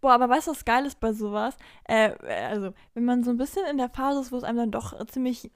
[0.00, 1.56] Boah, aber weißt du, was geil ist bei sowas?
[1.84, 4.70] Äh, also, wenn man so ein bisschen in der Phase ist, wo es einem dann
[4.70, 5.50] doch ziemlich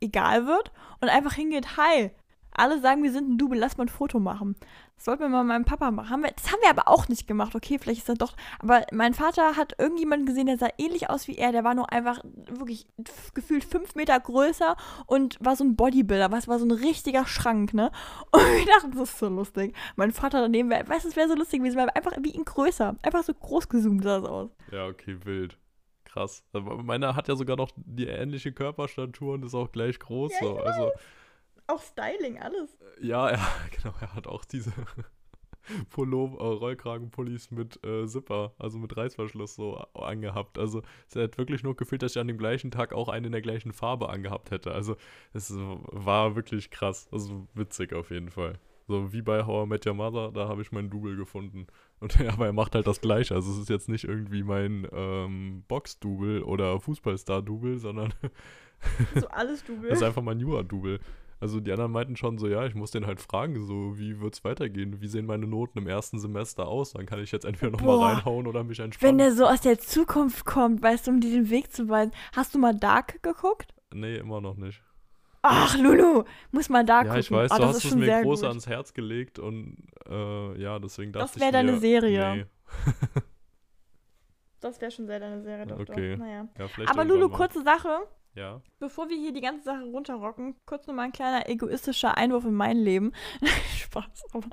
[0.00, 2.10] egal wird und einfach hingeht, hi,
[2.54, 4.56] alle sagen, wir sind ein Double, lass mal ein Foto machen.
[4.96, 6.10] Das sollten wir mal meinem Papa machen.
[6.10, 7.54] Haben wir, das haben wir aber auch nicht gemacht.
[7.54, 8.34] Okay, vielleicht ist das doch.
[8.60, 11.52] Aber mein Vater hat irgendjemanden gesehen, der sah ähnlich aus wie er.
[11.52, 12.86] Der war nur einfach wirklich
[13.34, 14.76] gefühlt fünf Meter größer
[15.06, 16.30] und war so ein Bodybuilder.
[16.30, 17.90] Was war so ein richtiger Schrank, ne?
[18.30, 19.74] Und wir dachten, das ist so lustig.
[19.96, 22.44] Mein Vater daneben wäre, weißt du, es wäre so lustig gewesen, weil einfach wie ihn
[22.44, 22.96] größer.
[23.02, 24.50] Einfach so groß gezoomt sah es aus.
[24.70, 25.58] Ja, okay, wild
[26.12, 26.44] krass.
[26.52, 30.32] Meiner hat ja sogar noch die ähnliche Körperstatur und ist auch gleich groß.
[30.32, 30.58] Ja, so.
[30.58, 30.90] Also
[31.66, 32.76] auch Styling, alles.
[33.00, 33.94] Ja, ja, genau.
[34.00, 34.72] Er hat auch diese
[35.90, 40.58] Pullover, äh, Rollkragenpullis mit äh, Zipper, also mit Reißverschluss so angehabt.
[40.58, 43.32] Also es hat wirklich nur gefühlt, dass ich an dem gleichen Tag auch einen in
[43.32, 44.72] der gleichen Farbe angehabt hätte.
[44.72, 44.96] Also
[45.32, 47.08] es war wirklich krass.
[47.12, 48.58] Also witzig auf jeden Fall.
[48.88, 51.66] So wie bei How I Met Your Mother, da habe ich meinen Double gefunden.
[52.00, 53.34] Und aber er macht halt das Gleiche.
[53.34, 58.12] Also es ist jetzt nicht irgendwie mein ähm, Box-Double oder Fußballstar-Double, sondern
[59.14, 59.88] so alles Double.
[59.88, 60.98] das ist einfach mein Jura-Double.
[61.42, 64.44] Also die anderen meinten schon so, ja, ich muss den halt fragen, so, wie wird's
[64.44, 65.00] weitergehen?
[65.00, 66.92] Wie sehen meine Noten im ersten Semester aus?
[66.92, 69.10] Dann kann ich jetzt entweder nochmal reinhauen oder mich entspannen.
[69.10, 72.12] Wenn der so aus der Zukunft kommt, weißt du, um dir den Weg zu weisen.
[72.36, 73.74] Hast du mal Dark geguckt?
[73.92, 74.82] Nee, immer noch nicht.
[75.42, 76.22] Ach, Lulu,
[76.52, 77.18] muss mal da Ja, gucken.
[77.20, 78.48] ich weiß, oh, du das hast ist es schon mir sehr groß gut.
[78.48, 79.76] ans Herz gelegt und
[80.08, 82.34] äh, ja, deswegen dachte Das ich wär deine mir, Serie.
[82.36, 82.46] Nee.
[84.60, 86.12] Das wäre schon sehr deine Serie, doch, Okay.
[86.12, 86.18] doch.
[86.24, 86.46] Naja.
[86.56, 87.88] Ja, Aber Lulu, kurze Sache.
[88.34, 88.62] Ja.
[88.78, 92.78] Bevor wir hier die ganze Sache runterrocken, kurz nochmal ein kleiner egoistischer Einwurf in mein
[92.78, 93.12] Leben.
[93.76, 94.24] Spaß.
[94.32, 94.46] Aber,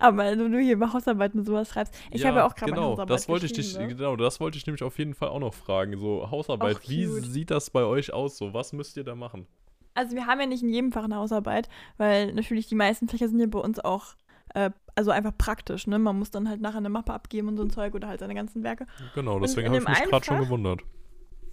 [0.00, 1.94] aber wenn du hier über Hausarbeiten und sowas schreibst.
[2.10, 3.88] Ich habe ja auch gerade genau, Hausarbeit das wollte ich dich, ne?
[3.88, 5.96] genau, das wollte ich nämlich auf jeden Fall auch noch fragen.
[5.98, 7.24] So Hausarbeit, Ach, wie cute.
[7.24, 8.38] sieht das bei euch aus?
[8.38, 9.46] So, was müsst ihr da machen?
[9.94, 11.68] Also wir haben ja nicht in jedem Fach eine Hausarbeit,
[11.98, 14.14] weil natürlich die meisten Fächer sind ja bei uns auch,
[14.54, 15.98] äh, also einfach praktisch, ne?
[15.98, 18.34] Man muss dann halt nachher eine Mappe abgeben und so ein Zeug oder halt seine
[18.34, 18.86] ganzen Werke.
[19.14, 20.80] Genau, deswegen habe ich mich gerade schon gewundert.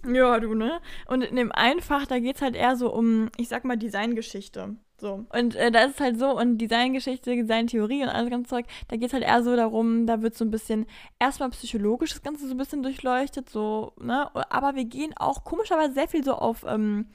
[0.06, 0.80] Ja, du, ne?
[1.06, 3.76] Und in dem einen Fach, da geht es halt eher so um, ich sag mal,
[3.76, 4.76] Designgeschichte.
[5.00, 5.24] So.
[5.32, 8.96] Und äh, da ist es halt so, und Designgeschichte, Designtheorie und alles ganz Zeug, da
[8.96, 10.86] geht es halt eher so darum, da wird so ein bisschen
[11.18, 14.28] erstmal psychologisch das Ganze so ein bisschen durchleuchtet, so, ne?
[14.50, 17.06] Aber wir gehen auch komischerweise sehr viel so auf ähm,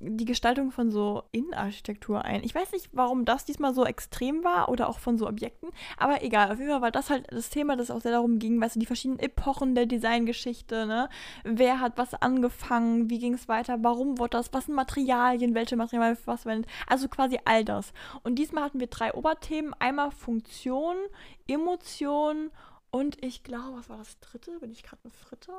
[0.00, 2.44] die Gestaltung von so Innenarchitektur ein.
[2.44, 6.22] Ich weiß nicht, warum das diesmal so extrem war oder auch von so Objekten, aber
[6.22, 8.76] egal, auf jeden Fall war das halt das Thema, das auch sehr darum ging, weißt
[8.76, 11.08] du, die verschiedenen Epochen der Designgeschichte, ne?
[11.44, 15.76] Wer hat was angefangen, wie ging es weiter, warum wurde das, was sind Materialien, welche
[15.76, 17.92] Materialien für was verwendet, also quasi all das.
[18.22, 20.96] Und diesmal hatten wir drei Oberthemen, einmal Funktion,
[21.48, 22.50] Emotion
[22.90, 24.58] und ich glaube, was war das dritte?
[24.60, 25.52] Bin ich gerade eine Fritte?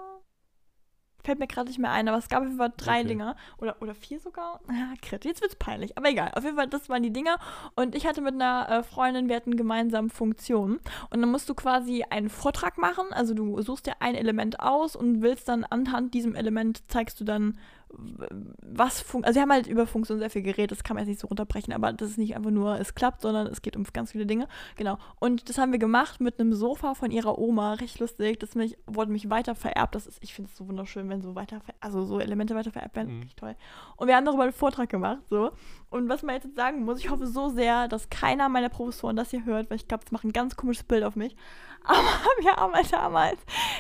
[1.23, 3.07] Fällt mir gerade nicht mehr ein, aber es gab auf jeden Fall drei Okay.
[3.09, 3.35] Dinger.
[3.57, 4.61] Oder, oder vier sogar.
[5.01, 5.97] Krit, jetzt wird's peinlich.
[5.97, 6.31] Aber egal.
[6.35, 7.37] Auf jeden Fall, das waren die Dinger.
[7.75, 10.79] Und ich hatte mit einer äh, Freundin, wir hatten gemeinsam Funktionen.
[11.09, 13.05] Und dann musst du quasi einen Vortrag machen.
[13.11, 17.25] Also du suchst dir ein Element aus und willst dann anhand diesem Element zeigst du
[17.25, 17.57] dann,
[17.91, 21.09] was Funk also wir haben halt über Funktion sehr viel geredet, das kann man jetzt
[21.09, 23.83] nicht so runterbrechen, aber das ist nicht einfach nur, es klappt, sondern es geht um
[23.91, 24.47] ganz viele Dinge.
[24.75, 24.97] Genau.
[25.19, 28.39] Und das haben wir gemacht mit einem Sofa von ihrer Oma, richtig lustig.
[28.39, 29.95] Das mich, wurde mich weiter vererbt.
[29.95, 32.95] Das ist, ich finde es so wunderschön, wenn so weiter, also so Elemente weiter vererbt
[32.95, 33.15] werden.
[33.15, 33.19] Mhm.
[33.21, 33.55] Richtig toll.
[33.97, 35.51] Und wir haben darüber einen Vortrag gemacht, so.
[35.89, 39.31] Und was man jetzt sagen muss, ich hoffe so sehr, dass keiner meiner Professoren das
[39.31, 41.35] hier hört, weil ich glaube, das macht ein ganz komisches Bild auf mich.
[41.83, 41.97] Aber
[42.41, 43.39] wir haben halt damals,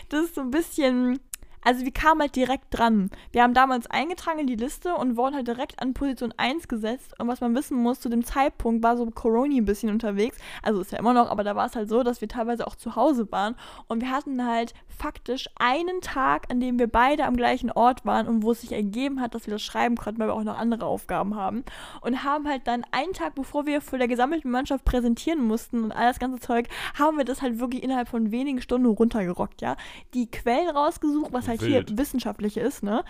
[0.09, 1.19] das ist so ein bisschen,
[1.63, 3.09] also wir kamen halt direkt dran.
[3.31, 7.13] Wir haben damals eingetragen in die Liste und wurden halt direkt an Position 1 gesetzt.
[7.19, 10.37] Und was man wissen muss, zu dem Zeitpunkt war so Corona ein bisschen unterwegs.
[10.63, 12.75] Also ist ja immer noch, aber da war es halt so, dass wir teilweise auch
[12.75, 13.55] zu Hause waren.
[13.87, 18.27] Und wir hatten halt faktisch einen Tag, an dem wir beide am gleichen Ort waren
[18.27, 20.57] und wo es sich ergeben hat, dass wir das schreiben konnten, weil wir auch noch
[20.57, 21.63] andere Aufgaben haben.
[22.01, 25.91] Und haben halt dann einen Tag, bevor wir vor der gesammelten Mannschaft präsentieren mussten und
[25.91, 29.75] all das ganze Zeug, haben wir das halt wirklich innerhalb von wenigen Stunden runtergerockt, ja.
[30.13, 31.89] Die Quellen rausgesucht, was halt Wild.
[31.89, 33.03] hier wissenschaftlich ist, ne?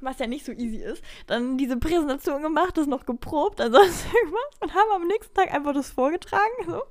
[0.00, 1.02] Was ja nicht so easy ist.
[1.28, 5.72] Dann diese Präsentation gemacht, das noch geprobt, also irgendwas und haben am nächsten Tag einfach
[5.72, 6.42] das vorgetragen.
[6.66, 6.82] So.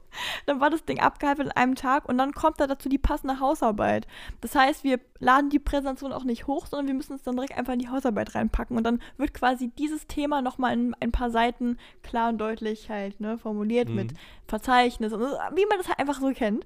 [0.48, 3.40] Dann war das Ding abgehalten in einem Tag und dann kommt da dazu die passende
[3.40, 4.08] Hausarbeit.
[4.42, 7.56] Das heißt, wir laden die Präsentation auch nicht hoch, sondern wir müssen es dann direkt
[7.56, 11.30] einfach in die Hausarbeit reinpacken und dann wird quasi dieses Thema nochmal in ein paar
[11.30, 13.96] Seiten klar und deutlich halt ne, formuliert Mhm.
[13.96, 14.14] mit
[14.48, 16.66] Verzeichnis und so, wie man das halt einfach so kennt.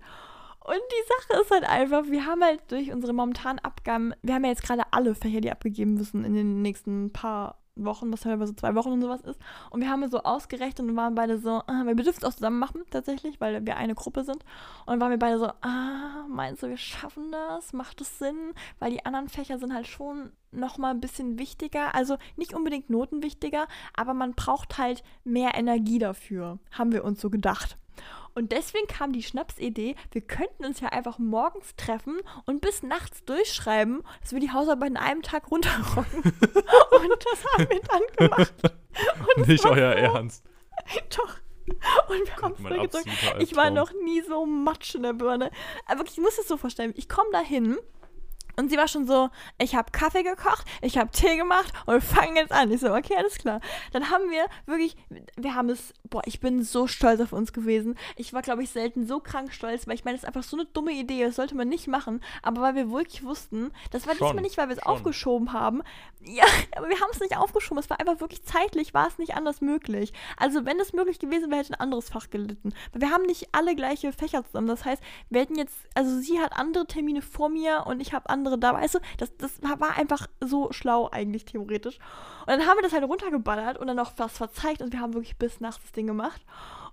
[0.67, 4.43] Und die Sache ist halt einfach, wir haben halt durch unsere momentanen Abgaben, wir haben
[4.43, 8.47] ja jetzt gerade alle Fächer, die abgegeben müssen in den nächsten paar Wochen, was teilweise
[8.51, 9.39] so zwei Wochen und sowas ist.
[9.69, 12.59] Und wir haben so ausgerechnet und waren beide so, ah, wir dürfen es auch zusammen
[12.59, 14.43] machen, tatsächlich, weil wir eine Gruppe sind.
[14.85, 17.71] Und waren wir beide so, ah, meinst du, wir schaffen das?
[17.71, 18.53] Macht es Sinn?
[18.79, 21.95] Weil die anderen Fächer sind halt schon nochmal ein bisschen wichtiger.
[21.95, 27.29] Also nicht unbedingt notenwichtiger, aber man braucht halt mehr Energie dafür, haben wir uns so
[27.29, 27.77] gedacht.
[28.33, 33.23] Und deswegen kam die Schnapsidee, wir könnten uns ja einfach morgens treffen und bis nachts
[33.25, 36.23] durchschreiben, dass wir die Hausarbeit in einem Tag runterrocken.
[36.23, 38.53] und das haben wir dann gemacht.
[39.35, 40.45] Und Nicht euer so, Ernst.
[41.17, 41.37] Doch.
[42.09, 43.11] Und wir haben durchgezogen.
[43.11, 45.51] absoluter Ich war noch nie so matsch in der Birne.
[45.85, 46.93] Aber wirklich, ich muss es so vorstellen.
[46.95, 47.77] Ich komme da hin
[48.57, 49.29] und sie war schon so,
[49.59, 52.71] ich habe Kaffee gekocht, ich habe Tee gemacht und wir fangen jetzt an.
[52.71, 53.61] Ich so, okay, alles klar.
[53.93, 54.97] Dann haben wir wirklich,
[55.35, 57.95] wir haben es, boah, ich bin so stolz auf uns gewesen.
[58.15, 60.57] Ich war, glaube ich, selten so krank stolz, weil ich meine, das ist einfach so
[60.57, 62.21] eine dumme Idee, das sollte man nicht machen.
[62.41, 65.83] Aber weil wir wirklich wussten, das war Schon, diesmal nicht, weil wir es aufgeschoben haben.
[66.21, 66.45] Ja,
[66.75, 67.77] aber wir haben es nicht aufgeschoben.
[67.77, 70.13] Es war einfach wirklich zeitlich, war es nicht anders möglich.
[70.35, 72.73] Also, wenn es möglich gewesen wäre, hätte ein anderes Fach gelitten.
[72.91, 74.67] Weil wir haben nicht alle gleiche Fächer zusammen.
[74.67, 78.29] Das heißt, wir hätten jetzt, also sie hat andere Termine vor mir und ich habe
[78.29, 78.73] andere da.
[78.73, 81.97] Weißt du, das, das war einfach so schlau eigentlich theoretisch.
[82.41, 85.13] Und dann haben wir das halt runtergeballert und dann noch was verzeigt und wir haben
[85.13, 86.41] wirklich bis nachts das Ding gemacht.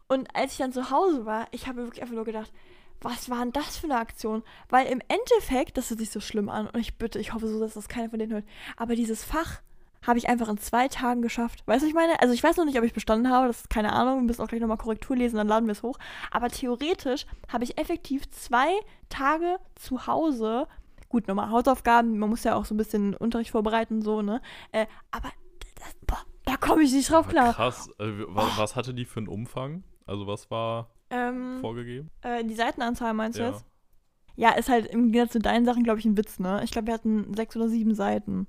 [0.08, 2.52] Und als ich dann zu Hause war, ich habe wirklich einfach nur gedacht,
[3.00, 4.42] was war denn das für eine Aktion?
[4.68, 7.60] Weil im Endeffekt, das hört sich so schlimm an und ich bitte, ich hoffe so,
[7.60, 8.44] dass das keiner von denen hört,
[8.76, 9.60] aber dieses Fach
[10.06, 11.62] habe ich einfach in zwei Tagen geschafft.
[11.66, 12.20] Weißt du, ich meine?
[12.20, 14.42] Also ich weiß noch nicht, ob ich bestanden habe, das ist keine Ahnung, wir müssen
[14.42, 15.98] auch gleich nochmal Korrektur lesen, dann laden wir es hoch.
[16.30, 18.68] Aber theoretisch habe ich effektiv zwei
[19.08, 20.66] Tage zu Hause,
[21.14, 24.40] gut, nochmal Hausaufgaben, man muss ja auch so ein bisschen Unterricht vorbereiten, so, ne?
[24.72, 25.30] Äh, aber
[25.76, 27.54] das, boah, Da komme ich nicht drauf klar.
[27.54, 27.88] Krass.
[28.00, 29.84] Äh, was, was hatte die für einen Umfang?
[30.06, 32.10] Also was war Ähm, vorgegeben?
[32.22, 33.50] äh, die Seitenanzahl meinst du Ja.
[33.50, 33.64] jetzt?
[34.36, 36.60] Ja, ist halt im Gegensatz zu deinen Sachen, glaube ich, ein Witz, ne?
[36.64, 38.48] Ich glaube, wir hatten sechs oder sieben Seiten.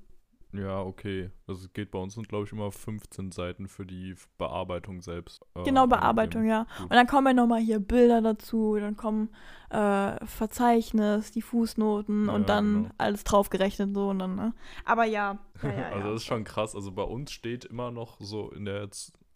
[0.58, 1.30] Ja, okay.
[1.46, 5.42] Das geht bei uns sind, glaube ich, immer 15 Seiten für die Bearbeitung selbst.
[5.54, 6.66] äh, Genau, Bearbeitung, ja.
[6.78, 6.82] Gut.
[6.82, 9.30] Und dann kommen ja nochmal hier Bilder dazu, dann kommen
[9.70, 12.94] äh, Verzeichnis, die Fußnoten Ja, und dann genau.
[12.98, 14.54] alles draufgerechnet so und dann, ne?
[14.84, 15.38] Aber ja.
[15.62, 16.74] ja, ja, also das ist schon krass.
[16.74, 18.88] Also bei uns steht immer noch so in der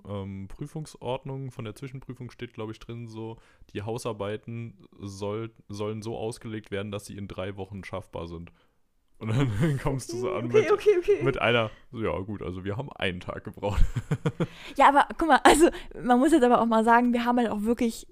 [0.08, 3.38] ähm, Prüfungsordnung von der Zwischenprüfung steht, glaube ich, drin so,
[3.72, 8.52] die Hausarbeiten soll, sollen so ausgelegt werden, dass sie in drei Wochen schaffbar sind.
[9.20, 11.22] Und dann kommst du so an okay, mit, okay, okay.
[11.22, 13.82] mit einer, so, ja gut, also wir haben einen Tag gebraucht.
[14.76, 15.68] Ja, aber guck mal, also
[16.02, 18.06] man muss jetzt aber auch mal sagen, wir haben halt auch wirklich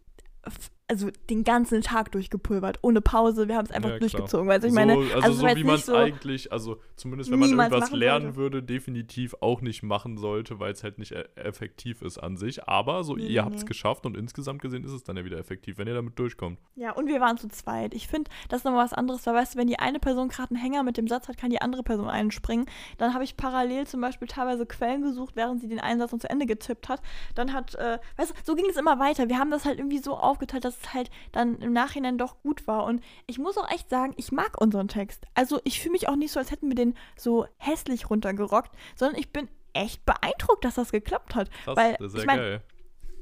[0.88, 3.46] also den ganzen Tag durchgepulvert, ohne Pause.
[3.46, 4.50] Wir haben es einfach Ja, durchgezogen.
[4.50, 7.38] Also ich so, meine, also, also so wie man es so, eigentlich, also zumindest wenn
[7.38, 12.00] man irgendwas lernen würde, definitiv auch nicht machen sollte, weil es halt nicht e- effektiv
[12.00, 12.66] ist an sich.
[12.66, 15.24] Aber so, Nee, ihr nee, habt es geschafft und insgesamt gesehen ist es dann ja
[15.24, 16.58] wieder effektiv, wenn ihr damit durchkommt.
[16.74, 17.92] Ja, und wir waren zu zweit.
[17.94, 20.54] Ich finde, das ist nochmal was anderes, weil, weißt du, wenn die eine Person gerade
[20.54, 22.66] einen Hänger mit dem Satz hat, kann die andere Person einspringen.
[22.96, 26.20] Dann habe ich parallel zum Beispiel teilweise Quellen gesucht, während sie den einen Satz noch
[26.20, 27.02] zu Ende getippt hat.
[27.34, 29.28] Dann hat, äh, weißt du, so ging es immer weiter.
[29.28, 32.66] Wir haben das halt irgendwie so aufgeteilt, dass es halt dann im Nachhinein doch gut
[32.66, 32.84] war.
[32.84, 35.26] Und ich muss auch echt sagen, ich mag unseren Text.
[35.34, 39.18] Also ich fühle mich auch nicht so, als hätten wir den so hässlich runtergerockt, sondern
[39.18, 41.50] ich bin echt beeindruckt, dass das geklappt hat.
[41.64, 42.62] Krass, Weil, das ist sehr ich mein, geil.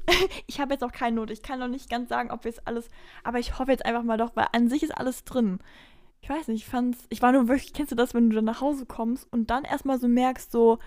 [0.47, 1.33] ich habe jetzt auch keine Note.
[1.33, 2.89] Ich kann noch nicht ganz sagen, ob wir es alles.
[3.23, 5.59] Aber ich hoffe jetzt einfach mal doch, weil an sich ist alles drin.
[6.21, 7.05] Ich weiß nicht, ich fand's.
[7.09, 7.73] Ich war nur wirklich.
[7.73, 10.79] Kennst du das, wenn du dann nach Hause kommst und dann erstmal so merkst, so,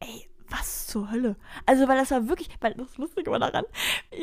[0.00, 1.36] ey, was zur Hölle?
[1.66, 2.48] Also, weil das war wirklich.
[2.60, 3.64] Weil das Lustige war daran.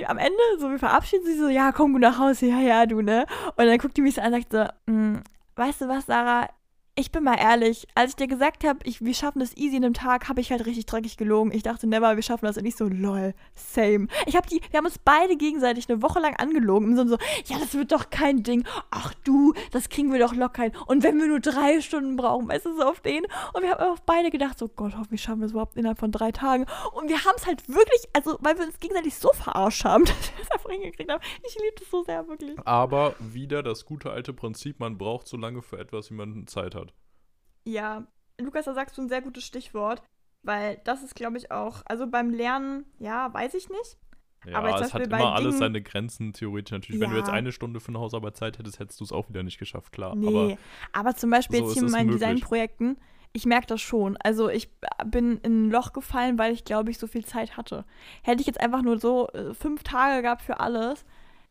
[0.08, 3.02] Am Ende, so, wir verabschieden sie so, ja, komm gut nach Hause, ja, ja, du,
[3.02, 3.26] ne?
[3.56, 4.52] Und dann guckt die mich so an und sagt
[4.86, 5.18] so, "Mm,
[5.56, 6.50] weißt du was, Sarah?
[6.98, 9.94] Ich bin mal ehrlich, als ich dir gesagt habe, wir schaffen das easy in einem
[9.94, 11.52] Tag, habe ich halt richtig dreckig gelogen.
[11.52, 12.58] Ich dachte, never, wir schaffen das.
[12.58, 14.08] Und ich so, lol, same.
[14.28, 16.96] Ich habe die, wir haben uns beide gegenseitig eine Woche lang angelogen.
[16.96, 17.18] Sinne so,
[17.48, 18.66] ja, das wird doch kein Ding.
[18.92, 20.72] Ach du, das kriegen wir doch locker hin.
[20.86, 23.26] Und wenn wir nur drei Stunden brauchen, weißt du, so auf den.
[23.52, 26.14] Und wir haben auf beide gedacht, so Gott, hoffentlich schaffen wir das überhaupt innerhalb von
[26.14, 26.66] drei Tagen.
[26.94, 30.16] Und wir haben es halt wirklich, also, weil wir uns gegenseitig so verarscht haben, dass
[30.16, 31.22] wir es einfach hingekriegt haben.
[31.46, 32.58] Ich liebe das so sehr, wirklich.
[32.64, 36.74] Aber wieder das gute alte Prinzip, man braucht so lange für etwas, wie man Zeit
[36.74, 36.85] hat.
[37.66, 38.06] Ja,
[38.40, 40.02] Lukas, da sagst du ein sehr gutes Stichwort,
[40.44, 43.98] weil das ist, glaube ich, auch, also beim Lernen, ja, weiß ich nicht.
[44.46, 47.02] Ja, Aber es hat immer alles Dingen- seine Grenzen, theoretisch natürlich.
[47.02, 47.34] Wenn du jetzt Ja.
[47.34, 50.16] eine Stunde für eine Hausarbeit Zeit hättest, hättest du es auch wieder nicht geschafft, klar.
[50.16, 50.58] Nee, Aber
[50.94, 52.12] aber, zum Beispiel so jetzt hier mit meinen.
[52.12, 52.98] Designprojekten,
[53.34, 54.18] ich merke das schon.
[54.18, 54.70] Also ich
[55.08, 57.86] bin in ein Loch gefallen, weil ich, glaube ich, so viel Zeit hatte.
[58.22, 61.06] Hätte ich jetzt einfach nur so äh, fünf Tage gehabt für alles,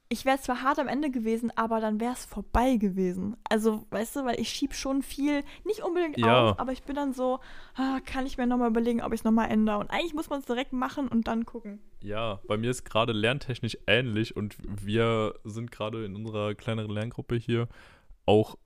[0.08, 3.36] ich wäre zwar hart am Ende gewesen, aber dann wäre es vorbei gewesen.
[3.48, 6.50] Also, weißt du, weil ich schieb schon viel, nicht unbedingt Ja.
[6.50, 7.40] auf, aber ich bin dann so,
[7.74, 9.78] ah, kann ich mir nochmal überlegen, ob ich es nochmal ändere.
[9.78, 11.80] Und eigentlich muss man es direkt machen und dann gucken.
[12.02, 17.36] Ja, bei mir ist gerade lerntechnisch ähnlich und wir sind gerade in unserer kleineren Lerngruppe
[17.36, 17.68] hier
[18.26, 18.56] auch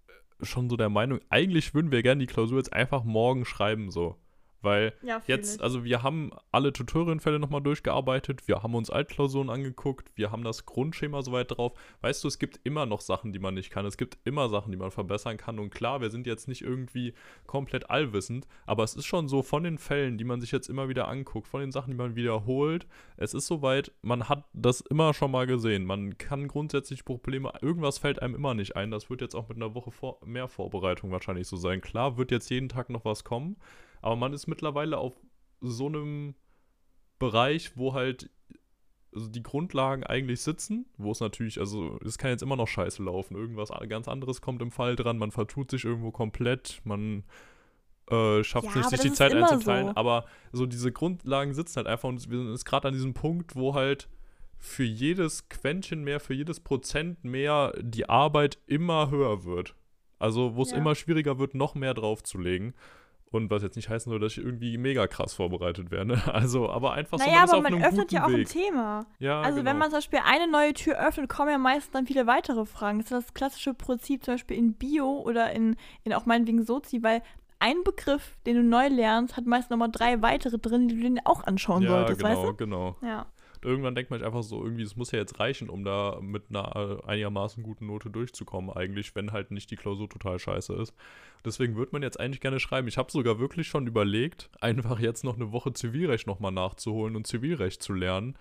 [0.42, 4.16] schon so der Meinung, eigentlich würden wir gerne die Klausur jetzt einfach morgen schreiben, so.
[4.60, 5.62] Weil Ja, jetzt, ich.
[5.62, 10.66] also wir haben alle Tutorienfälle nochmal durchgearbeitet, wir haben uns Altklausuren angeguckt, wir haben das
[10.66, 11.72] Grundschema soweit drauf.
[12.00, 14.72] Weißt du, es gibt immer noch Sachen, die man nicht kann, es gibt immer Sachen,
[14.72, 15.58] die man verbessern kann.
[15.58, 17.14] Und klar, wir sind jetzt nicht irgendwie
[17.46, 20.88] komplett allwissend, aber es ist schon so von den Fällen, die man sich jetzt immer
[20.88, 22.86] wieder anguckt, von den Sachen, die man wiederholt,
[23.16, 25.84] es ist soweit, man hat das immer schon mal gesehen.
[25.84, 28.90] Man kann grundsätzlich Probleme, irgendwas fällt einem immer nicht ein.
[28.90, 31.80] Das wird jetzt auch mit einer Woche vor, mehr Vorbereitung wahrscheinlich so sein.
[31.80, 33.56] Klar, wird jetzt jeden Tag noch was kommen,
[34.02, 35.14] aber man ist mittlerweile auf
[35.60, 36.34] so einem
[37.18, 38.30] Bereich, wo halt
[39.14, 43.02] also die Grundlagen eigentlich sitzen, wo es natürlich, also es kann jetzt immer noch scheiße
[43.02, 43.36] laufen.
[43.36, 47.24] Irgendwas ganz anderes kommt im Fall dran, man vertut sich irgendwo komplett, man
[48.10, 49.88] äh, schafft Ja, nicht, sich die Zeit einzuteilen.
[49.88, 49.96] so.
[49.96, 53.56] Aber so diese Grundlagen sitzen halt einfach und wir sind jetzt gerade an diesem Punkt,
[53.56, 54.08] wo halt
[54.58, 59.74] für jedes Quäntchen mehr, für jedes Prozent mehr die Arbeit immer höher wird.
[60.18, 60.78] Also wo es Ja.
[60.78, 62.74] immer schwieriger wird, noch mehr draufzulegen.
[63.30, 66.20] Und was jetzt nicht heißen soll, dass ich irgendwie mega krass vorbereitet werde.
[66.32, 68.48] Also, aber einfach so, Naja, aber auf man einem öffnet ja auch ein Weg.
[68.48, 69.06] Thema.
[69.18, 69.70] Ja, Also genau.
[69.70, 72.98] wenn man zum Beispiel eine neue Tür öffnet, kommen ja meistens dann viele weitere Fragen.
[72.98, 77.02] Das ist das klassische Prinzip zum Beispiel in Bio oder in, in auch meinetwegen Sozi,
[77.02, 77.22] weil
[77.58, 81.20] ein Begriff, den du neu lernst, hat meist nochmal drei weitere drin, die du dir
[81.24, 82.54] auch anschauen ja, solltest, genau, weißt du?
[82.54, 82.96] genau.
[83.02, 83.26] Ja.
[83.62, 86.18] Und irgendwann denkt man sich einfach so, irgendwie, es muss ja jetzt reichen, um da
[86.20, 90.74] mit einer äh, einigermaßen guten Note durchzukommen, eigentlich, wenn halt nicht die Klausur total scheiße
[90.74, 90.94] ist.
[91.44, 92.88] Deswegen würde man jetzt eigentlich gerne schreiben.
[92.88, 97.26] Ich habe sogar wirklich schon überlegt, einfach jetzt noch eine Woche Zivilrecht nochmal nachzuholen und
[97.26, 98.36] Zivilrecht zu lernen.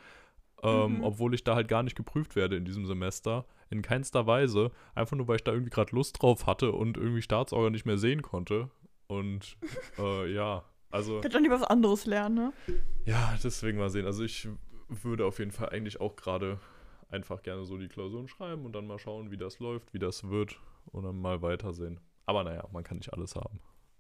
[0.63, 1.03] Ähm, Mhm.
[1.03, 3.45] Obwohl ich da halt gar nicht geprüft werde in diesem Semester.
[3.69, 4.71] In keinster Weise.
[4.95, 7.97] Einfach nur, weil ich da irgendwie gerade Lust drauf hatte und irgendwie Staatsorgan nicht mehr
[7.99, 8.69] sehen konnte.
[9.07, 9.57] Und
[9.99, 12.53] äh, ja, Also, Könnte doch lieber was anderes lernen, ne?
[13.05, 14.05] ja, deswegen mal sehen.
[14.05, 14.47] Also ich
[14.89, 16.59] würde auf jeden Fall eigentlich auch gerade
[17.09, 20.29] einfach gerne so die Klausuren schreiben und dann mal schauen, wie das läuft, wie das
[20.29, 20.59] wird
[20.91, 21.99] und dann mal weitersehen.
[22.25, 23.59] Aber naja, man kann nicht alles haben.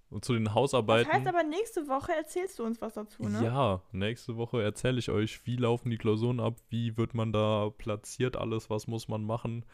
[0.09, 1.11] Und zu den Das Hausarbeiten.
[1.11, 3.43] heißt aber, nächste Woche erzählst du uns was dazu, ne?
[3.43, 7.69] Ja, nächste Woche erzähle ich euch, wie laufen die Klausuren ab, wie wird man da
[7.77, 9.65] platziert, alles, was muss man machen,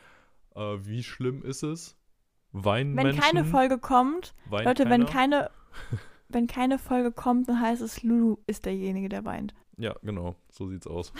[0.55, 1.97] äh, wie schlimm ist es.
[2.51, 5.49] Weinen Wenn Menschen, keine Folge kommt, Leute, wenn keiner?
[5.49, 5.51] keine,
[6.30, 9.53] wenn keine Folge kommt, dann heißt es, Lulu ist derjenige, der weint.
[9.78, 11.11] Ja, genau, so sieht's aus.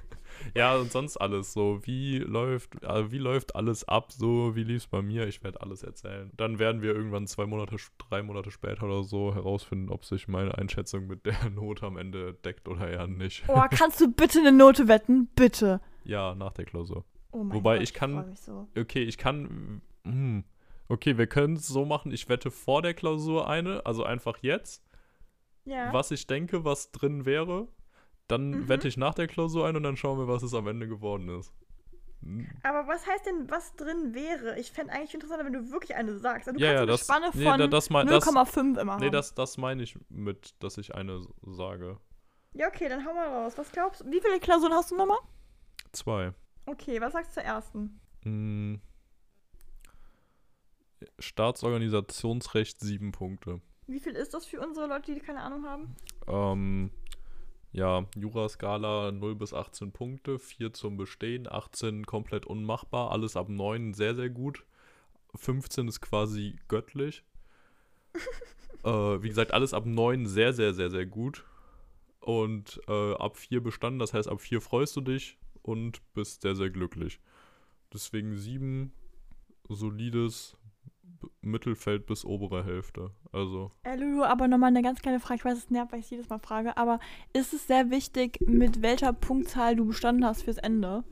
[0.54, 4.86] ja, und sonst alles so, wie läuft, äh, wie läuft alles ab, so, wie lief's
[4.86, 6.30] bei mir, ich werde alles erzählen.
[6.36, 10.56] Dann werden wir irgendwann zwei Monate, drei Monate später oder so herausfinden, ob sich meine
[10.56, 13.44] Einschätzung mit der Note am Ende deckt oder eher nicht.
[13.48, 15.26] Oh, kannst du bitte eine Note wetten?
[15.34, 15.80] Bitte.
[16.04, 17.04] Ja, nach der Klausur.
[17.32, 18.68] Oh mein Wobei Gott, ich kann- mich so.
[18.78, 19.82] Okay, ich kann.
[20.04, 20.44] Hm.
[20.88, 22.12] Okay, wir können es so machen.
[22.12, 24.84] Ich wette vor der Klausur eine, also einfach jetzt,
[25.64, 25.92] Ja.
[25.92, 27.66] was ich denke, was drin wäre.
[28.28, 28.68] Dann Mhm.
[28.68, 31.28] wette ich nach der Klausur ein und dann schauen wir, was es am Ende geworden
[31.28, 31.52] ist.
[32.22, 32.48] Hm.
[32.62, 34.58] Aber was heißt denn, was drin wäre?
[34.58, 36.48] Ich fände eigentlich interessanter, wenn du wirklich eine sagst.
[36.48, 38.78] Also du Ja, kannst ja, eine das- Spanne nee, von da- das mein- das- 0,5
[38.78, 39.12] immer Nee, haben.
[39.12, 41.98] das, das meine ich mit, dass ich eine sage.
[42.54, 43.52] Ja, okay, dann hau mal raus.
[43.58, 44.06] Was glaubst du?
[44.10, 45.18] Wie viele Klausuren hast du nochmal?
[45.92, 46.32] Zwei.
[46.64, 48.00] Okay, was sagst du zur ersten?
[48.22, 48.80] Hm.
[51.18, 53.60] Staatsorganisationsrecht sieben Punkte.
[53.86, 55.94] Wie viel ist das für unsere Leute, die keine Ahnung haben?
[56.26, 56.90] Ähm,
[57.76, 63.92] ja, Juraskala 0 bis 18 Punkte, 4 zum Bestehen, 18 komplett unmachbar, alles ab 9
[63.92, 64.64] sehr, sehr gut.
[65.34, 67.22] 15 ist quasi göttlich.
[68.82, 71.44] äh, wie gesagt, alles ab 9 sehr, sehr, sehr, sehr gut.
[72.20, 76.56] Und äh, ab 4 bestanden, das heißt, ab 4 freust du dich und bist sehr,
[76.56, 77.20] sehr glücklich.
[77.92, 78.90] Deswegen 7
[79.68, 80.56] solides
[81.46, 83.10] Mittelfeld bis obere Hälfte.
[83.32, 85.36] Also, Äh, Lulu, aber nochmal eine ganz kleine Frage.
[85.36, 86.76] Ich weiß, es nervt, weil ich es jedes Mal frage.
[86.76, 87.00] Aber
[87.32, 91.04] ist es sehr wichtig, mit welcher Punktzahl du bestanden hast fürs Ende?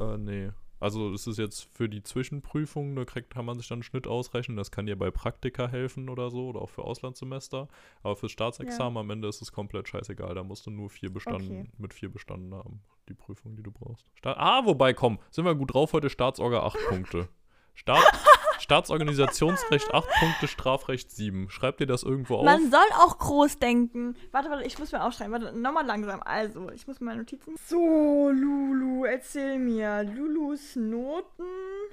[0.00, 0.50] Äh, nee.
[0.82, 4.06] Also es ist jetzt für die Zwischenprüfung, da kriegt, kann man sich dann einen Schnitt
[4.06, 4.56] ausrechnen.
[4.56, 7.68] Das kann dir bei Praktika helfen oder so oder auch für Auslandssemester.
[8.02, 10.34] Aber fürs Staatsexamen am Ende ist es komplett scheißegal.
[10.34, 11.70] Da musst du nur vier bestanden, Okay.
[11.76, 12.80] mit vier bestanden haben,
[13.10, 14.06] die Prüfung, die du brauchst.
[14.14, 16.08] Sta ah, wobei, komm, sind wir gut drauf heute.
[16.08, 17.28] Staatsorga 8 Punkte.
[17.74, 18.02] Staat
[18.60, 21.50] Staatsorganisationsrecht 8 Punkte, Strafrecht 7.
[21.50, 22.44] Schreib dir das irgendwo auf.
[22.44, 24.16] Man soll auch groß denken.
[24.32, 25.32] Warte, warte, ich muss mir aufschreiben.
[25.32, 26.22] Warte, nochmal langsam.
[26.22, 27.56] Also, ich muss meine Notizen.
[27.66, 30.02] So, Lulu, erzähl mir.
[30.04, 31.44] Lulus Noten.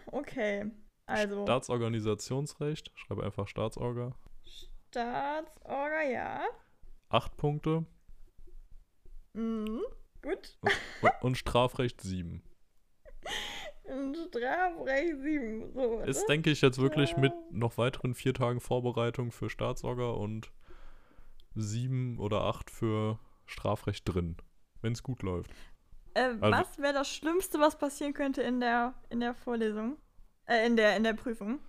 [0.07, 0.72] Okay.
[1.05, 4.13] Also, Staatsorganisationsrecht, schreib einfach Staatsorga.
[4.89, 6.41] Staatsorga, ja.
[7.09, 7.86] 8 Punkte
[9.34, 9.82] Mhm.
[10.22, 10.57] Gut.
[11.01, 12.41] und, und Strafrecht 7.
[13.88, 15.72] Strafrecht 7.
[15.74, 16.00] So.
[16.02, 20.52] Ist, denke ich, jetzt wirklich mit noch weiteren vier Tagen Vorbereitung für Staatsorger und
[21.56, 24.38] sieben oder acht für Strafrecht drin,
[24.82, 25.52] wenn es gut läuft.
[26.14, 29.98] Äh, Also- was wäre das Schlimmste, was passieren könnte in der, in der Vorlesung?
[30.46, 31.60] Äh, in der, in der Prüfung?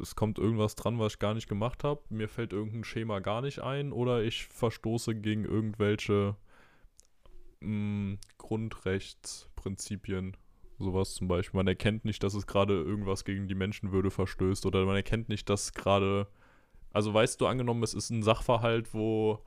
[0.00, 2.02] Es kommt irgendwas dran, was ich gar nicht gemacht habe.
[2.10, 6.36] Mir fällt irgendein Schema gar nicht ein oder ich verstoße gegen irgendwelche
[7.60, 10.36] mh, Grundrechtsprinzipien.
[10.78, 11.58] Sowas zum Beispiel.
[11.58, 15.48] Man erkennt nicht, dass es gerade irgendwas gegen die Menschenwürde verstößt oder man erkennt nicht,
[15.48, 16.26] dass gerade.
[16.92, 19.40] Also weißt du, angenommen, es ist ein Sachverhalt, wo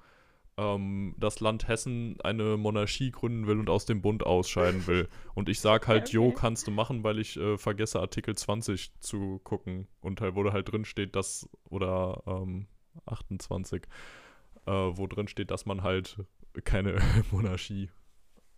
[0.58, 5.10] ähm, das Land Hessen eine Monarchie gründen will und aus dem Bund ausscheiden will.
[5.36, 6.36] Und ich sag halt, jo, Okay.
[6.40, 9.88] kannst du machen, weil ich äh, vergesse, Artikel 20 zu gucken.
[10.02, 12.68] Und halt, wo da halt drin steht, dass, oder ähm,
[13.06, 13.84] 28,
[14.66, 16.18] äh, wo drin steht, dass man halt
[16.64, 16.98] keine
[17.32, 17.90] Monarchie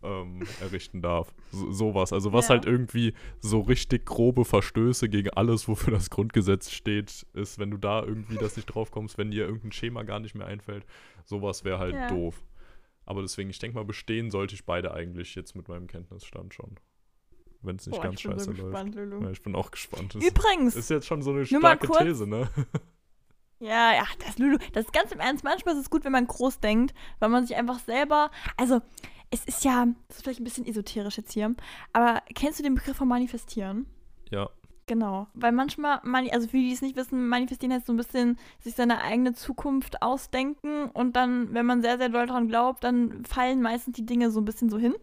[0.04, 1.34] ähm, errichten darf.
[1.52, 2.14] So, sowas.
[2.14, 2.56] Also was Ja.
[2.56, 7.78] halt irgendwie so richtig grobe Verstöße gegen alles, wofür das Grundgesetz steht, ist, wenn du
[7.78, 10.86] da irgendwie das nicht drauf kommst, wenn dir irgendein Schema gar nicht mehr einfällt,
[11.26, 12.08] sowas wäre halt Ja.
[12.08, 12.44] doof.
[13.06, 16.78] Aber deswegen, ich denke mal, bestehen sollte ich beide eigentlich jetzt mit meinem Kenntnisstand schon.
[17.62, 18.66] Wenn es nicht Boah, ganz ich bin scheiße so läuft.
[18.66, 19.24] gespannt, Lulu.
[19.24, 20.14] Ja, ich bin auch gespannt.
[20.14, 21.88] Das Übrigens, ist jetzt schon so eine starke.
[21.88, 22.50] These, ne?
[23.60, 25.44] Ja, ja, das Lulu, das ist ganz im Ernst.
[25.44, 28.30] Manchmal ist es gut, wenn man groß denkt, weil man sich einfach selber.
[28.56, 28.82] Also,
[29.30, 31.54] es ist ja, das ist vielleicht ein bisschen esoterisch jetzt hier,
[31.94, 33.86] aber kennst du den Begriff von Manifestieren?
[34.32, 34.50] Ja.
[34.90, 36.00] Genau, weil manchmal,
[36.32, 39.34] also für die, die es nicht wissen, manifestieren heißt so ein bisschen sich seine eigene
[39.34, 44.06] Zukunft ausdenken und dann, wenn man sehr, sehr doll dran glaubt, dann fallen meistens die
[44.06, 44.96] Dinge so ein bisschen so hin.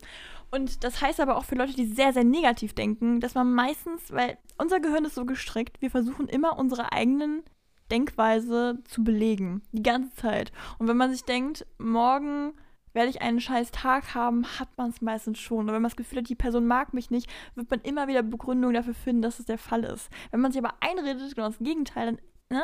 [0.51, 4.11] Und das heißt aber auch für Leute, die sehr, sehr negativ denken, dass man meistens,
[4.11, 7.43] weil unser Gehirn ist so gestrickt, wir versuchen immer unsere eigenen
[7.91, 10.51] Denkweise zu belegen, die ganze Zeit.
[10.79, 12.55] Und wenn man sich denkt, morgen
[12.95, 15.61] werde ich einen scheiß Tag haben, hat man es meistens schon.
[15.61, 18.23] Und wenn man das Gefühl hat, die Person mag mich nicht, wird man immer wieder
[18.23, 20.11] Begründungen dafür finden, dass es der Fall ist.
[20.31, 22.19] Wenn man sich aber einredet, genau das Gegenteil, dann
[22.51, 22.63] Ne?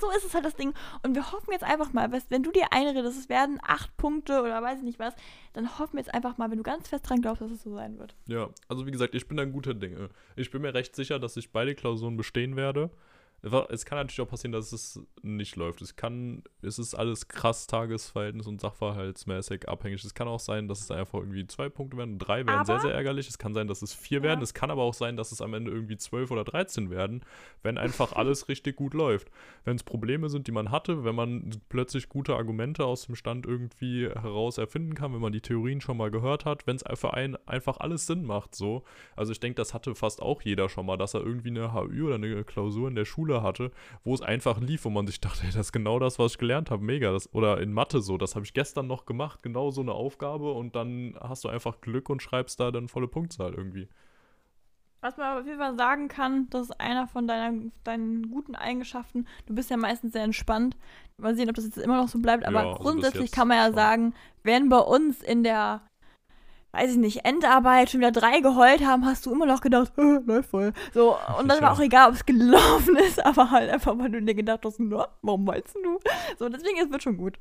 [0.00, 0.72] So ist es halt das Ding.
[1.02, 4.62] Und wir hoffen jetzt einfach mal, wenn du dir einredest, es werden acht Punkte oder
[4.62, 5.14] weiß ich nicht was,
[5.52, 7.74] dann hoffen wir jetzt einfach mal, wenn du ganz fest dran glaubst, dass es so
[7.74, 8.16] sein wird.
[8.26, 10.08] Ja, also wie gesagt, ich bin ein guter Dinge.
[10.34, 12.90] Ich bin mir recht sicher, dass ich beide Klausuren bestehen werde.
[13.40, 15.80] Es kann natürlich auch passieren, dass es nicht läuft.
[15.80, 20.02] Es kann, es ist alles krass tagesverhältnis- und sachverhaltsmäßig abhängig.
[20.04, 22.18] Es kann auch sein, dass es einfach irgendwie zwei Punkte werden.
[22.18, 23.28] Drei werden aber, sehr, sehr ärgerlich.
[23.28, 24.24] Es kann sein, dass es vier ja.
[24.24, 24.42] werden.
[24.42, 27.24] Es kann aber auch sein, dass es am Ende irgendwie zwölf oder dreizehn werden,
[27.62, 29.30] wenn einfach alles richtig gut läuft.
[29.64, 33.46] Wenn es Probleme sind, die man hatte, wenn man plötzlich gute Argumente aus dem Stand
[33.46, 37.14] irgendwie heraus erfinden kann, wenn man die Theorien schon mal gehört hat, wenn es für
[37.14, 38.82] einen einfach alles Sinn macht, so.
[39.14, 42.06] Also ich denke, das hatte fast auch jeder schon mal, dass er irgendwie eine HÜ
[42.06, 43.70] oder eine Klausur in der Schule Schule hatte,
[44.04, 46.38] wo es einfach lief, wo man sich dachte, hey, das ist genau das, was ich
[46.38, 47.12] gelernt habe, mega.
[47.12, 50.52] Das, oder in Mathe so, das habe ich gestern noch gemacht, genau so eine Aufgabe
[50.52, 53.88] und dann hast du einfach Glück und schreibst da dann volle Punktzahl irgendwie.
[55.00, 59.26] Was man auf jeden Fall sagen kann, das ist einer von deiner, deinen guten Eigenschaften.
[59.46, 60.76] Du bist ja meistens sehr entspannt.
[61.18, 62.44] Mal sehen, ob das jetzt immer noch so bleibt.
[62.44, 63.74] Aber ja, also grundsätzlich kann man ja schon.
[63.76, 65.82] sagen, wenn bei uns in der
[66.72, 69.92] weiß ich nicht, Endarbeit schon wieder drei geheult haben, hast du immer noch gedacht,
[70.26, 70.72] läuft voll.
[70.92, 74.22] So, und dann war auch egal, ob es gelaufen ist, aber halt einfach, weil du
[74.22, 75.98] dir gedacht hast, na, warum meinst du?
[76.38, 77.38] So, deswegen, es wird schon gut.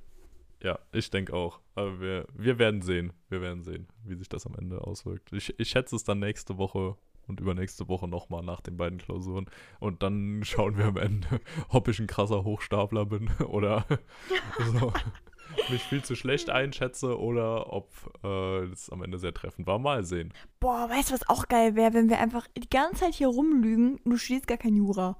[0.64, 1.60] Ja, ich denke auch.
[1.76, 3.14] Aber wir, wir werden sehen.
[3.30, 5.32] Wir werden sehen, wie sich das am Ende auswirkt.
[5.32, 6.96] Ich, ich schätze es dann nächste Woche
[7.28, 9.48] und übernächste Woche nochmal nach den beiden Klausuren.
[9.80, 11.28] Und dann schauen wir am Ende,
[11.70, 13.86] ob ich ein krasser Hochstapler bin oder
[14.72, 14.92] so
[15.70, 17.90] mich viel zu schlecht einschätze oder ob
[18.24, 19.80] äh, das am Ende sehr treffend war.
[19.80, 20.34] Mal sehen.
[20.60, 24.00] Boah, weißt du, was auch geil wäre, wenn wir einfach die ganze Zeit hier rumlügen
[24.04, 25.18] und du studierst gar kein Jura.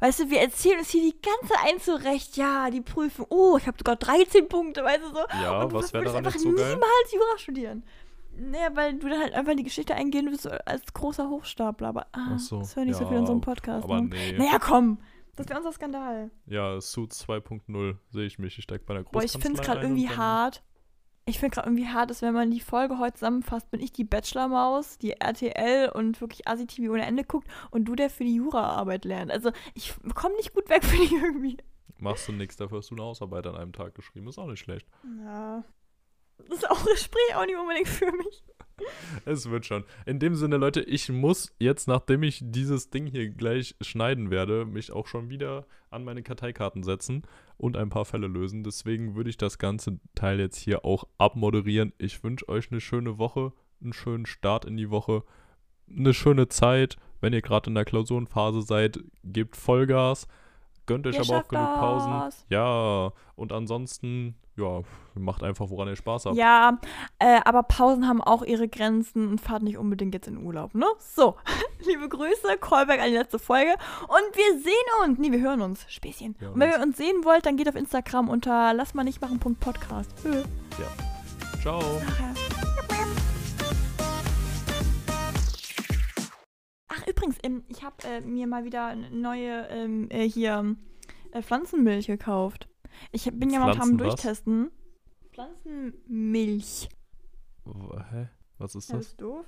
[0.00, 3.66] Weißt du, wir erzählen uns hier die ganze Zeit zurecht, ja, die Prüfung, oh, ich
[3.66, 5.24] habe sogar 13 Punkte, weißt du so.
[5.42, 6.74] Ja, und was wäre daran nicht so geil?
[6.74, 7.82] niemals Jura studieren.
[8.40, 11.88] Naja, weil du dann halt einfach in die Geschichte eingehen wirst als großer Hochstapler.
[11.88, 13.84] Aber ah, so, das hören nicht ja, so viel in unserem Podcast.
[13.84, 14.10] Aber ne?
[14.12, 14.38] nee.
[14.38, 14.98] Naja, komm.
[15.38, 16.30] Das wäre unser Skandal.
[16.46, 18.58] Ja, Suit 2.0 sehe ich mich.
[18.58, 20.64] Ich steige bei einer Boah, ich finde es gerade irgendwie hart.
[21.26, 24.02] Ich finde gerade irgendwie hart, dass wenn man die Folge heute zusammenfasst, bin ich die
[24.02, 29.04] Bachelor-Maus, die RTL und wirklich Asi-TV ohne Ende guckt und du, der für die Jura-Arbeit
[29.04, 29.30] lernt.
[29.30, 31.58] Also ich komme nicht gut weg für dich irgendwie.
[31.98, 34.26] Machst du nichts, dafür hast du eine Hausarbeit an einem Tag geschrieben.
[34.26, 34.88] Ist auch nicht schlecht.
[35.24, 35.62] Ja.
[36.38, 38.44] Das ist auch ein Gespräch auch nicht unbedingt für mich.
[39.24, 39.84] Es wird schon.
[40.06, 44.64] In dem Sinne, Leute, ich muss jetzt, nachdem ich dieses Ding hier gleich schneiden werde,
[44.64, 47.22] mich auch schon wieder an meine Karteikarten setzen
[47.56, 48.64] und ein paar Fälle lösen.
[48.64, 51.92] Deswegen würde ich das ganze Teil jetzt hier auch abmoderieren.
[51.98, 53.52] Ich wünsche euch eine schöne Woche,
[53.82, 55.22] einen schönen Start in die Woche,
[55.88, 56.96] eine schöne Zeit.
[57.20, 60.28] Wenn ihr gerade in der Klausurenphase seid, gebt Vollgas.
[60.86, 62.32] Gönnt euch aber auch genug Pausen.
[62.48, 64.82] Ja, und ansonsten ja,
[65.14, 66.36] macht einfach, woran ihr Spaß habt.
[66.36, 66.78] Ja,
[67.18, 70.86] äh, aber Pausen haben auch ihre Grenzen und fahrt nicht unbedingt jetzt in Urlaub, ne?
[70.98, 71.36] So,
[71.86, 75.86] liebe Grüße, Callback an die letzte Folge und wir sehen uns, nee, wir hören uns,
[75.88, 76.36] Späßchen.
[76.40, 79.20] Ja, und wenn ihr uns sehen wollt, dann geht auf Instagram unter lass mal nicht
[79.20, 80.12] machen Podcast.
[80.24, 80.86] Ja.
[81.62, 81.80] Ciao.
[86.88, 90.76] Ach, übrigens, ähm, ich habe äh, mir mal wieder neue ähm, äh, hier
[91.32, 92.68] äh, Pflanzenmilch gekauft.
[93.12, 94.70] Ich bin ja momentan am Durchtesten.
[95.32, 96.88] Pflanzenmilch.
[98.10, 98.28] Hä?
[98.58, 98.94] Was ist das?
[98.94, 99.46] Ja, ist doof.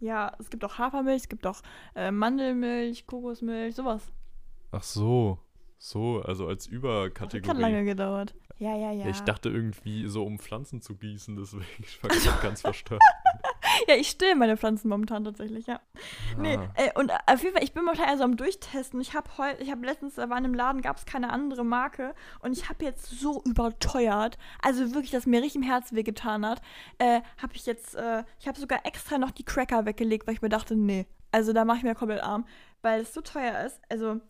[0.00, 1.60] Ja, es gibt auch Hafermilch, es gibt auch
[1.94, 4.12] äh, Mandelmilch, Kokosmilch, sowas.
[4.70, 5.38] Ach so.
[5.78, 7.40] So, also als Überkategorie.
[7.40, 8.34] Das hat lange gedauert.
[8.58, 9.06] Ja, ja, ja.
[9.06, 12.30] Ich dachte irgendwie so, um Pflanzen zu gießen, deswegen ich war also.
[12.42, 13.00] ganz verstört.
[13.88, 15.76] ja, ich still meine Pflanzen momentan tatsächlich, ja.
[15.76, 16.40] Ah.
[16.40, 19.00] Nee, äh, und äh, auf jeden Fall, ich bin momentan also am Durchtesten.
[19.00, 21.64] Ich habe heute, ich habe letztens, da war in einem Laden, gab es keine andere
[21.64, 26.44] Marke und ich habe jetzt so überteuert, also wirklich, dass mir richtig im Herz wehgetan
[26.44, 26.60] hat,
[26.98, 30.42] äh, habe ich jetzt, äh, ich habe sogar extra noch die Cracker weggelegt, weil ich
[30.42, 32.44] mir dachte, nee, also da mache ich mir komplett arm,
[32.82, 33.80] weil es so teuer ist.
[33.88, 34.20] Also,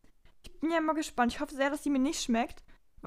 [0.43, 1.33] ich bin ja mal gespannt.
[1.33, 2.63] Ich hoffe sehr, dass die mir nicht schmeckt.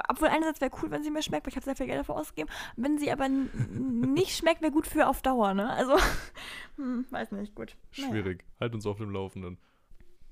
[0.07, 2.15] Obwohl einerseits wäre cool, wenn sie mir schmeckt, weil ich habe sehr viel Geld dafür
[2.15, 2.49] ausgegeben.
[2.75, 5.69] Wenn sie aber nicht schmeckt, wäre gut für auf Dauer, ne?
[5.69, 5.97] Also,
[6.77, 7.75] hm, weiß nicht, gut.
[7.91, 8.39] Schwierig.
[8.39, 8.59] Naja.
[8.61, 9.57] Halt uns auf dem Laufenden.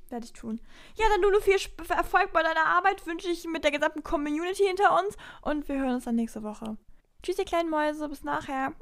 [0.10, 0.60] Werde ich tun.
[0.96, 1.58] Ja, dann nur viel
[1.90, 5.96] Erfolg bei deiner Arbeit wünsche ich mit der gesamten Community hinter uns und wir hören
[5.96, 6.78] uns dann nächste Woche.
[7.22, 8.74] Tschüss, ihr kleinen Mäuse, bis nachher.